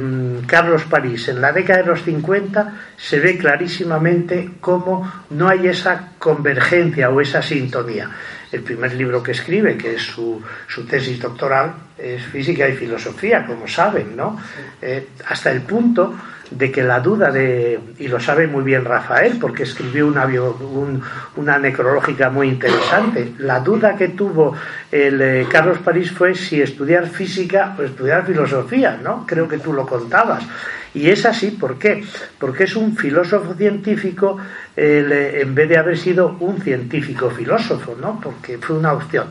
Carlos 0.47 0.85
París 0.85 1.29
en 1.29 1.41
la 1.41 1.51
década 1.51 1.81
de 1.81 1.87
los 1.87 2.03
50, 2.03 2.75
se 2.97 3.19
ve 3.19 3.39
clarísimamente 3.39 4.51
cómo 4.61 5.11
no 5.31 5.49
hay 5.49 5.69
esa 5.69 6.11
convergencia 6.19 7.09
o 7.09 7.21
esa 7.21 7.41
sintonía. 7.41 8.11
El 8.53 8.61
primer 8.61 8.95
libro 8.95 9.23
que 9.23 9.33
escribe, 9.33 9.77
que 9.77 9.95
es 9.95 10.03
su, 10.03 10.41
su 10.69 10.85
tesis 10.85 11.21
doctoral, 11.21 11.75
es 11.99 12.23
Física 12.27 12.69
y 12.69 12.73
Filosofía, 12.75 13.47
como 13.47 13.67
saben, 13.67 14.17
¿no? 14.17 14.39
Eh, 14.81 15.09
hasta 15.27 15.51
el 15.51 15.63
punto 15.63 16.15
de 16.57 16.71
que 16.71 16.83
la 16.83 17.01
duda 17.01 17.31
de, 17.31 17.79
y 17.99 18.09
lo 18.09 18.21
sabe 18.21 18.47
muy 18.47 18.63
bien 18.63 18.85
Rafael, 18.85 19.39
porque 19.41 19.63
escribió 19.63 20.07
una, 20.07 20.27
bio, 20.27 20.55
un, 20.57 21.03
una 21.37 21.59
necrológica 21.59 22.31
muy 22.31 22.49
interesante, 22.49 23.33
la 23.39 23.61
duda 23.61 23.97
que 23.97 24.09
tuvo 24.09 24.55
el 24.91 25.21
eh, 25.21 25.47
Carlos 25.51 25.79
París 25.79 26.11
fue 26.11 26.35
si 26.35 26.61
estudiar 26.61 27.09
física 27.09 27.75
o 27.79 27.83
estudiar 27.83 28.27
filosofía, 28.27 28.99
¿no? 29.03 29.25
Creo 29.27 29.49
que 29.49 29.59
tú 29.59 29.73
lo 29.73 29.87
contabas. 29.87 30.45
Y 30.95 31.09
es 31.09 31.25
así, 31.25 31.53
¿por 31.53 31.79
qué? 31.79 32.05
Porque 32.39 32.65
es 32.65 32.77
un 32.77 32.97
filósofo 32.97 33.55
científico 33.55 34.39
el, 34.77 35.11
en 35.11 35.55
vez 35.55 35.69
de 35.69 35.79
haber 35.79 35.97
sido 35.97 36.37
un 36.41 36.61
científico 36.61 37.31
filósofo, 37.31 37.97
¿no? 38.01 38.21
Porque 38.21 38.59
fue 38.59 38.77
una 38.77 38.93
opción. 38.93 39.27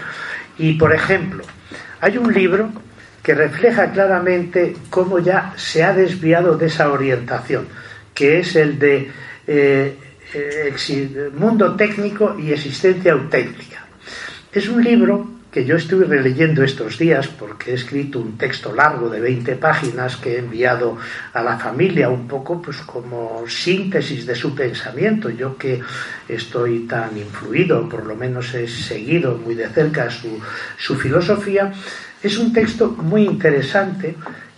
Y, 0.58 0.74
por 0.74 0.94
ejemplo, 0.94 1.44
hay 2.00 2.18
un 2.18 2.34
libro 2.34 2.72
que 3.22 3.36
refleja 3.36 3.92
claramente 3.92 4.76
cómo 4.90 5.20
ya 5.20 5.54
se 5.56 5.84
ha 5.84 5.94
desviado 5.94 6.58
de 6.58 6.66
esa 6.66 6.92
orientación, 6.92 7.68
que 8.14 8.40
es 8.40 8.56
el 8.56 8.80
de 8.80 9.12
eh, 9.46 9.96
mundo 11.34 11.76
técnico 11.76 12.36
y 12.40 12.52
existencia 12.52 13.14
auténtica. 13.14 13.86
Es 14.52 14.68
un 14.68 14.84
libro 14.84 15.41
que 15.52 15.66
yo 15.66 15.76
estuve 15.76 16.06
releyendo 16.06 16.64
estos 16.64 16.98
días 16.98 17.28
porque 17.28 17.72
he 17.72 17.74
escrito 17.74 18.20
un 18.20 18.38
texto 18.38 18.74
largo 18.74 19.10
de 19.10 19.20
20 19.20 19.58
páginas 19.58 20.16
que 20.16 20.36
he 20.36 20.40
enviado 20.40 20.98
a 21.34 21.44
la 21.44 21.58
familia 21.58 22.10
un 22.10 22.26
poco 22.26 22.62
pues 22.62 22.78
como 22.78 23.44
síntesis 23.48 24.26
de 24.26 24.34
su 24.34 24.56
pensamiento. 24.56 25.30
Yo 25.30 25.58
que 25.58 25.82
estoy 26.30 26.88
tan 26.88 27.18
influido, 27.18 27.90
por 27.90 28.06
lo 28.06 28.16
menos 28.16 28.54
he 28.54 28.68
seguido 28.68 29.38
muy 29.38 29.56
de 29.56 29.68
cerca 29.68 30.10
su, 30.10 30.40
su 30.78 30.96
filosofía, 30.96 31.74
es 32.24 32.38
un 32.38 32.54
texto 32.54 32.92
muy 32.92 33.26
interesante 33.26 34.16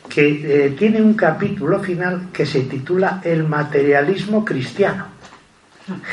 que 0.08 0.66
eh, 0.66 0.70
tiene 0.78 1.02
un 1.02 1.16
capítulo 1.16 1.80
final 1.80 2.28
que 2.32 2.46
se 2.46 2.62
titula 2.62 3.20
El 3.24 3.46
materialismo 3.46 4.46
cristiano. 4.46 5.08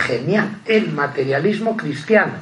Genial, 0.07 0.61
el 0.65 0.90
materialismo 0.90 1.77
cristiano. 1.77 2.32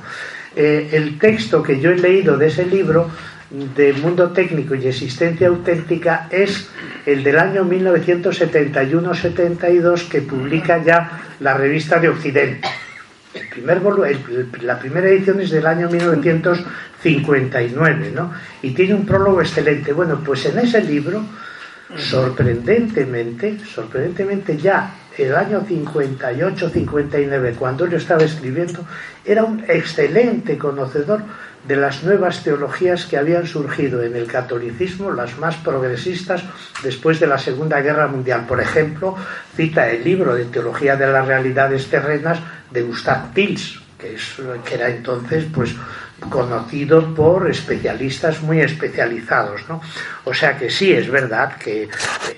Eh, 0.56 0.90
el 0.92 1.18
texto 1.18 1.62
que 1.62 1.80
yo 1.80 1.90
he 1.90 1.96
leído 1.96 2.36
de 2.36 2.48
ese 2.48 2.66
libro 2.66 3.10
de 3.50 3.94
Mundo 3.94 4.30
Técnico 4.30 4.74
y 4.74 4.86
Existencia 4.86 5.48
Auténtica 5.48 6.28
es 6.30 6.68
el 7.06 7.22
del 7.22 7.38
año 7.38 7.64
1971-72 7.64 10.08
que 10.08 10.20
publica 10.20 10.82
ya 10.82 11.22
la 11.40 11.54
revista 11.54 11.98
de 11.98 12.10
Occidente. 12.10 12.68
El 13.34 13.48
primer 13.48 13.80
el, 14.06 14.18
la 14.62 14.78
primera 14.78 15.08
edición 15.08 15.40
es 15.40 15.50
del 15.50 15.66
año 15.66 15.88
1959, 15.88 18.12
¿no? 18.14 18.30
Y 18.62 18.72
tiene 18.72 18.94
un 18.94 19.06
prólogo 19.06 19.40
excelente. 19.40 19.92
Bueno, 19.92 20.20
pues 20.24 20.44
en 20.46 20.58
ese 20.58 20.82
libro, 20.82 21.24
sorprendentemente, 21.96 23.58
sorprendentemente 23.64 24.56
ya 24.56 24.94
el 25.18 25.34
año 25.34 25.64
58-59, 25.66 27.56
cuando 27.56 27.86
yo 27.86 27.96
estaba 27.96 28.22
escribiendo, 28.22 28.84
era 29.24 29.44
un 29.44 29.64
excelente 29.68 30.56
conocedor 30.56 31.22
de 31.66 31.76
las 31.76 32.04
nuevas 32.04 32.42
teologías 32.44 33.04
que 33.06 33.16
habían 33.16 33.46
surgido 33.46 34.02
en 34.02 34.16
el 34.16 34.26
catolicismo, 34.26 35.10
las 35.10 35.38
más 35.38 35.56
progresistas 35.56 36.42
después 36.82 37.20
de 37.20 37.26
la 37.26 37.38
Segunda 37.38 37.80
Guerra 37.80 38.06
Mundial. 38.06 38.46
Por 38.46 38.60
ejemplo, 38.60 39.16
cita 39.56 39.90
el 39.90 40.04
libro 40.04 40.34
de 40.34 40.46
Teología 40.46 40.96
de 40.96 41.06
las 41.08 41.26
Realidades 41.26 41.88
Terrenas 41.88 42.38
de 42.70 42.82
Gustav 42.82 43.32
Pils, 43.34 43.80
que 43.98 44.74
era 44.74 44.88
entonces 44.88 45.44
pues 45.52 45.74
conocido 46.30 47.14
por 47.14 47.50
especialistas 47.50 48.42
muy 48.42 48.60
especializados. 48.60 49.68
¿no? 49.68 49.80
O 50.24 50.34
sea 50.34 50.58
que 50.58 50.70
sí, 50.70 50.92
es 50.92 51.10
verdad 51.10 51.56
que 51.56 51.88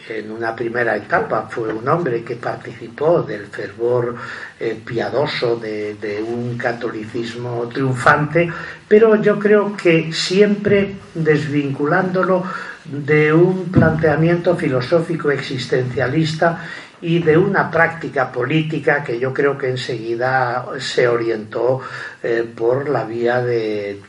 en 0.09 0.31
una 0.31 0.55
primera 0.55 0.97
etapa 0.97 1.48
fue 1.51 1.73
un 1.73 1.89
hombre 1.89 2.23
que 2.23 2.36
participó 2.36 3.23
del 3.23 3.47
fervor 3.47 4.16
eh, 4.59 4.78
piadoso 4.85 5.57
de 5.57 6.24
un 6.27 6.57
catolicismo 6.59 7.69
triunfante, 7.69 8.51
pero 8.86 9.16
yo 9.16 9.39
creo 9.39 9.77
que 9.77 10.12
siempre 10.12 10.94
desvinculándolo 11.15 12.44
de 12.85 13.32
un 13.32 13.70
planteamiento 13.70 14.57
filosófico 14.57 15.31
existencialista 15.31 16.61
y 17.02 17.18
de 17.20 17.36
una 17.36 17.70
práctica 17.70 18.31
política 18.31 19.02
que 19.02 19.18
yo 19.18 19.32
creo 19.32 19.56
que 19.56 19.70
enseguida 19.70 20.66
se 20.78 21.09
orientó 21.09 21.81
eh, 22.22 22.51
por 22.55 22.89
la 22.89 23.05
vía 23.05 23.40
de, 23.43 24.01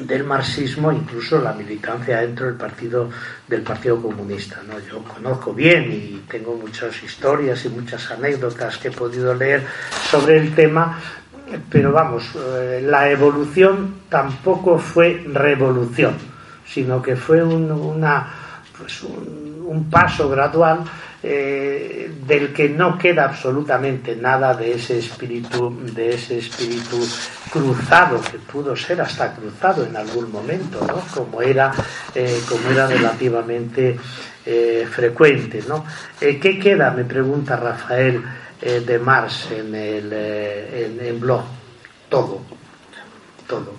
del 0.00 0.24
marxismo, 0.24 0.92
incluso 0.92 1.40
la 1.40 1.52
militancia 1.52 2.20
dentro 2.20 2.46
del 2.46 2.54
partido 2.54 3.10
del 3.48 3.62
Partido 3.62 4.00
Comunista. 4.00 4.62
¿no? 4.66 4.78
Yo 4.80 5.02
conozco 5.02 5.52
bien 5.52 5.90
y 5.90 6.24
tengo 6.28 6.54
muchas 6.54 7.02
historias 7.02 7.64
y 7.64 7.70
muchas 7.70 8.10
anécdotas 8.10 8.78
que 8.78 8.88
he 8.88 8.92
podido 8.92 9.34
leer 9.34 9.64
sobre 10.10 10.38
el 10.38 10.54
tema, 10.54 11.00
pero 11.70 11.92
vamos, 11.92 12.30
eh, 12.36 12.82
la 12.84 13.10
evolución 13.10 14.02
tampoco 14.08 14.78
fue 14.78 15.24
revolución, 15.32 16.14
sino 16.64 17.02
que 17.02 17.16
fue 17.16 17.42
un, 17.42 17.72
una, 17.72 18.28
pues 18.76 19.02
un, 19.02 19.64
un 19.66 19.90
paso 19.90 20.28
gradual 20.28 20.84
eh, 21.20 22.12
del 22.26 22.52
que 22.52 22.68
no 22.68 22.96
queda 22.96 23.24
absolutamente 23.24 24.14
nada 24.14 24.54
de 24.54 24.74
ese 24.74 24.98
espíritu, 24.98 25.76
de 25.92 26.14
ese 26.14 26.38
espíritu 26.38 26.96
cruzado 27.50 28.20
que 28.20 28.38
pudo 28.38 28.76
ser 28.76 29.00
hasta 29.00 29.34
cruzado 29.34 29.84
en 29.84 29.96
algún 29.96 30.30
momento, 30.30 30.84
¿no? 30.86 31.00
Como 31.12 31.42
era, 31.42 31.72
eh, 32.14 32.40
como 32.48 32.70
era 32.70 32.86
relativamente 32.86 33.98
eh, 34.46 34.86
frecuente, 34.88 35.64
¿no? 35.66 35.84
¿Qué 36.20 36.58
queda? 36.58 36.92
Me 36.92 37.04
pregunta 37.04 37.56
Rafael 37.56 38.22
de 38.60 38.98
Mars 38.98 39.48
en 39.50 39.74
el 39.74 40.12
en, 40.12 41.04
en 41.04 41.20
blog. 41.20 41.42
Todo, 42.08 42.42
todo. 43.46 43.72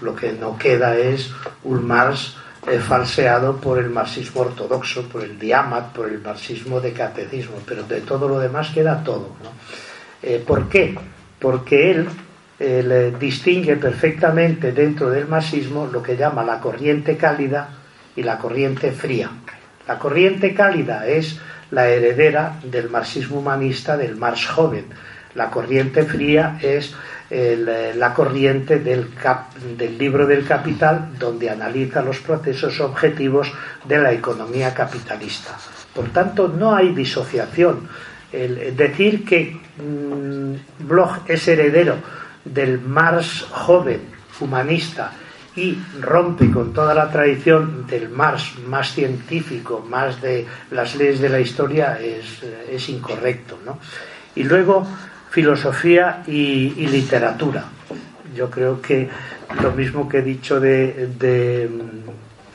Lo 0.00 0.16
que 0.16 0.32
no 0.32 0.58
queda 0.58 0.96
es 0.96 1.30
un 1.62 1.86
Marx 1.86 2.36
eh, 2.66 2.78
falseado 2.78 3.56
por 3.56 3.78
el 3.78 3.90
marxismo 3.90 4.42
ortodoxo, 4.42 5.08
por 5.08 5.24
el 5.24 5.38
diamat, 5.38 5.92
por 5.92 6.08
el 6.08 6.20
marxismo 6.20 6.80
de 6.80 6.92
catecismo, 6.92 7.56
pero 7.66 7.82
de 7.82 8.02
todo 8.02 8.28
lo 8.28 8.38
demás 8.38 8.70
queda 8.70 9.02
todo. 9.02 9.30
Eh, 10.22 10.42
¿Por 10.46 10.68
qué? 10.68 10.96
Porque 11.40 11.90
él 11.90 12.08
eh, 12.60 13.12
distingue 13.18 13.76
perfectamente 13.76 14.70
dentro 14.70 15.10
del 15.10 15.26
marxismo 15.26 15.88
lo 15.90 16.00
que 16.00 16.16
llama 16.16 16.44
la 16.44 16.60
corriente 16.60 17.16
cálida 17.16 17.68
y 18.14 18.22
la 18.22 18.38
corriente 18.38 18.92
fría. 18.92 19.30
La 19.88 19.98
corriente 19.98 20.54
cálida 20.54 21.06
es 21.08 21.40
la 21.72 21.88
heredera 21.88 22.60
del 22.62 22.88
marxismo 22.88 23.40
humanista 23.40 23.96
del 23.96 24.14
Marx 24.14 24.46
joven. 24.46 24.84
La 25.34 25.50
corriente 25.50 26.04
fría 26.04 26.58
es 26.60 26.94
el, 27.30 27.98
la 27.98 28.12
corriente 28.12 28.78
del, 28.78 29.08
del, 29.76 29.98
libro 29.98 30.26
del 30.26 30.46
capital 30.46 31.12
donde 31.18 31.48
analiza 31.48 32.02
los 32.02 32.18
procesos 32.18 32.78
objetivos 32.80 33.52
de 33.84 33.98
la 33.98 34.12
economía 34.12 34.74
capitalista. 34.74 35.56
Por 35.94 36.10
tanto, 36.10 36.48
no 36.48 36.74
hay 36.74 36.94
disociación. 36.94 37.88
El 38.30 38.76
decir 38.76 39.24
que 39.24 39.60
mmm, 39.78 40.54
Bloch 40.86 41.28
es 41.28 41.48
heredero 41.48 41.96
del 42.44 42.80
Marx 42.80 43.46
joven, 43.50 44.00
humanista, 44.40 45.12
y 45.54 45.78
rompe 46.00 46.50
con 46.50 46.72
toda 46.72 46.94
la 46.94 47.10
tradición 47.10 47.86
del 47.86 48.08
Marx 48.08 48.58
más 48.66 48.92
científico, 48.92 49.84
más 49.86 50.20
de 50.22 50.46
las 50.70 50.96
leyes 50.96 51.20
de 51.20 51.28
la 51.28 51.40
historia, 51.40 51.98
es, 52.00 52.42
es 52.70 52.88
incorrecto. 52.88 53.58
¿no? 53.64 53.78
Y 54.34 54.44
luego, 54.44 54.86
filosofía 55.32 56.22
y, 56.26 56.86
literatura. 56.86 57.64
Yo 58.36 58.50
creo 58.50 58.82
que 58.82 59.08
lo 59.62 59.72
mismo 59.72 60.06
que 60.06 60.18
he 60.18 60.22
dicho 60.22 60.60
de, 60.60 61.08
de, 61.18 61.70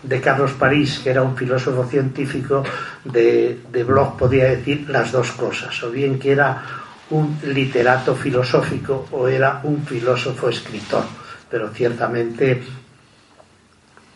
de 0.04 0.22
Carlos 0.22 0.52
París, 0.54 1.02
que 1.04 1.10
era 1.10 1.24
un 1.24 1.36
filósofo 1.36 1.86
científico, 1.86 2.64
de, 3.04 3.62
de 3.72 3.84
Bloch 3.84 4.16
podía 4.16 4.46
decir 4.46 4.88
las 4.90 5.12
dos 5.12 5.32
cosas, 5.32 5.84
o 5.84 5.90
bien 5.90 6.20
que 6.20 6.32
era 6.32 6.64
un 7.10 7.40
literato 7.46 8.16
filosófico 8.16 9.08
o 9.12 9.28
era 9.28 9.62
un 9.64 9.84
filósofo 9.84 10.50
escritor, 10.50 11.04
pero 11.50 11.70
ciertamente 11.70 12.62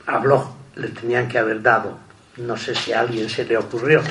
a 0.06 0.20
Bloch 0.20 0.50
le 0.76 0.90
tenían 0.90 1.28
que 1.28 1.40
haber 1.40 1.64
dado 1.64 2.12
no 2.38 2.58
sé 2.58 2.74
si 2.76 2.94
a 2.94 3.02
alguien 3.02 3.30
se 3.30 3.46
le 3.46 3.58
ocurrió, 3.58 4.02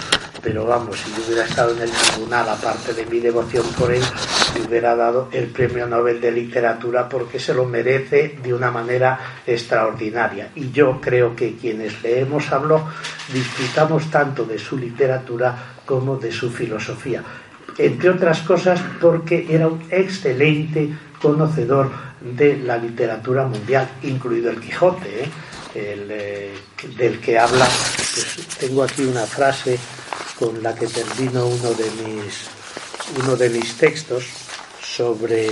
pero 0.42 0.64
vamos, 0.64 0.98
si 0.98 1.10
yo 1.10 1.26
hubiera 1.26 1.44
estado 1.44 1.72
en 1.74 1.82
el 1.82 1.90
tribunal, 1.90 2.48
aparte 2.48 2.94
de 2.94 3.06
mi 3.06 3.20
devoción 3.20 3.64
por 3.78 3.92
él, 3.92 4.02
le 4.54 4.66
hubiera 4.66 4.96
dado 4.96 5.28
el 5.32 5.46
premio 5.48 5.86
Nobel 5.86 6.20
de 6.20 6.32
Literatura 6.32 7.08
porque 7.08 7.38
se 7.38 7.54
lo 7.54 7.64
merece 7.64 8.38
de 8.42 8.54
una 8.54 8.70
manera 8.70 9.18
extraordinaria. 9.46 10.50
Y 10.54 10.70
yo 10.70 11.00
creo 11.00 11.36
que 11.36 11.56
quienes 11.56 12.02
leemos 12.02 12.50
a 12.52 12.58
Bloch 12.58 12.82
disfrutamos 13.32 14.10
tanto 14.10 14.44
de 14.44 14.58
su 14.58 14.78
literatura 14.78 15.74
como 15.84 16.16
de 16.16 16.32
su 16.32 16.50
filosofía. 16.50 17.22
Entre 17.78 18.10
otras 18.10 18.40
cosas 18.40 18.80
porque 19.00 19.46
era 19.48 19.68
un 19.68 19.82
excelente 19.90 20.90
conocedor 21.20 21.90
de 22.20 22.58
la 22.58 22.76
literatura 22.76 23.46
mundial, 23.46 23.88
incluido 24.02 24.50
el 24.50 24.60
Quijote. 24.60 25.24
¿eh? 25.24 25.28
el, 25.74 26.08
eh, 26.10 26.54
del 26.96 27.20
que 27.20 27.38
habla, 27.38 27.64
pues 27.64 28.48
tengo 28.58 28.82
aquí 28.82 29.02
una 29.02 29.26
frase 29.26 29.78
con 30.40 30.62
la 30.62 30.74
que 30.74 30.86
termino 30.86 31.46
uno 31.46 31.70
de 31.74 31.90
mis, 32.02 32.48
uno 33.22 33.36
de 33.36 33.50
mis 33.50 33.76
textos 33.76 34.24
sobre, 34.82 35.48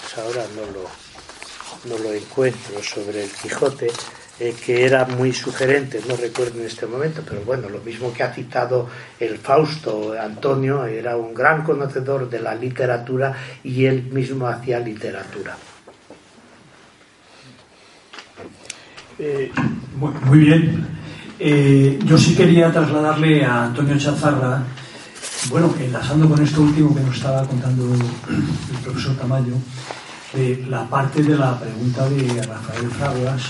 pues 0.00 0.18
ahora 0.18 0.46
no 0.54 0.62
lo, 0.70 1.96
no 1.96 1.98
lo 2.00 2.12
encuentro, 2.12 2.80
sobre 2.80 3.24
el 3.24 3.30
Quijote, 3.30 3.88
eh, 4.38 4.54
que 4.64 4.84
era 4.84 5.04
muy 5.04 5.32
sugerente, 5.32 6.00
no 6.08 6.16
recuerdo 6.16 6.60
en 6.60 6.66
este 6.66 6.86
momento, 6.86 7.22
pero 7.28 7.40
bueno, 7.40 7.68
lo 7.68 7.80
mismo 7.80 8.12
que 8.12 8.22
ha 8.22 8.32
citado 8.32 8.88
el 9.18 9.38
Fausto 9.38 10.14
Antonio, 10.18 10.84
era 10.84 11.16
un 11.16 11.34
gran 11.34 11.64
conocedor 11.64 12.30
de 12.30 12.38
la 12.38 12.54
literatura 12.54 13.34
y 13.64 13.86
él 13.86 14.04
mismo 14.12 14.46
hacía 14.46 14.78
literatura. 14.78 15.56
Eh, 19.18 19.50
muy, 19.96 20.12
muy, 20.12 20.38
bien. 20.38 20.95
Eh, 21.38 21.98
yo 22.04 22.16
sí 22.16 22.34
quería 22.34 22.72
trasladarle 22.72 23.44
a 23.44 23.64
Antonio 23.64 23.98
Chazarra, 23.98 24.62
bueno, 25.50 25.74
enlazando 25.78 26.28
con 26.28 26.42
esto 26.42 26.62
último 26.62 26.94
que 26.94 27.02
nos 27.02 27.16
estaba 27.16 27.46
contando 27.46 27.92
el 27.94 28.78
profesor 28.82 29.14
Tamayo, 29.16 29.54
la 30.68 30.88
parte 30.88 31.22
de 31.22 31.36
la 31.36 31.58
pregunta 31.58 32.08
de 32.08 32.42
Rafael 32.42 32.90
Fraguas 32.90 33.42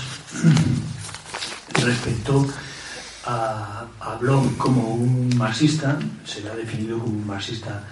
respecto 1.81 2.45
a, 3.25 3.85
a 4.01 4.15
Bloch 4.15 4.57
como 4.57 4.93
un 4.93 5.29
marxista, 5.37 5.97
se 6.25 6.41
le 6.41 6.49
ha 6.49 6.55
definido 6.55 6.99
como 6.99 7.17
un 7.17 7.27
marxista 7.27 7.83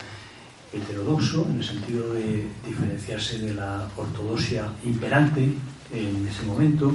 heterodoxo, 0.74 1.48
en 1.50 1.58
el 1.58 1.64
sentido 1.64 2.14
de 2.14 2.48
diferenciarse 2.68 3.40
de 3.40 3.54
la 3.54 3.88
ortodoxia 3.96 4.66
imperante 4.84 5.54
en 5.94 6.28
ese 6.28 6.44
momento, 6.44 6.94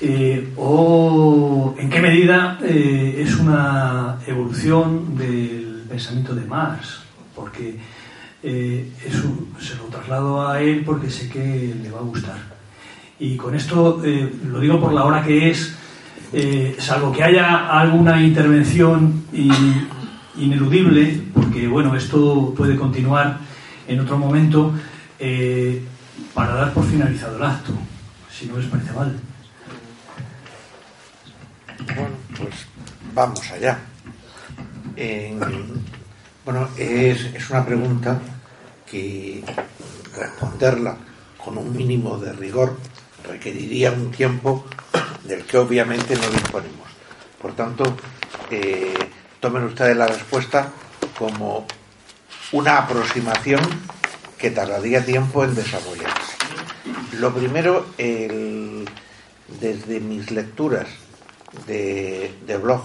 eh, 0.00 0.52
o 0.58 1.74
en 1.78 1.88
qué 1.88 2.00
medida 2.00 2.58
eh, 2.62 3.22
es 3.24 3.36
una 3.36 4.18
evolución 4.26 5.16
del 5.16 5.84
pensamiento 5.88 6.34
de 6.34 6.44
Marx, 6.44 7.00
porque 7.34 7.78
eh, 8.42 8.92
eso 9.06 9.48
se 9.58 9.74
lo 9.76 9.84
traslado 9.84 10.46
a 10.46 10.60
él 10.60 10.82
porque 10.84 11.08
sé 11.08 11.30
que 11.30 11.74
le 11.82 11.90
va 11.90 12.00
a 12.00 12.02
gustar. 12.02 12.36
Y 13.18 13.36
con 13.36 13.54
esto 13.54 14.02
lo 14.44 14.60
digo 14.60 14.78
por 14.78 14.92
la 14.92 15.04
hora 15.04 15.24
que 15.24 15.50
es, 15.50 15.74
salvo 16.76 17.10
que 17.10 17.24
haya 17.24 17.66
alguna 17.66 18.22
intervención 18.22 19.24
in, 19.32 19.88
ineludible, 20.36 21.22
porque 21.32 21.66
bueno, 21.66 21.96
esto 21.96 22.52
puede 22.54 22.76
continuar 22.76 23.38
en 23.88 24.00
otro 24.00 24.18
momento, 24.18 24.74
para 26.34 26.54
dar 26.54 26.74
por 26.74 26.84
finalizado 26.84 27.38
el 27.38 27.44
acto, 27.44 27.72
si 28.30 28.44
no 28.44 28.58
les 28.58 28.66
parece 28.66 28.92
mal. 28.92 29.18
Bueno, 31.94 32.16
pues 32.36 32.66
vamos 33.14 33.50
allá. 33.50 33.78
Bueno, 36.44 36.68
es, 36.76 37.24
es, 37.34 37.50
una 37.50 37.64
pregunta 37.64 38.20
que 38.90 39.44
responderla 40.16 40.96
con 41.42 41.58
un 41.58 41.76
mínimo 41.76 42.18
de 42.18 42.32
rigor 42.32 42.76
requeriría 43.28 43.92
un 43.92 44.10
tiempo 44.10 44.64
del 45.24 45.44
que 45.44 45.58
obviamente 45.58 46.14
no 46.14 46.28
disponemos. 46.30 46.88
Por 47.40 47.54
tanto, 47.54 47.96
eh, 48.50 48.94
tomen 49.40 49.64
ustedes 49.64 49.96
la 49.96 50.06
respuesta 50.06 50.70
como 51.18 51.66
una 52.52 52.78
aproximación 52.78 53.60
que 54.38 54.50
tardaría 54.50 55.04
tiempo 55.04 55.44
en 55.44 55.54
desarrollarse. 55.54 56.36
Lo 57.18 57.34
primero, 57.34 57.86
desde 57.98 60.00
mis 60.00 60.30
lecturas 60.30 60.86
de, 61.66 62.58
blog, 62.60 62.82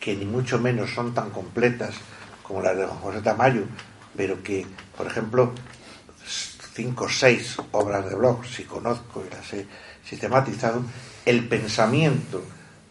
que 0.00 0.14
ni 0.14 0.24
mucho 0.24 0.58
menos 0.58 0.90
son 0.90 1.14
tan 1.14 1.30
completas 1.30 1.94
como 2.42 2.60
las 2.60 2.76
de 2.76 2.86
José 2.86 3.22
Tamayo, 3.22 3.64
pero 4.16 4.42
que, 4.42 4.66
por 4.96 5.06
ejemplo, 5.06 5.52
cinco 6.74 7.04
o 7.04 7.08
seis 7.08 7.56
obras 7.72 8.08
de 8.08 8.14
blog, 8.14 8.44
si 8.44 8.64
conozco 8.64 9.24
y 9.26 9.30
las 9.30 9.52
he 9.52 9.66
sistematizado, 10.04 10.82
el 11.24 11.48
pensamiento 11.48 12.42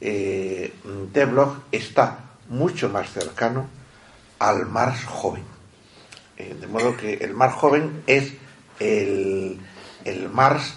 eh, 0.02 0.74
de 1.14 1.26
blog 1.26 1.64
está 1.72 2.20
mucho 2.50 2.90
más 2.90 3.12
cercano 3.12 3.68
al 4.40 4.66
Marx 4.66 5.06
joven. 5.06 5.44
Eh, 6.38 6.56
de 6.60 6.68
modo 6.68 6.98
que 6.98 7.14
el 7.16 7.34
Marx 7.34 7.56
joven 7.56 8.04
es 8.08 8.34
el, 8.80 9.60
el 10.04 10.30
Marx 10.30 10.74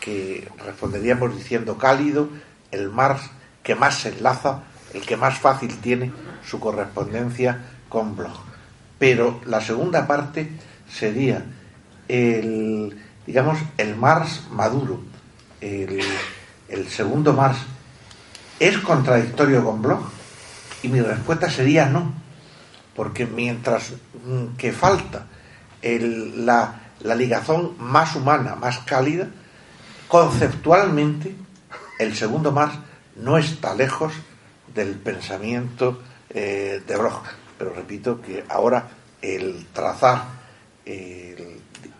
que 0.00 0.48
responderíamos 0.64 1.36
diciendo 1.36 1.78
cálido, 1.78 2.28
el 2.70 2.90
Marx 2.90 3.30
que 3.64 3.74
más 3.74 3.98
se 3.98 4.10
enlaza, 4.10 4.60
el 4.92 5.04
que 5.04 5.16
más 5.16 5.38
fácil 5.38 5.76
tiene 5.78 6.12
su 6.48 6.60
correspondencia 6.60 7.64
con 7.88 8.14
Bloch. 8.14 8.38
Pero 8.98 9.40
la 9.46 9.60
segunda 9.60 10.06
parte 10.06 10.52
sería 10.88 11.44
el, 12.06 12.96
digamos, 13.26 13.58
el 13.78 13.96
Marx 13.96 14.42
maduro, 14.50 15.00
el, 15.60 16.88
segundo 16.88 17.32
Marx, 17.32 17.58
¿es 18.60 18.78
contradictorio 18.78 19.64
con 19.64 19.80
Bloch? 19.80 20.04
Y 20.82 20.88
mi 20.88 21.00
respuesta 21.00 21.50
sería 21.50 21.86
no, 21.86 22.12
porque 22.94 23.26
mientras 23.26 23.92
mm, 24.26 24.56
que 24.58 24.72
falta 24.72 25.26
la, 25.82 26.80
la 27.00 27.14
ligazón 27.14 27.76
más 27.78 28.14
humana, 28.14 28.54
más 28.56 28.78
cálida, 28.80 29.28
conceptualmente 30.08 31.34
el 31.98 32.14
segundo 32.14 32.52
Marx 32.52 32.76
no 33.16 33.38
está 33.38 33.74
lejos 33.74 34.12
del 34.74 34.94
pensamiento 34.94 36.02
eh, 36.30 36.82
de 36.86 36.96
Bloch. 36.96 37.24
Pero 37.58 37.72
repito 37.72 38.20
que 38.20 38.44
ahora 38.48 38.88
el 39.22 39.66
trazar 39.72 40.44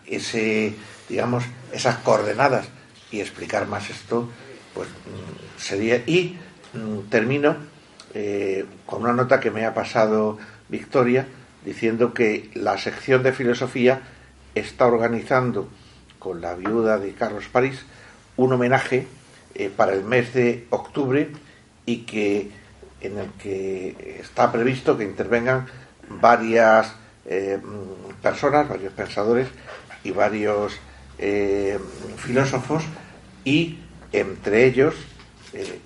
ese, 0.07 0.75
digamos, 1.09 1.43
esas 1.71 1.97
coordenadas 1.97 2.67
y 3.11 3.19
explicar 3.19 3.67
más 3.67 3.89
esto, 3.89 4.29
pues 4.73 4.87
mm, 4.89 5.59
sería. 5.59 5.97
Y 6.05 6.37
mm, 6.73 7.09
termino 7.09 7.55
eh, 8.13 8.65
con 8.85 9.03
una 9.03 9.13
nota 9.13 9.39
que 9.39 9.51
me 9.51 9.65
ha 9.65 9.73
pasado 9.73 10.37
Victoria, 10.69 11.27
diciendo 11.63 12.13
que 12.13 12.49
la 12.53 12.77
sección 12.77 13.23
de 13.23 13.33
filosofía 13.33 14.01
está 14.53 14.85
organizando 14.85 15.69
con 16.19 16.41
la 16.41 16.55
viuda 16.55 16.97
de 16.97 17.13
Carlos 17.13 17.45
París 17.51 17.85
un 18.37 18.53
homenaje 18.53 19.07
eh, 19.55 19.71
para 19.75 19.93
el 19.93 20.03
mes 20.03 20.33
de 20.33 20.67
octubre 20.69 21.29
y 21.85 21.97
que 21.99 22.51
en 23.01 23.17
el 23.17 23.29
que 23.31 24.19
está 24.19 24.51
previsto 24.51 24.97
que 24.97 25.03
intervengan 25.03 25.67
varias 26.09 26.93
eh, 27.25 27.59
personas, 28.21 28.67
varios 28.67 28.93
pensadores 28.93 29.47
y 30.03 30.11
varios 30.11 30.73
eh, 31.17 31.79
filósofos 32.17 32.83
y 33.43 33.79
entre 34.11 34.65
ellos 34.65 34.95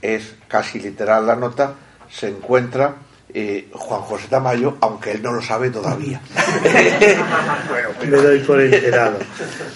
es 0.02 0.36
casi 0.48 0.80
literal 0.80 1.28
la 1.28 1.36
nota 1.36 1.76
se 2.10 2.30
encuentra 2.30 2.96
eh, 3.32 3.68
Juan 3.72 4.02
José 4.02 4.28
Tamayo, 4.28 4.78
aunque 4.82 5.12
él 5.12 5.22
no 5.22 5.32
lo 5.32 5.42
sabe 5.42 5.70
todavía. 5.70 6.20
Me 8.02 8.18
doy 8.18 8.40
por 8.40 8.60
enterado. 8.60 9.20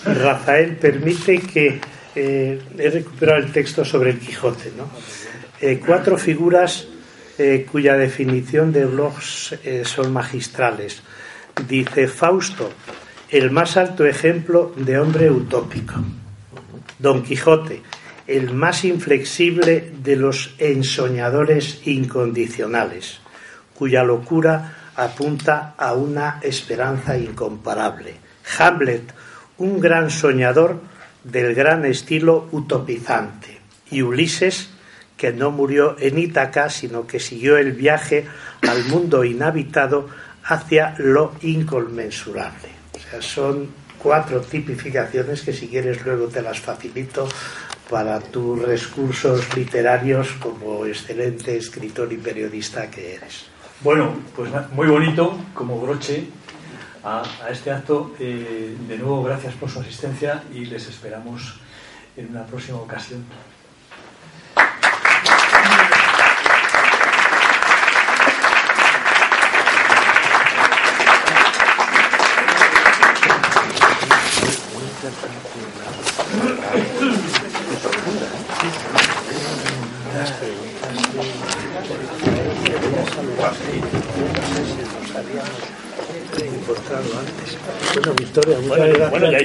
Rafael, 0.05 0.75
permite 0.77 1.39
que 1.39 1.79
he 2.15 2.89
recuperado 2.91 3.39
el 3.39 3.51
texto 3.51 3.83
sobre 3.83 4.11
el 4.11 4.19
Quijote, 4.19 4.71
¿no? 4.77 4.89
cuatro 5.85 6.17
figuras 6.17 6.87
cuya 7.71 7.95
definición 7.95 8.71
de 8.71 8.85
blogs 8.85 9.55
son 9.83 10.11
magistrales. 10.13 11.01
Dice 11.67 12.07
Fausto, 12.07 12.71
el 13.29 13.49
más 13.51 13.77
alto 13.77 14.05
ejemplo 14.05 14.73
de 14.75 14.99
hombre 14.99 15.31
utópico. 15.31 15.95
Don 16.99 17.23
Quijote, 17.23 17.81
el 18.27 18.53
más 18.53 18.85
inflexible 18.85 19.91
de 20.03 20.15
los 20.15 20.55
ensoñadores 20.57 21.81
incondicionales, 21.87 23.19
cuya 23.73 24.03
locura 24.03 24.91
apunta 24.95 25.73
a 25.77 25.93
una 25.93 26.39
esperanza 26.41 27.17
incomparable. 27.17 28.15
Hamlet, 28.57 29.13
un 29.57 29.79
gran 29.79 30.09
soñador 30.09 30.79
del 31.23 31.55
gran 31.55 31.85
estilo 31.85 32.47
utopizante. 32.51 33.59
Y 33.91 34.01
Ulises, 34.01 34.69
que 35.17 35.31
no 35.31 35.51
murió 35.51 35.95
en 35.99 36.17
Ítaca, 36.17 36.69
sino 36.69 37.07
que 37.07 37.19
siguió 37.19 37.57
el 37.57 37.73
viaje 37.73 38.25
al 38.61 38.83
mundo 38.85 39.23
inhabitado 39.23 40.09
hacia 40.43 40.95
lo 40.97 41.33
inconmensurable 41.41 42.73
son 43.21 43.69
cuatro 43.97 44.41
tipificaciones 44.41 45.41
que 45.41 45.53
si 45.53 45.67
quieres 45.67 46.03
luego 46.05 46.27
te 46.27 46.41
las 46.41 46.59
facilito 46.59 47.27
para 47.89 48.19
tus 48.19 48.61
recursos 48.61 49.55
literarios 49.55 50.33
como 50.33 50.85
excelente 50.85 51.57
escritor 51.57 52.11
y 52.11 52.17
periodista 52.17 52.89
que 52.89 53.15
eres. 53.15 53.45
Bueno, 53.81 54.13
pues 54.35 54.49
muy 54.71 54.87
bonito 54.87 55.37
como 55.53 55.79
broche 55.79 56.25
a, 57.03 57.23
este 57.49 57.71
acto. 57.71 58.13
Eh, 58.19 58.75
de 58.87 58.97
nuevo, 58.97 59.23
gracias 59.23 59.53
por 59.55 59.69
su 59.69 59.79
asistencia 59.79 60.43
y 60.53 60.65
les 60.65 60.87
esperamos 60.87 61.55
en 62.15 62.29
una 62.29 62.45
próxima 62.45 62.79
ocasión. 62.79 63.25
Bueno, 87.93 88.13
Victoria, 88.15 88.57
muchas 88.59 88.77
gracias. 88.93 89.43